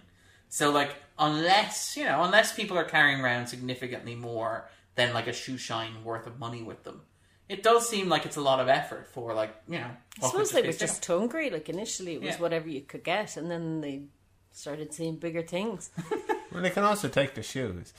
[0.48, 5.32] So like unless you know unless people are carrying around significantly more than like a
[5.32, 7.00] shoe shine worth of money with them,
[7.48, 9.90] it does seem like it's a lot of effort for like you know.
[10.22, 11.50] I suppose they were just hungry.
[11.50, 12.40] Like initially, it was Yeah.
[12.40, 14.02] whatever you could get, and then they
[14.50, 15.90] started seeing bigger things.
[16.52, 17.92] well, they can also take the shoes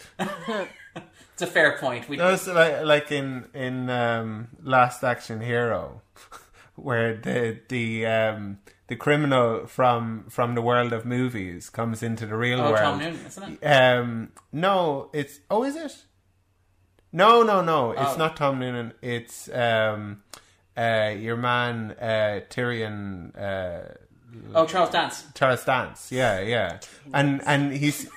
[1.33, 2.07] It's a fair point.
[2.07, 6.01] We, like like in in um, Last Action Hero,
[6.75, 12.37] where the the um, the criminal from from the world of movies comes into the
[12.37, 12.77] real oh, world.
[12.77, 13.65] Tom Noonan, isn't it?
[13.65, 16.05] Um, no, it's oh, is it?
[17.11, 17.91] No, no, no.
[17.91, 18.17] It's Oh.
[18.17, 18.93] not Tom Noonan.
[19.01, 20.21] It's um,
[20.77, 23.35] uh, your man uh, Tyrion.
[23.35, 23.95] Uh,
[24.55, 25.25] Oh, Charles Dance.
[25.35, 26.79] Charles Dance, yeah, yeah,
[27.13, 28.09] and and he's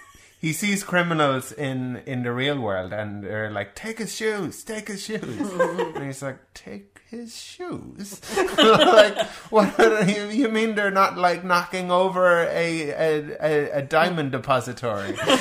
[0.46, 4.86] he sees criminals in in the real world, and they're like, take his shoes, take
[4.86, 5.22] his shoes,
[5.96, 8.20] and he's like, take his shoes,
[8.56, 9.18] like
[9.50, 9.76] what?
[10.08, 15.36] You, you mean they're not like knocking over a a, a, a diamond depository or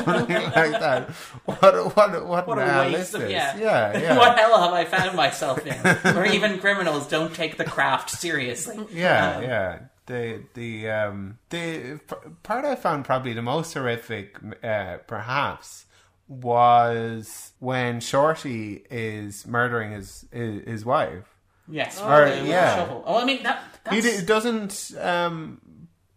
[0.00, 1.10] something like that?
[1.44, 1.60] What
[1.94, 3.58] what what, What a hell waste is of yeah.
[3.58, 4.16] yeah, yeah.
[4.16, 5.76] what hell have I found myself in?
[6.14, 8.78] Where even criminals don't take the craft seriously.
[8.90, 9.78] Yeah, Um, yeah.
[10.10, 15.86] The the um the p- part I found probably the most horrific, uh, perhaps,
[16.28, 21.24] was when Shorty is murdering his his, his wife.
[21.68, 22.00] Yes.
[22.00, 22.88] Or- the- the yeah.
[23.06, 23.62] Oh, I mean that.
[23.84, 25.60] That's, He d- doesn't um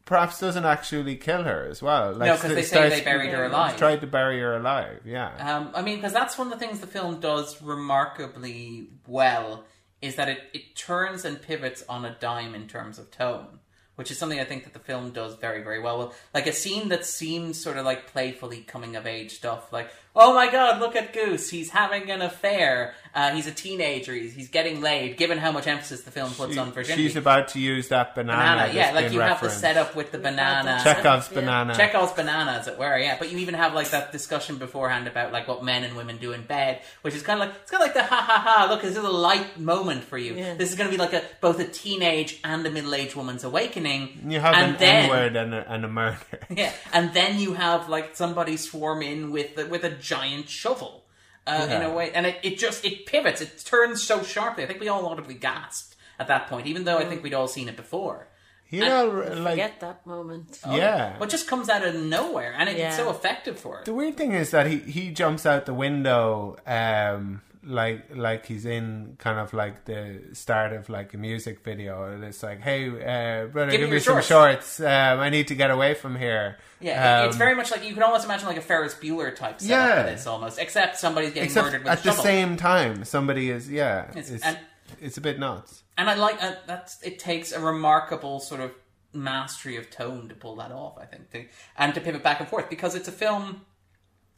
[0.05, 2.11] perhaps doesn't actually kill her as well.
[2.13, 3.77] Like, No, 'cause they st- say they buried her alive.
[3.77, 5.01] Tried to bury her alive.
[5.05, 5.29] Yeah.
[5.37, 9.63] Um, I mean, because that's one of the things the film does remarkably well
[10.01, 13.59] is that it, it turns and pivots on a dime in terms of tone,
[13.95, 15.97] which is something I think that the film does very, very well.
[15.97, 19.89] well like a scene that seems sort of like playfully coming of age stuff, like,
[20.15, 24.33] oh my god, look at Goose, he's having an affair, uh, he's a teenager, he's,
[24.33, 27.03] he's getting laid, given how much emphasis the film puts She- on virginity.
[27.07, 28.37] she's about to use that banana.
[28.63, 30.79] banana, yeah, like been you have the setup with the banana.
[30.83, 31.39] Chekhov's Yeah.
[31.41, 31.75] banana.
[31.75, 33.17] Chekhov's banana, as it were, yeah.
[33.19, 36.31] But you even have like that discussion beforehand about like what men and women do
[36.31, 38.67] in bed, which is kind of like it's kind of like the ha ha ha.
[38.69, 40.33] Look, this is a light moment for you.
[40.33, 40.55] Yeah.
[40.55, 43.43] This is going to be like a both a teenage and a middle aged woman's
[43.43, 44.25] awakening.
[44.27, 46.17] You have and an then, N word and a, and a murder.
[46.49, 51.02] yeah, and then you have like somebody swarm in with with a giant shovel.
[51.45, 54.63] Uh, In a way, and it, it just it pivots, it turns so sharply.
[54.63, 57.47] I think we all audibly gasped at that point, even though I think we'd all
[57.49, 58.27] seen it before.
[58.69, 59.05] You know,
[59.37, 60.59] like Forget that moment.
[60.67, 61.15] yeah.
[61.19, 63.85] But it just comes out of nowhere, and it, it's so effective for it.
[63.85, 68.65] The weird thing is that he, he jumps out the window um like like he's
[68.65, 72.89] in kind of like the start of like a music video and it's like hey
[72.89, 76.15] uh brother Give give, me me some shorts um I need to get away from
[76.17, 78.95] here Yeah, it- it's Um, very much like you can almost imagine like a Ferris
[78.95, 80.03] Bueller type setup Yeah.
[80.03, 82.23] for this almost, except somebody's getting except murdered with at the shovel.
[82.23, 84.59] same time somebody is yeah It's- it's and-
[85.01, 88.71] it's a bit nuts And I like uh, that's it takes a remarkable sort of
[89.13, 90.97] mastery of tone to pull that off.
[90.99, 91.45] I think, to,
[91.77, 93.61] and to pivot back and forth because it's a film.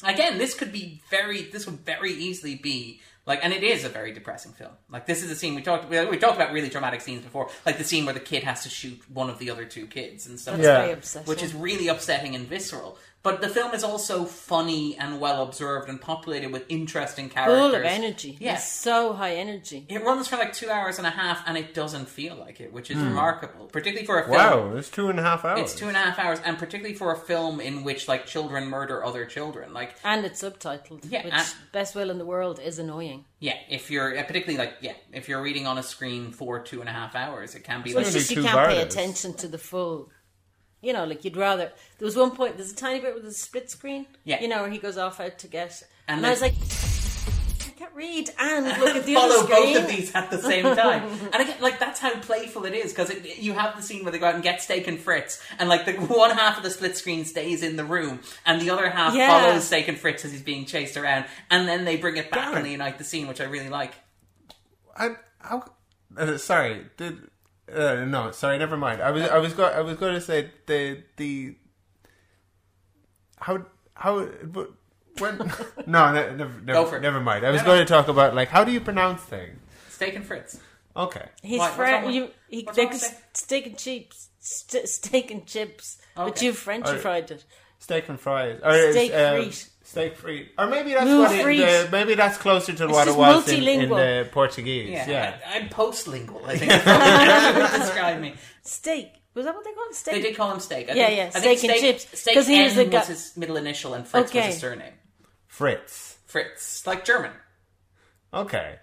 [0.03, 1.43] Again, this could be very.
[1.43, 4.73] This would very easily be Like, and it is a very depressing film.
[4.89, 7.49] Like, this is a scene we talked we, we talked about really dramatic scenes before,
[7.65, 10.27] like the scene where the kid has to shoot one of the other two kids
[10.27, 10.81] and stuff, That's Yeah.
[10.81, 11.27] very upsetting.
[11.27, 12.97] which is really upsetting and visceral.
[13.25, 17.57] But the film is also funny and well observed and populated with interesting characters.
[17.59, 18.37] full of energy.
[18.39, 18.53] Yeah.
[18.53, 19.85] It's so high energy.
[19.89, 22.71] It runs for like two hours and a half, and it doesn't feel like it,
[22.71, 24.35] which is remarkable, particularly for a film.
[24.37, 25.59] Wow, it's two and a half hours.
[25.61, 28.67] It's two and a half hours, and particularly for a film in which like children
[28.67, 29.73] murder other children.
[29.73, 33.25] Like, And it's subtitled, Yeah, which and- best will in the world is annoying.
[33.39, 36.79] yeah, if you're uh, particularly like, yeah, if you're reading on a screen for two
[36.79, 39.33] and a half hours, it can be Well, like it's just you can't pay attention
[39.35, 40.11] to the full.
[40.85, 41.71] You know, like you'd rather.
[41.97, 42.57] There was one point.
[42.57, 44.05] There's a tiny bit with a split screen.
[44.23, 44.39] Yeah.
[44.41, 46.53] You know, where he goes off out to get, And and, I was like,
[47.67, 49.73] I can't read and look at the follow other screen.
[49.73, 51.03] both of these at the same time.
[51.33, 54.19] and again, like that's how playful it is because you have the scene where they
[54.19, 56.95] go out and get steak and Fritz, and like the one half of the split
[56.95, 59.27] screen stays in the room, and the other half Yeah.
[59.27, 62.45] follows steak and Fritz as he's being chased around, and then they bring it back
[62.45, 62.57] Darn.
[62.57, 63.93] and they unite the scene, which I really like.
[64.95, 65.65] I, how,
[66.17, 67.17] uh, sorry, did
[67.73, 69.01] uh, no, sorry, never mind.
[69.01, 71.55] I was I was go, I was going to say the the
[73.39, 73.65] how
[73.95, 74.71] how but
[75.19, 75.37] when
[75.87, 77.45] no, ne- never Go never, for never mind.
[77.45, 77.73] I was No, no.
[77.75, 79.59] going to talk about like how do you pronounce things?
[79.89, 80.59] Steak and Fritz.
[80.97, 81.65] Okay, His Why?
[81.65, 83.23] What's friend, you, he, what's they wrong with could steak?
[83.33, 86.45] steak and chips, st- steak and chips, but Okay.
[86.45, 87.43] you Frenchified it.
[87.79, 89.35] steak and fries or it's, Steak um,
[89.85, 90.13] frite.
[90.13, 93.15] Steak free, or maybe that's Move what it, the, maybe that's closer to what it
[93.15, 94.89] was in, in the Portuguese.
[94.89, 96.43] Yeah, Yeah, I, am postlingual.
[96.45, 98.35] I think that's how they would describe me.
[98.63, 99.95] Steak was that what they called it?
[99.95, 100.13] Steak?
[100.15, 100.89] They did call him Steak.
[100.89, 102.91] I Yeah, think, yeah, I think steak and chips, Steak 'cause he was N the
[102.91, 104.39] guy- was his middle initial, and Fritz Okay.
[104.39, 104.93] was his surname.
[105.47, 106.17] Fritz.
[106.25, 107.31] Fritz, like German.
[108.33, 108.75] Okay.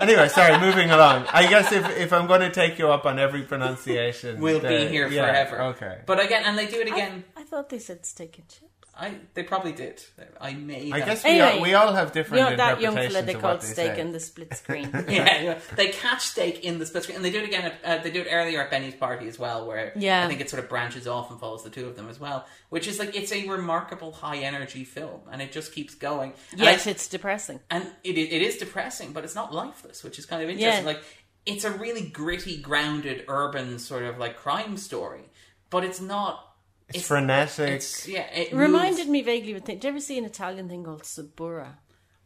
[0.00, 1.26] anyway, sorry, moving along.
[1.32, 4.86] I guess if, if I'm going to take you up on every pronunciation, We'll be
[4.88, 5.62] here yeah, forever.
[5.74, 5.98] Okay.
[6.06, 7.24] But again, and they do it again.
[7.36, 8.70] I thought they said steak and chips.
[8.96, 10.02] I they probably did.
[10.40, 10.92] I may.
[10.92, 13.12] I have- guess we, Anyway, all, we all have You different know that young interpretations
[13.14, 14.00] fella they of called they steak say.
[14.00, 14.90] in the split screen.
[15.08, 15.58] yeah, yeah.
[15.76, 17.72] they catch steak in the split screen, and they do it again.
[17.84, 20.24] At, uh, they do it earlier at Benny's party as well, where Yeah.
[20.24, 22.46] I think it sort of branches off and follows the two of them as well.
[22.68, 26.32] Which is like it's a remarkable high energy film, and it just keeps going.
[26.52, 27.60] And I- it's depressing.
[27.70, 30.84] and it, it is depressing, but it's not lifeless, which is kind of interesting.
[30.84, 30.92] Yeah.
[30.92, 31.02] Like
[31.46, 35.24] it's a really gritty, grounded, urban sort of like crime story,
[35.70, 36.52] but it's not.
[36.88, 37.70] It's, frenetic.
[37.70, 38.26] It's yeah.
[38.32, 39.76] It It reminded moves- me vaguely of a thing.
[39.76, 41.76] Did you ever see an Italian thing called Sabura?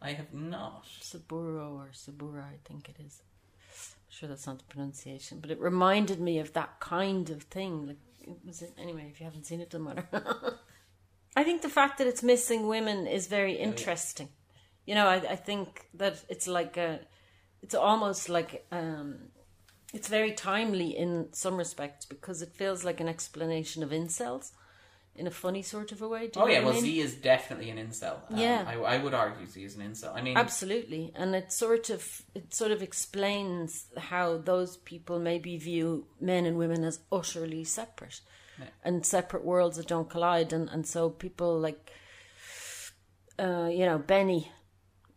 [0.03, 0.85] I have not.
[1.01, 3.23] Saburo or Sabura, I think it is.
[3.71, 7.87] I'm sure that's not the pronunciation, but it reminded me of that kind of thing.
[7.87, 9.09] Like, it was it anyway?
[9.11, 10.07] If you haven't seen it, doesn't matter.
[11.37, 14.29] I think the fact that it's missing women is very interesting.
[14.87, 17.01] You know, I, I think that it's like a,
[17.63, 19.19] it's almost like um,
[19.95, 24.53] it's very timely in some respects because it feels like an explanation of incels
[25.15, 26.29] in a funny sort of a way.
[26.29, 26.83] Do you Oh yeah, what I well mean?
[26.83, 28.19] Z is definitely an incel.
[28.31, 28.65] Um, Yeah.
[28.67, 30.15] I, I would argue Z is an incel.
[30.15, 35.57] I mean, Absolutely, and it sort of it sort of explains how those people maybe
[35.57, 38.21] view men and women as utterly separate,
[38.85, 41.91] and separate worlds that don't collide, and and so people like,
[43.39, 44.53] uh, you know, Benny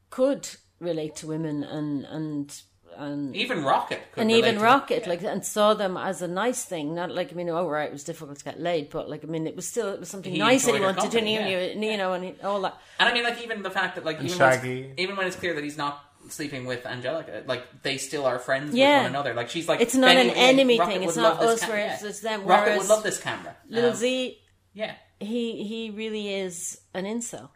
[0.09, 0.47] could
[0.79, 2.61] relate to women and and
[2.97, 5.09] and even Rocket could and even Rocket, that.
[5.09, 6.93] like, and saw them as a nice thing.
[6.95, 9.27] Not like I mean, oh right, it was difficult to get laid, but like I
[9.27, 11.07] mean, it was still it was something He nice that he enjoyed her wanted to
[11.09, 11.57] do, company, and you,
[11.87, 11.91] yeah.
[11.91, 12.77] you know, and he, all that.
[12.99, 14.81] And I mean, like even the fact that like even when, Shaggy.
[14.81, 18.37] it's, even when it's clear that he's not sleeping with Angelica, like they still are
[18.39, 18.97] friends Yeah.
[18.97, 19.33] with one another.
[19.33, 21.03] Like she's like It's not an enemy Rocket thing.
[21.03, 22.07] It's not this us ca- whereas yeah.
[22.09, 23.55] it's them, Rocket whereas would love this camera.
[23.67, 24.37] Little Um, Z,
[24.73, 27.49] yeah, he he really is an incel,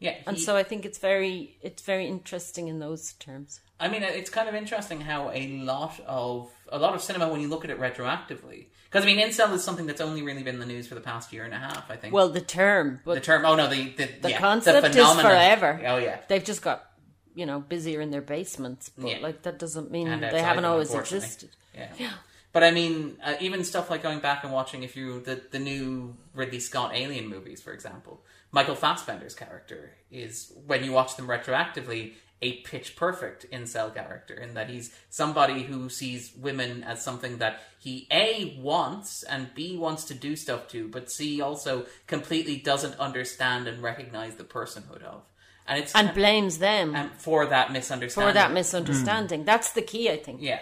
[0.00, 0.14] yeah.
[0.26, 3.60] and so I think it's very it's very interesting in those terms.
[3.78, 7.40] I mean, it's kind of interesting how a lot of a lot of cinema, when
[7.40, 10.54] you look at it retroactively, because I mean, incel is something that's only really been
[10.54, 11.90] in the news for the past year and a half.
[11.90, 12.14] I think.
[12.14, 13.44] Well, the term, but the term.
[13.44, 15.80] Oh no, the the, the yeah, concept the is forever.
[15.86, 16.20] Oh yeah.
[16.28, 16.90] they've just got
[17.34, 19.18] you know busier in their basements, but Yeah.
[19.18, 21.50] like that doesn't mean And they haven't them, always existed.
[21.74, 22.12] Yeah.
[22.52, 25.58] But I mean, uh, even stuff like going back and watching if you the the
[25.58, 31.26] new Ridley Scott Alien movies, for example, Michael Fassbender's character is when you watch them
[31.26, 32.14] retroactively
[32.46, 37.54] a pitch perfect incel character in that he's somebody who sees women as something that
[37.86, 41.72] he a wants and b wants to do stuff to, but c also
[42.06, 45.22] completely doesn't understand and recognize the personhood of,
[45.68, 49.40] and it's And blames them and for that misunderstanding for that misunderstanding.
[49.40, 49.46] Hmm.
[49.52, 50.38] That's the key, I think.
[50.42, 50.60] Yeah.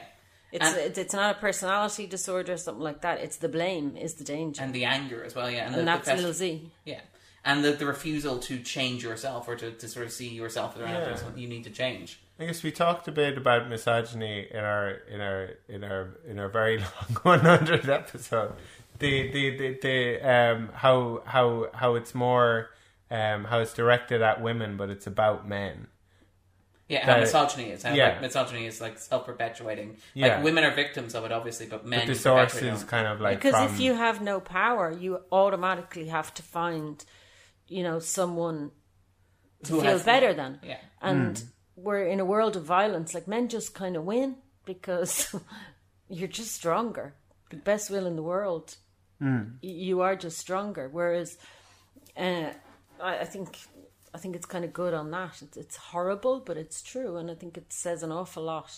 [0.53, 3.17] It's And- it's, it's not a personality disorder or something like that.
[3.25, 5.89] It's the blame is the danger, and the anger as well, yeah, and, the, and
[5.89, 6.71] the that's fest- little Z.
[6.85, 7.01] Yeah,
[7.45, 10.83] and the, the refusal to change yourself or to, to sort of see yourself as
[10.83, 11.15] Yeah.
[11.17, 12.21] something you need to change.
[12.39, 16.39] I guess we talked a bit about misogyny in our in our in our in
[16.39, 18.55] our very long one hundred episode.
[18.99, 22.71] The the the, the um how how how it's more
[23.11, 25.87] um how it's directed at women, but it's about men.
[26.89, 27.83] Yeah, how that- misogyny is.
[27.83, 28.09] How yeah.
[28.09, 29.97] like, misogyny is like self perpetuating.
[30.13, 30.37] Yeah.
[30.37, 32.01] Like women are victims of it, obviously, but men.
[32.01, 35.21] But the source is kind of like because from, if you have no power, you
[35.33, 37.03] automatically have to find,
[37.77, 38.71] you know, someone
[39.65, 40.53] to Who feel has- better than.
[40.63, 40.81] Yeah.
[41.01, 41.45] And Hmm.
[41.87, 43.15] we're in a world of violence.
[43.17, 45.13] Like men just kind of win because
[46.17, 47.07] you're just stronger.
[47.51, 48.77] The best will in the world.
[49.21, 50.89] Y- You are just stronger.
[50.99, 51.39] Whereas,
[52.17, 52.51] uh,
[53.01, 53.49] I, I think.
[54.17, 55.43] I think it's kind of good on that.
[55.43, 58.71] It's, it's horrible, but it's true, and I think it says an awful lot.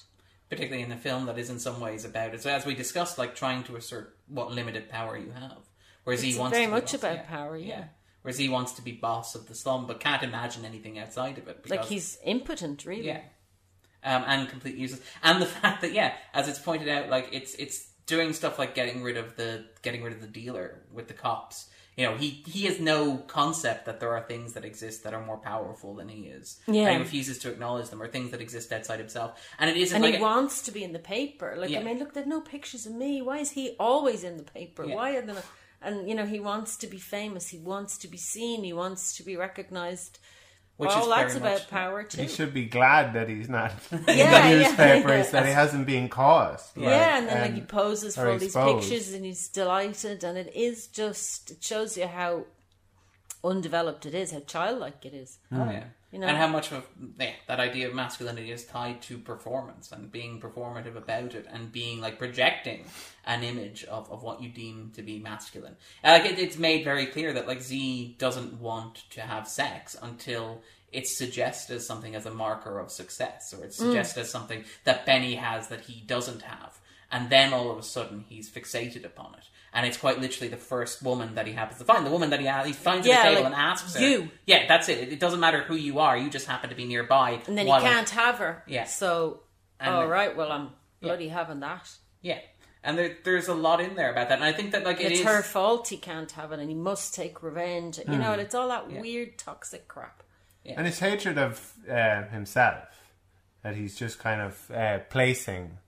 [0.48, 2.40] particularly in a film that is in some ways about it.
[2.42, 5.58] So as we discussed, like trying to assert what limited power you have,
[6.04, 7.84] whereas he wants very to much boss- about power, yeah.
[8.26, 11.46] Whereas he wants to be boss of the slum, but can't imagine anything outside of
[11.46, 11.62] it.
[11.62, 13.06] Because, Like he's impotent, really.
[13.06, 13.20] yeah,
[14.02, 15.00] um, and completely useless.
[15.22, 18.74] And the fact that yeah, as it's pointed out, like it's it's doing stuff like
[18.74, 21.68] getting rid of the getting rid of the dealer with the cops.
[21.96, 25.24] You know, he he has no concept that there are things that exist that are
[25.24, 26.60] more powerful than he is.
[26.66, 26.88] Yeah.
[26.88, 29.40] and he refuses to acknowledge them or things that exist outside himself.
[29.58, 31.54] And it isn't And like he a- wants to be in the paper.
[31.56, 31.80] Like, Yeah.
[31.80, 33.22] I mean, look, there's no pictures of me.
[33.22, 34.84] Why is he always in the paper?
[34.84, 34.94] Yeah.
[34.94, 35.40] Why are there no...
[35.82, 37.48] And, you know, he wants to be famous.
[37.48, 38.64] He wants to be seen.
[38.64, 40.18] He wants to be recognized.
[40.78, 42.20] Which All is that's very about power, too.
[42.20, 45.30] he should be glad that he's not in Yeah, the yeah, newspapers yeah.
[45.32, 46.60] that he hasn't been caught.
[46.76, 49.48] Like, yeah, and then like um, he poses for or all these pictures and he's
[49.48, 50.22] delighted.
[50.22, 52.44] And it is just, it shows you how
[53.42, 55.38] undeveloped it is, how childlike it is.
[55.50, 55.84] Oh yeah.
[56.12, 56.28] You know?
[56.28, 56.86] and how much of
[57.18, 61.72] yeah, that idea of masculinity is tied to performance and being performative about it and
[61.72, 62.84] being like projecting
[63.24, 65.76] an image of, of what you deem to be masculine.
[66.04, 69.96] And, like it, it's made very clear that like Z doesn't want to have sex
[70.00, 70.62] until
[70.92, 73.86] it's suggested as something as a marker of success or it's mm.
[73.86, 76.78] suggested as something that Benny has that he doesn't have.
[77.10, 79.48] And then all of a sudden he's fixated upon it.
[79.76, 82.06] And it's quite literally the first woman that he happens to find.
[82.06, 84.00] The woman that he, he finds Yeah, at the table like, and asks her.
[84.00, 84.30] you.
[84.46, 85.12] Yeah, that's it.
[85.12, 86.16] It doesn't matter who you are.
[86.16, 87.42] You just happen to be nearby.
[87.46, 88.64] And then he can't have her.
[88.66, 88.84] Yeah.
[88.84, 89.42] So,
[89.78, 90.70] And all well, I'm
[91.02, 91.90] bloody having that.
[92.22, 92.38] Yeah,
[92.82, 94.36] and there, there's a lot in there about that.
[94.36, 96.68] And I think that like it it's is- her fault he can't have it and
[96.70, 97.98] he must take revenge.
[97.98, 98.94] You know, and it's all that Hmm.
[98.94, 99.00] Yeah.
[99.02, 100.22] weird toxic crap.
[100.64, 102.88] And his hatred of uh, himself
[103.62, 105.78] that he's just kind of uh, placing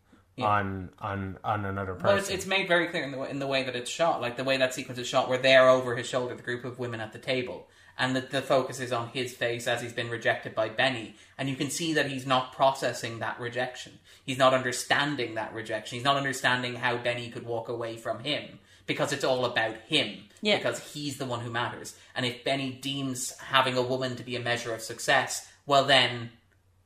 [0.46, 2.06] on on on another person.
[2.06, 4.20] Well, it's, it's made very clear in the way, in the way that it's shot,
[4.20, 6.78] like the way that sequence is shot, where they're over his shoulder, the group of
[6.78, 10.10] women at the table, and the, the focus is on his face as he's been
[10.10, 13.98] rejected by Benny, and you can see that he's not processing that rejection.
[14.24, 15.96] He's not understanding that rejection.
[15.96, 20.24] He's not understanding how Benny could walk away from him because it's all about him.
[20.40, 20.56] Yeah.
[20.56, 21.94] Because he's the one who matters.
[22.14, 26.30] And if Benny deems having a woman to be a measure of success, well then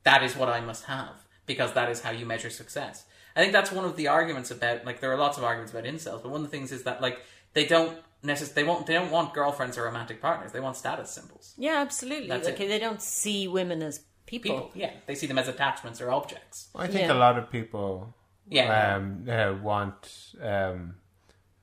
[0.05, 3.05] that is what I must have because that is how you measure success.
[3.37, 5.85] I think that's one of the arguments about like there are lots of arguments about
[5.85, 7.21] incels, but one of the things is that like
[7.55, 10.53] they don't necess- they won't they don't want girlfriends or romantic partners.
[10.53, 11.55] They want status symbols.
[11.59, 12.29] Yeah, absolutely.
[12.29, 12.69] That's like it.
[12.69, 14.51] they don't see women as people.
[14.51, 16.69] People, yeah, they see them as attachments or objects.
[16.75, 17.13] I think Yeah.
[17.13, 18.15] a lot of people
[18.49, 20.95] Yeah, um, uh, want um,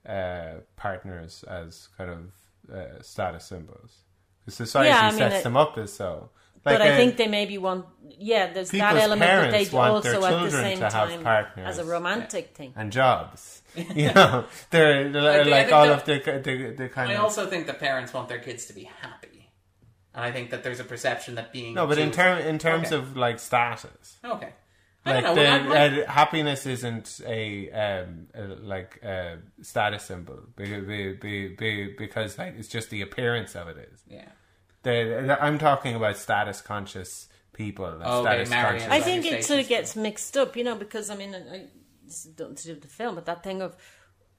[0.08, 2.32] uh, partners as kind of
[2.76, 4.00] uh, status symbols.
[4.46, 6.30] The society Yeah, I mean, sets it- them up as so.
[6.64, 7.86] But Like, I think they maybe want,
[8.18, 11.68] yeah, there's that element, that they parents also at the same time partners.
[11.68, 12.74] as a romantic thing.
[12.76, 13.62] and jobs.
[13.96, 17.22] You know, they're, they're I like all that- of the the, the kind I of
[17.24, 19.48] also think that parents want their kids to be happy,
[20.14, 22.58] and I think that there's a perception that being no, but in too- term in
[22.58, 22.96] terms Okay.
[22.96, 24.54] of like status, okay,
[25.06, 25.70] I like don't know.
[25.70, 28.42] the, I- I- uh, happiness isn't a um a,
[28.74, 33.68] like a status symbol be, be, be, be, because like it's just the appearance of
[33.70, 34.02] it is.
[34.10, 34.26] yeah.
[34.84, 37.86] The, the- I'm talking about status conscious people.
[37.86, 38.82] And Okay, status Marion.
[38.82, 38.92] conscious.
[38.92, 41.66] I think it sort of gets mixed up, you know, because I mean, I,
[42.06, 43.76] this is nothing to do with the film, but that thing of,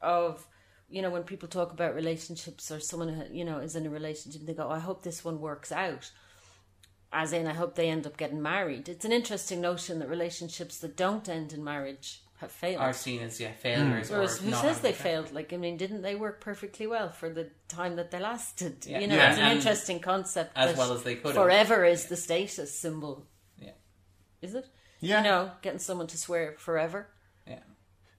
[0.01, 0.47] of,
[0.89, 3.91] you know, when people talk about relationships or someone, who, you know, is in a
[3.91, 6.11] relationship, they go, oh, I hope this one works out.
[7.13, 8.89] As in, I hope they end up getting married.
[8.89, 12.81] It's an interesting notion that relationships that don't end in marriage have failed.
[12.81, 14.09] Are seen as yeah failures.
[14.09, 14.15] Hmm.
[14.15, 15.03] Whereas or who not says they effect.
[15.03, 15.33] failed?
[15.33, 18.87] Like, I mean, didn't they work perfectly well for the time that they lasted?
[18.87, 19.01] Yeah.
[19.01, 20.53] You know, Yeah, it's an interesting concept.
[20.57, 21.45] as well as they could have.
[21.45, 23.27] Forever is the status symbol,
[23.59, 23.73] Yeah,
[24.41, 24.67] is it?
[25.01, 25.19] Yeah.
[25.19, 27.09] You know, getting someone to swear forever.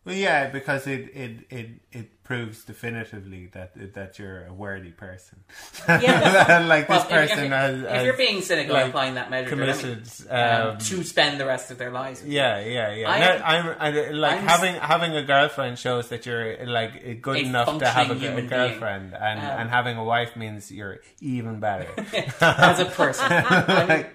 [0.03, 5.43] Well, yeah, because it, it, it, it proves definitively that that you're a worthy person.
[5.87, 6.65] Yeah.
[6.67, 9.13] like Well, this if- if, person if, has, if has you're being cynical like, applying
[9.15, 10.07] that measure committed.
[10.29, 12.21] um, Um, to spend the rest of their lives.
[12.23, 12.31] with.
[12.31, 13.11] yeah, yeah, yeah.
[13.11, 17.37] I No, I'm, I, like I'm- having having a girlfriend shows that you're like good
[17.37, 21.59] enough to have a, a girlfriend, and Um, and having a wife means you're even
[21.59, 21.87] better.
[22.41, 23.31] as a person.
[23.31, 24.05] I'm-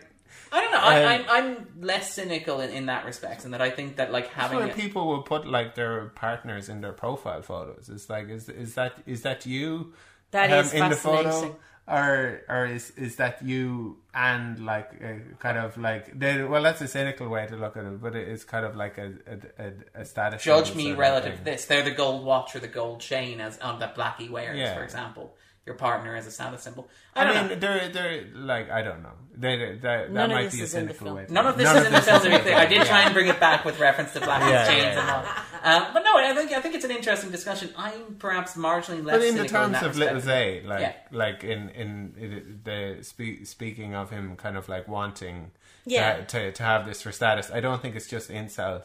[0.57, 0.79] I don't know.
[0.79, 4.09] I, Um, I'm, I'm less cynical in, in that respect, and that I think that
[4.11, 8.09] like having When a, people will put like their partners in their profile photos, it's
[8.09, 9.93] like is is that is that you
[10.31, 11.57] That um, is in the photo,
[11.87, 16.81] or or is is that you and like a, kind of like they, well, that's
[16.81, 19.65] a cynical way to look at it, but it is kind of like a a,
[19.67, 20.43] a, a status.
[20.43, 21.45] Judge me relative to thing.
[21.53, 21.67] this.
[21.67, 24.75] They're the gold watch or the gold chain as on that Blackie wears, Yeah.
[24.75, 25.37] for example.
[25.67, 26.89] Your partner as a status symbol.
[27.15, 27.49] I, don't I know.
[27.49, 29.11] mean, they're they're like I don't know.
[29.37, 31.17] They, they, that None of might this be a is in the cynical film.
[31.17, 31.27] way.
[31.27, 32.23] to None look- of this is in the film.
[32.23, 32.55] to be clear.
[32.57, 35.11] I did try and bring it back with reference to Blackie's Yeah, chains yeah, and
[35.11, 35.87] all.
[35.87, 37.71] Um, but no, I think I think it's an interesting discussion.
[37.77, 40.25] I'm perhaps marginally less But in the terms that of Little respect.
[40.25, 40.93] Zay, like Yeah.
[41.11, 45.51] like in in the spe- speaking of him, kind of like wanting
[45.85, 46.19] Yeah.
[46.19, 47.51] to, to to have this for status.
[47.51, 48.85] I don't think it's just incels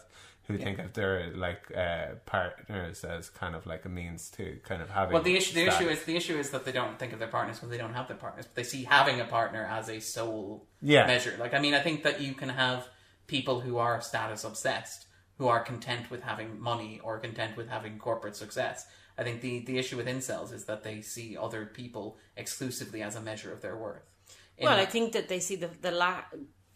[0.52, 4.82] who think of their like uh, partners as kind of like a means to kind
[4.82, 5.14] of having.
[5.14, 7.28] Well, the issue the issue is the issue is that they don't think of their
[7.28, 10.00] partners because they don't have their partners, but they see having a partner as a
[10.00, 11.06] sole Yeah.
[11.08, 11.36] measure.
[11.40, 12.88] Like, I mean, I think that you can have
[13.28, 15.06] people who are status obsessed,
[15.38, 18.86] who are content with having money or content with having corporate success.
[19.18, 23.16] I think the the issue with incels is that they see other people exclusively as
[23.16, 24.04] a measure of their worth.
[24.58, 26.24] In Well, I think that they see the the la-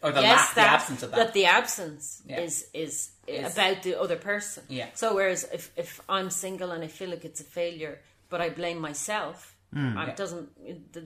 [0.02, 1.32] or the, yes, lack, the that, absence of that.
[1.32, 2.40] the absence Yeah.
[2.40, 4.62] is, is Is- about the other person.
[4.68, 4.88] Yeah.
[4.94, 8.50] So whereas if if I'm single and I feel like it's a failure, but I
[8.50, 9.98] blame myself, Hmm.
[9.98, 10.48] it doesn't.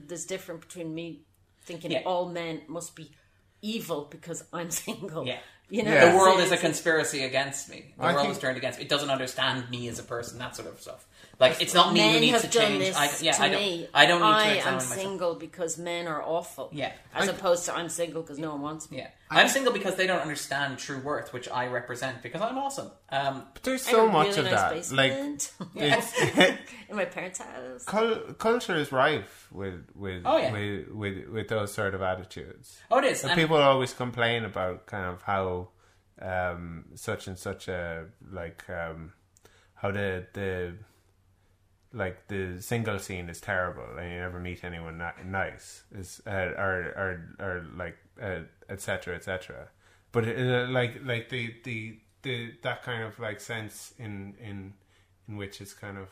[0.07, 1.21] There's different between me
[1.63, 2.03] thinking Yeah.
[2.05, 3.11] all men must be
[3.61, 5.25] evil because I'm single.
[5.25, 5.39] Yeah.
[5.69, 6.11] You know, Yeah.
[6.11, 7.93] the world is a conspiracy against me.
[7.97, 8.85] The I world think- is turned against me.
[8.85, 10.37] It doesn't understand me as a person.
[10.37, 11.05] That sort of stuff.
[11.41, 12.79] Like it's not me men who needs have to done change.
[12.83, 13.61] this I, yeah, to I don't.
[13.61, 13.87] me.
[13.93, 14.99] I don't need I to am examine myself.
[15.01, 16.69] single because men are awful.
[16.71, 16.93] Yeah.
[17.13, 18.97] As I- opposed to I'm single because no one wants me.
[18.99, 22.91] Yeah, I'm single because they don't understand true worth, which I represent because I'm awesome.
[23.09, 24.95] Um, But there's so much really of nice that.
[24.95, 25.51] Like basement
[26.89, 27.83] in my parents' house.
[27.85, 30.51] cul- culture is rife with with, Oh, yeah.
[30.53, 32.77] with with with those sort of attitudes.
[32.91, 33.23] oh, it is.
[33.23, 35.69] And And people always complain about kind of how
[36.21, 39.13] um, such and such a like um,
[39.73, 40.75] how the the
[41.93, 46.31] like the single scene is terrible and you never meet anyone ni- nice is uh,
[46.57, 48.39] or or or like uh,
[48.69, 49.67] etc etc
[50.11, 54.73] but uh, like like the the the that kind of like sense in in
[55.27, 56.09] in which it's kind of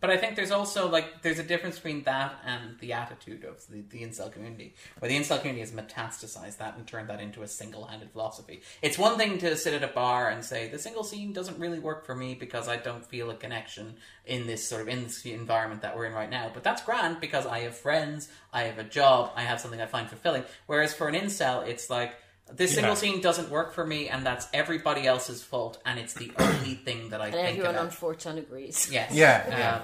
[0.00, 3.66] But I think there's also like there's a difference between that and the attitude of
[3.68, 7.42] the, the incel community, where the incel community has metastasized that and turned that into
[7.42, 8.60] a single-handed philosophy.
[8.82, 11.78] It's one thing to sit at a bar and say the single scene doesn't really
[11.78, 13.96] work for me because I don't feel a connection
[14.26, 16.50] in this sort of in this environment that we're in right now.
[16.52, 19.86] But that's grand because I have friends, I have a job, I have something I
[19.86, 20.44] find fulfilling.
[20.66, 22.14] Whereas for an incel, it's like
[22.52, 22.98] this single Yeah.
[23.00, 27.10] scene doesn't work for me, and that's everybody else's fault, and it's the only thing
[27.10, 27.86] that I And think everyone about.
[27.86, 28.88] on 4chan agrees.
[28.90, 29.12] Yes.
[29.12, 29.80] Yeah, Um, yeah.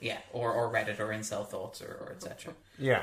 [0.00, 0.18] yeah.
[0.32, 2.54] Or, or Reddit or incel thoughts or, or etc.
[2.78, 3.02] yeah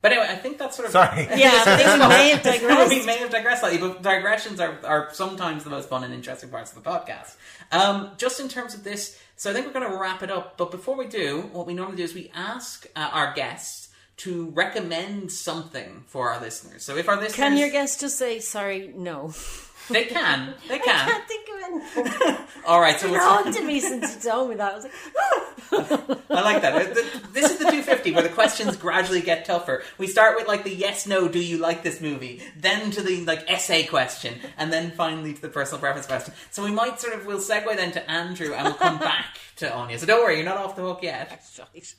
[0.00, 2.52] But anyway, I think that's sort of sorry Yeah, I think we may have we
[2.52, 3.06] digressed.
[3.06, 6.72] may have digressed slightly, but digressions are, are sometimes the most fun and interesting parts
[6.72, 7.34] of the podcast.
[7.72, 10.56] Um, just in terms of this, so I think we're going to wrap it up.
[10.56, 13.87] But before we do, what we normally do is we ask uh, our guests
[14.18, 16.82] to recommend something for our listeners.
[16.82, 19.32] So if our listeners, Can your guest just say, sorry, no?
[19.88, 20.88] they can, they can.
[20.88, 21.08] I can.
[21.08, 22.36] can't think of anything.
[22.66, 24.72] All right, so It we'll, haunted me since you told me that.
[24.72, 26.94] I was like, I like that.
[27.32, 29.82] This is the 250 where the questions gradually get tougher.
[29.96, 32.42] We start with like the yes, no, do you like this movie?
[32.56, 36.34] Then to the like essay question, and then finally to the personal preference question.
[36.50, 39.66] So we might sort of we'll segue then to Andrew, and we'll come back to
[39.66, 39.98] Aine.
[39.98, 41.42] So don't worry, you're not off the hook yet.
[41.52, 41.94] shite.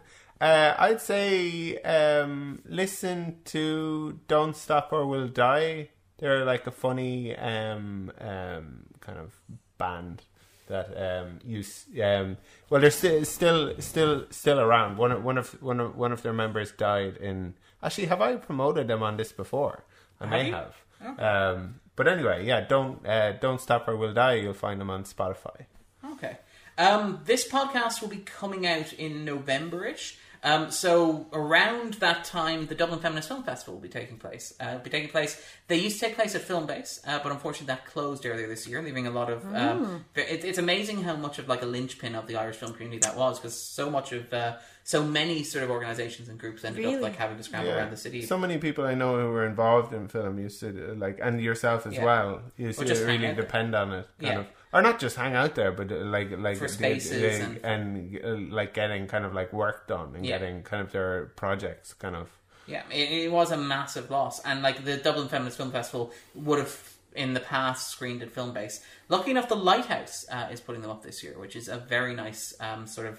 [0.40, 7.36] Uh, I'd say um, listen to "Don't Stop or We'll Die." They're like a funny
[7.36, 9.34] um, um, kind of
[9.78, 10.22] band
[10.68, 11.86] that um, use.
[12.02, 12.38] Um,
[12.70, 14.96] well, they're sti- still still still around.
[14.96, 17.54] One of one of one of one of their members died in.
[17.82, 19.84] Actually, have I promoted them on this before?
[20.20, 20.54] I may you?
[20.54, 20.74] have.
[21.18, 24.34] Um, but anyway, yeah, don't uh, don't stop or we'll die.
[24.34, 25.66] You'll find them on Spotify.
[26.12, 26.38] Okay.
[26.78, 30.18] Um, this podcast will be coming out in November-ish.
[30.42, 34.54] Um, so around that time, the Dublin Feminist Film Festival will be taking place.
[34.58, 35.40] Uh, will be taking place.
[35.68, 38.80] They used to take place at Filmbase, uh, but unfortunately that closed earlier this year,
[38.82, 39.44] leaving a lot of.
[39.54, 43.00] Um, it, it's amazing how much of like a linchpin of the Irish film community
[43.00, 46.84] that was, because so much of uh, so many sort of organisations and groups ended
[46.84, 46.96] Really?
[46.96, 48.22] up like having to scramble around the city.
[48.22, 51.86] So many people I know who were involved in film used to like, and yourself
[51.86, 52.04] as Yeah.
[52.04, 52.42] well.
[52.56, 54.38] Used Or to just really depend on it, kind Yeah.
[54.40, 58.20] of, or not just hang out there, but uh, like like For spaces and- and
[58.24, 60.38] uh, like getting kind of like work done and Yeah.
[60.38, 62.28] getting kind of their projects kind of.
[62.66, 66.58] Yeah, it, it was a massive loss, and like the Dublin Feminist Film Festival would
[66.60, 68.80] have in the past screened at Filmbase.
[69.08, 72.14] Lucky enough, the Lighthouse uh, is putting them up this year, which is a very
[72.14, 73.18] nice um, sort of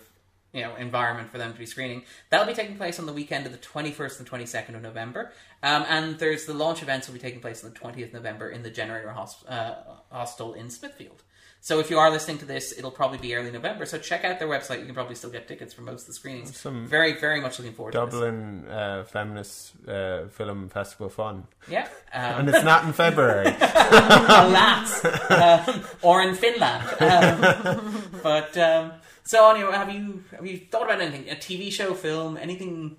[0.53, 2.03] you know environment for them to be screening.
[2.29, 4.81] That'll be taking place on the weekend of the twenty first and twenty second of
[4.83, 5.33] November,
[5.63, 8.49] um, and there's the launch events will be taking place on the twentieth of November
[8.49, 9.75] in the Generator Hosp- uh,
[10.11, 11.23] Hostel in Smithfield.
[11.63, 13.85] So if you are listening to this, it'll probably be early November.
[13.85, 14.79] So check out their website.
[14.79, 16.57] You can probably still get tickets for most of the screenings.
[16.57, 21.45] Some very, very much looking forward to Dublin uh, Feminist uh, Film Festival fun.
[21.69, 21.87] Yeah.
[22.13, 23.45] Um, And it's not in February.
[23.61, 26.83] alas, um, or in Finland.
[26.99, 28.93] Um, but um,
[29.23, 31.29] so anyway, have you have you thought about anything?
[31.29, 32.97] A TV show, film, anything?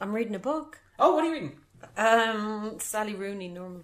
[0.00, 0.80] I'm reading a book.
[0.98, 1.58] Oh, what are you reading?
[1.96, 3.82] Um, Sally Rooney, normal.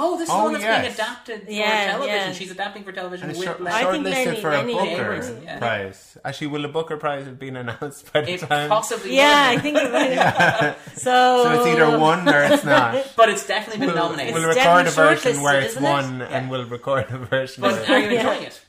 [0.00, 0.94] Oh, this is Oh, the one that's being yes.
[0.94, 2.16] adapted for Yeah, television.
[2.16, 2.32] yeah.
[2.32, 4.74] She's adapting for television And with short- like, I think shortlisted Lenny- for a Lenny
[4.74, 5.58] Booker Abrams, yeah.
[5.58, 6.18] Prize.
[6.24, 8.68] Actually, will the Booker Prize have been announced by the it time?
[8.70, 10.76] possibly Yeah, will I think about it.
[10.96, 13.12] So, So it's either one or it's not.
[13.16, 14.34] but it's definitely been We'll, nominated.
[14.34, 15.88] we'll record a version where it's isn't it?
[15.88, 17.62] one, and we'll record a version.
[17.62, 18.20] but where are you Yeah.
[18.20, 18.60] enjoying it?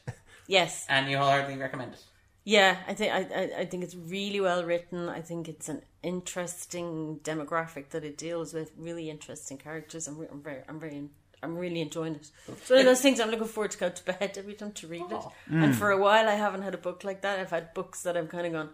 [0.47, 2.03] Yes, And you hardly recommend it.
[2.43, 5.07] yeah, I think I, I, I think it's really well written.
[5.09, 8.71] I think it's an interesting demographic that it deals with.
[8.77, 10.07] Really interesting characters.
[10.07, 11.09] I'm, I'm very, I'm very,
[11.41, 12.29] I'm really enjoying it.
[12.47, 14.87] It's one of those things I'm looking forward to go to bed every time to
[14.87, 15.07] read it.
[15.11, 15.31] Oh.
[15.49, 17.39] And for a while, I haven't had a book like that.
[17.39, 18.69] I've had books that I've kind of gone,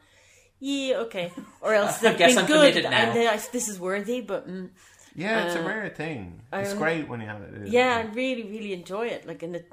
[0.60, 1.32] yeah, okay,
[1.62, 2.74] or else I they've guess been I'm good.
[2.74, 2.92] committed now.
[2.98, 4.48] And they, this is worthy, but.
[4.50, 4.70] Mm,
[5.18, 6.42] yeah, it's a Uh, rare thing.
[6.52, 7.54] It's um, great when you have it.
[7.54, 8.16] isn't Yeah, I it?
[8.16, 9.26] really, really enjoy it.
[9.28, 9.64] Like in the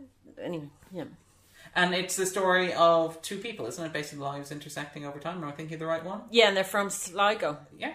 [0.40, 1.04] anyway, yeah.
[1.74, 3.92] And it's the story of two people, isn't it?
[3.92, 5.38] Basically, lives intersecting over time.
[5.38, 6.20] Am I thinking of the right one?
[6.30, 7.58] Yeah, and they're from Sligo.
[7.78, 7.94] Yeah.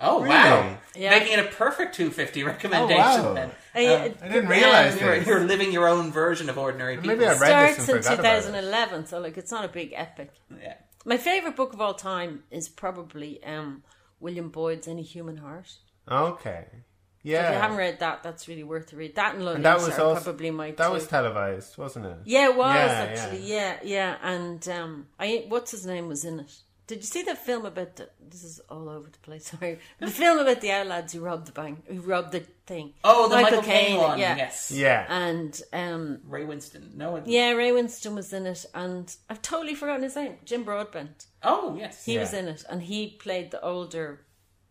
[0.00, 0.28] Oh Really?
[0.30, 0.78] wow!
[0.96, 1.10] Yeah.
[1.10, 3.02] Making it a perfect 250 recommendation.
[3.02, 3.34] Oh, wow.
[3.34, 5.26] Then I, Um, I didn't realise um, you're, this.
[5.26, 7.08] you're living your own version of ordinary people.
[7.10, 8.42] Maybe I read this starts and in forgot about it.
[8.42, 10.30] 2011, so like it's not a big epic.
[10.60, 10.74] Yeah.
[11.04, 13.82] My favorite book of all time is probably um,
[14.20, 15.68] William Boyd's Any Human Heart.
[16.10, 16.66] Okay.
[16.72, 19.14] So if you haven't read that, that's really worth to read.
[19.16, 20.92] That and London And that was are also probably my that two.
[20.94, 22.16] was televised, wasn't it?
[22.24, 23.40] yeah, it was Yeah, actually.
[23.46, 23.78] Yeah.
[23.84, 26.50] yeah, And um, I what's his name was in it.
[26.90, 28.08] Did you see the film about the?
[28.20, 29.46] This is all over the place.
[29.58, 32.94] Sorry, the film about the outlads who robbed the bank, who robbed the thing.
[33.04, 34.18] Oh, the Michael, Caine one.
[34.18, 34.72] Yeah, Yes.
[34.72, 35.06] Yeah.
[35.08, 36.94] and um, Ray Winstone.
[36.96, 37.22] No one.
[37.26, 40.34] Yeah, Ray Winstone was in it, and I've totally forgotten his name.
[40.44, 41.26] Jim Broadbent.
[41.44, 42.04] Oh yes.
[42.04, 42.20] He Yeah.
[42.22, 44.26] was in it, and he played the older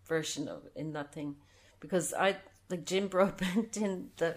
[0.05, 1.37] version of in that thing
[1.79, 2.35] because I
[2.69, 4.35] like Jim Broadbent in the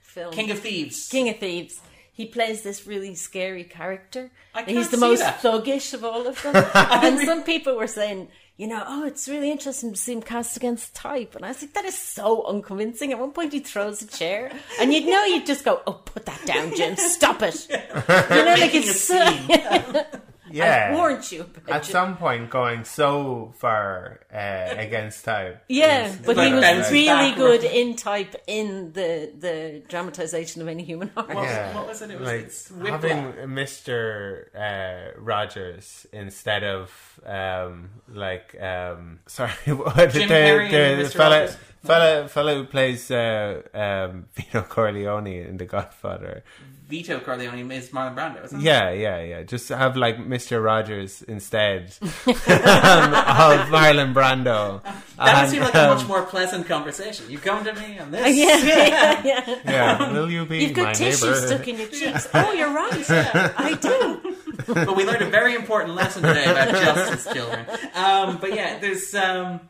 [0.00, 1.08] film King of Thieves.
[1.08, 1.80] King of Thieves.
[2.18, 4.32] He plays this really scary character.
[4.52, 5.40] I he's the most that.
[5.40, 6.56] thuggish of all of them.
[6.74, 8.26] and some people were saying,
[8.56, 11.36] you know, oh, it's really interesting to see him cast against type.
[11.36, 13.12] And I was like, that is so unconvincing.
[13.12, 14.50] At one point, he throws a chair,
[14.80, 16.96] and you'd know you'd just go, oh, put that down, Jim.
[16.96, 17.68] Stop it.
[17.70, 20.04] You know, like it's so.
[20.48, 20.56] scene.
[20.56, 20.88] yeah.
[20.92, 21.42] I warned you.
[21.42, 21.90] about At it.
[21.92, 25.62] some point, going so far uh, against type.
[25.68, 27.74] Yeah, is- but he was really back good around.
[27.74, 31.28] in type in the the dramatization of any human heart.
[31.34, 31.74] What, Yeah.
[31.74, 32.10] what was it?
[32.10, 34.46] It was like it's having Mr.
[34.54, 41.04] Uh, Rogers instead of um, like um, sorry, what the, Jim Carrey the, and the
[41.04, 41.12] Mr.
[41.16, 41.56] fella, Rogers?
[41.88, 46.44] Fella fella who plays uh, um, Vito Corleone in The Godfather.
[46.88, 48.64] Vito Corleone is Marlon Brando, isn't it?
[48.64, 49.42] Yeah, yeah, yeah.
[49.42, 50.64] Just have like Mr.
[50.64, 54.82] Rogers instead um, of Marlon Brando.
[55.18, 57.28] That would seem like a much um, more pleasant conversation.
[57.28, 58.34] You come to me on this.
[58.36, 59.58] yeah, yeah, yeah.
[59.66, 61.46] Yeah, will you be You've my got tissue neighbor?
[61.46, 62.28] stuck in your cheeks.
[62.32, 63.10] Oh, you're right.
[63.58, 64.34] I do.
[64.72, 67.66] but we learned a very important lesson today about justice, children.
[67.94, 69.60] Um, but yeah, there's um,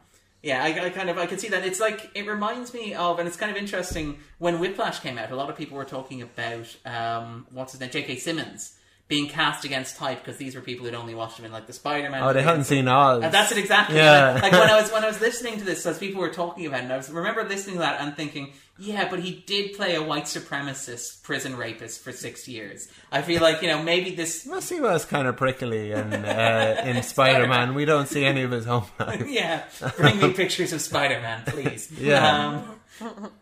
[0.42, 1.66] yeah, I, I kind of I can see that.
[1.66, 5.30] It's like it reminds me of, and it's kind of interesting when Whiplash came out.
[5.30, 8.16] A lot of people were talking about um, what's his name, J.K.
[8.16, 8.77] Simmons.
[9.08, 11.72] Being cast against type because these were people who'd only watched him in like the
[11.72, 12.22] Spider-Man.
[12.22, 13.22] Oh, they hadn't seen all.
[13.22, 13.96] And that's it exactly.
[13.96, 14.34] Yeah.
[14.34, 16.66] Like, like when I was when I was listening to this, as people were talking
[16.66, 19.74] about it, and I was remember listening to that and thinking, yeah, but he did
[19.74, 22.86] play a white supremacist prison rapist for six years.
[23.10, 24.46] I feel like you know maybe this.
[24.48, 27.74] Well, he was kind of prickly in uh, in Spider Man.
[27.74, 29.24] We don't see any of his home life.
[29.26, 29.64] Yeah,
[29.96, 31.90] bring me pictures of Spider-Man, please.
[31.90, 32.46] Yeah.
[32.46, 32.77] Um,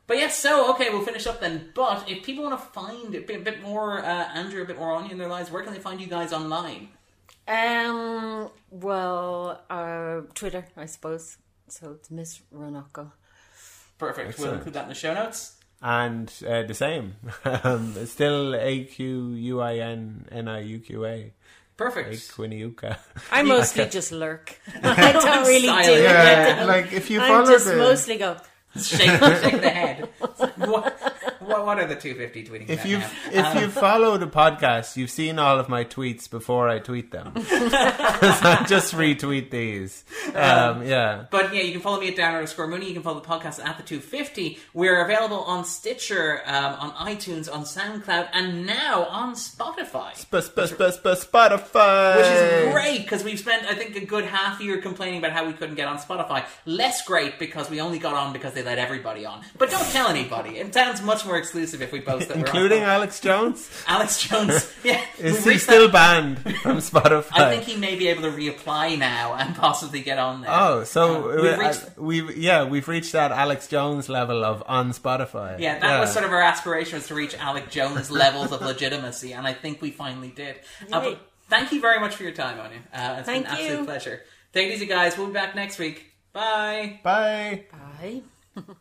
[0.07, 1.71] but yes, so okay, we'll finish up then.
[1.75, 4.93] But if people want to find a bit, bit more uh, Andrew, a bit more
[4.93, 6.89] on you in their lives, where can they find you guys online?
[7.49, 8.51] Um.
[8.71, 11.39] Well, uh, Twitter, I suppose.
[11.69, 13.13] So it's Miss Ronocco.
[13.99, 14.39] Perfect.
[14.39, 15.57] We'll include that in the show notes.
[15.83, 17.17] And uh, the same.
[17.45, 21.33] um, it's still A Q U I N N I U Q A.
[21.77, 22.33] Perfect.
[22.35, 22.97] Quiniuka.
[23.31, 24.59] I mostly just lurk.
[24.83, 25.91] I don't really do Silent.
[25.91, 26.03] it.
[26.03, 28.37] Yeah, like if you follow, I follow just the mostly go.
[28.79, 30.09] Shake, shake the head.
[30.57, 31.16] What,
[31.59, 32.99] what, what are the 250 tweeting if you
[33.33, 37.33] if you follow the podcast, you've seen all of my tweets before I tweet them.
[37.37, 40.05] I just retweet these.
[40.29, 41.25] Um, yeah.
[41.31, 42.87] But yeah, you can follow me at down underscore Mooney.
[42.87, 44.59] You can follow the podcast at the 250.
[44.73, 50.15] We're available on Stitcher, um, on iTunes, on SoundCloud, and now on Spotify.
[50.15, 52.17] Sp- sp- sp- sp- Spotify.
[52.17, 55.33] Which is great because because we've spent, I think, a good half year complaining about
[55.33, 56.45] how we couldn't get on Spotify.
[56.67, 59.43] Less great because we only got on because they let everybody on.
[59.57, 60.59] But don't tell anybody.
[60.59, 62.87] It sounds much more exclusive if we post that Including we're.
[62.89, 63.71] Alex Jones?
[63.87, 64.73] Alex Jones.
[64.85, 67.31] Yeah, Is we've he still that- banned from Spotify?
[67.33, 70.51] I think he may be able to reapply now and possibly get on there.
[70.53, 74.63] Oh, so Um, we've uh, reached- we've yeah we've reached that Alex Jones level of
[74.67, 75.59] on Spotify.
[75.61, 79.33] Yeah, that was sort of our aspiration was to reach Alex Jones levels of legitimacy,
[79.33, 80.57] and I think we finally did.
[80.93, 82.81] Uh, but thank you very much for your time, Aine.
[82.93, 83.85] Uh, it's Thank been an absolute you.
[83.85, 84.23] pleasure.
[84.53, 85.17] Take it easy, guys.
[85.17, 86.13] We'll be back next week.
[86.33, 87.01] Bye.
[87.03, 87.65] bye.
[88.55, 88.73] Bye.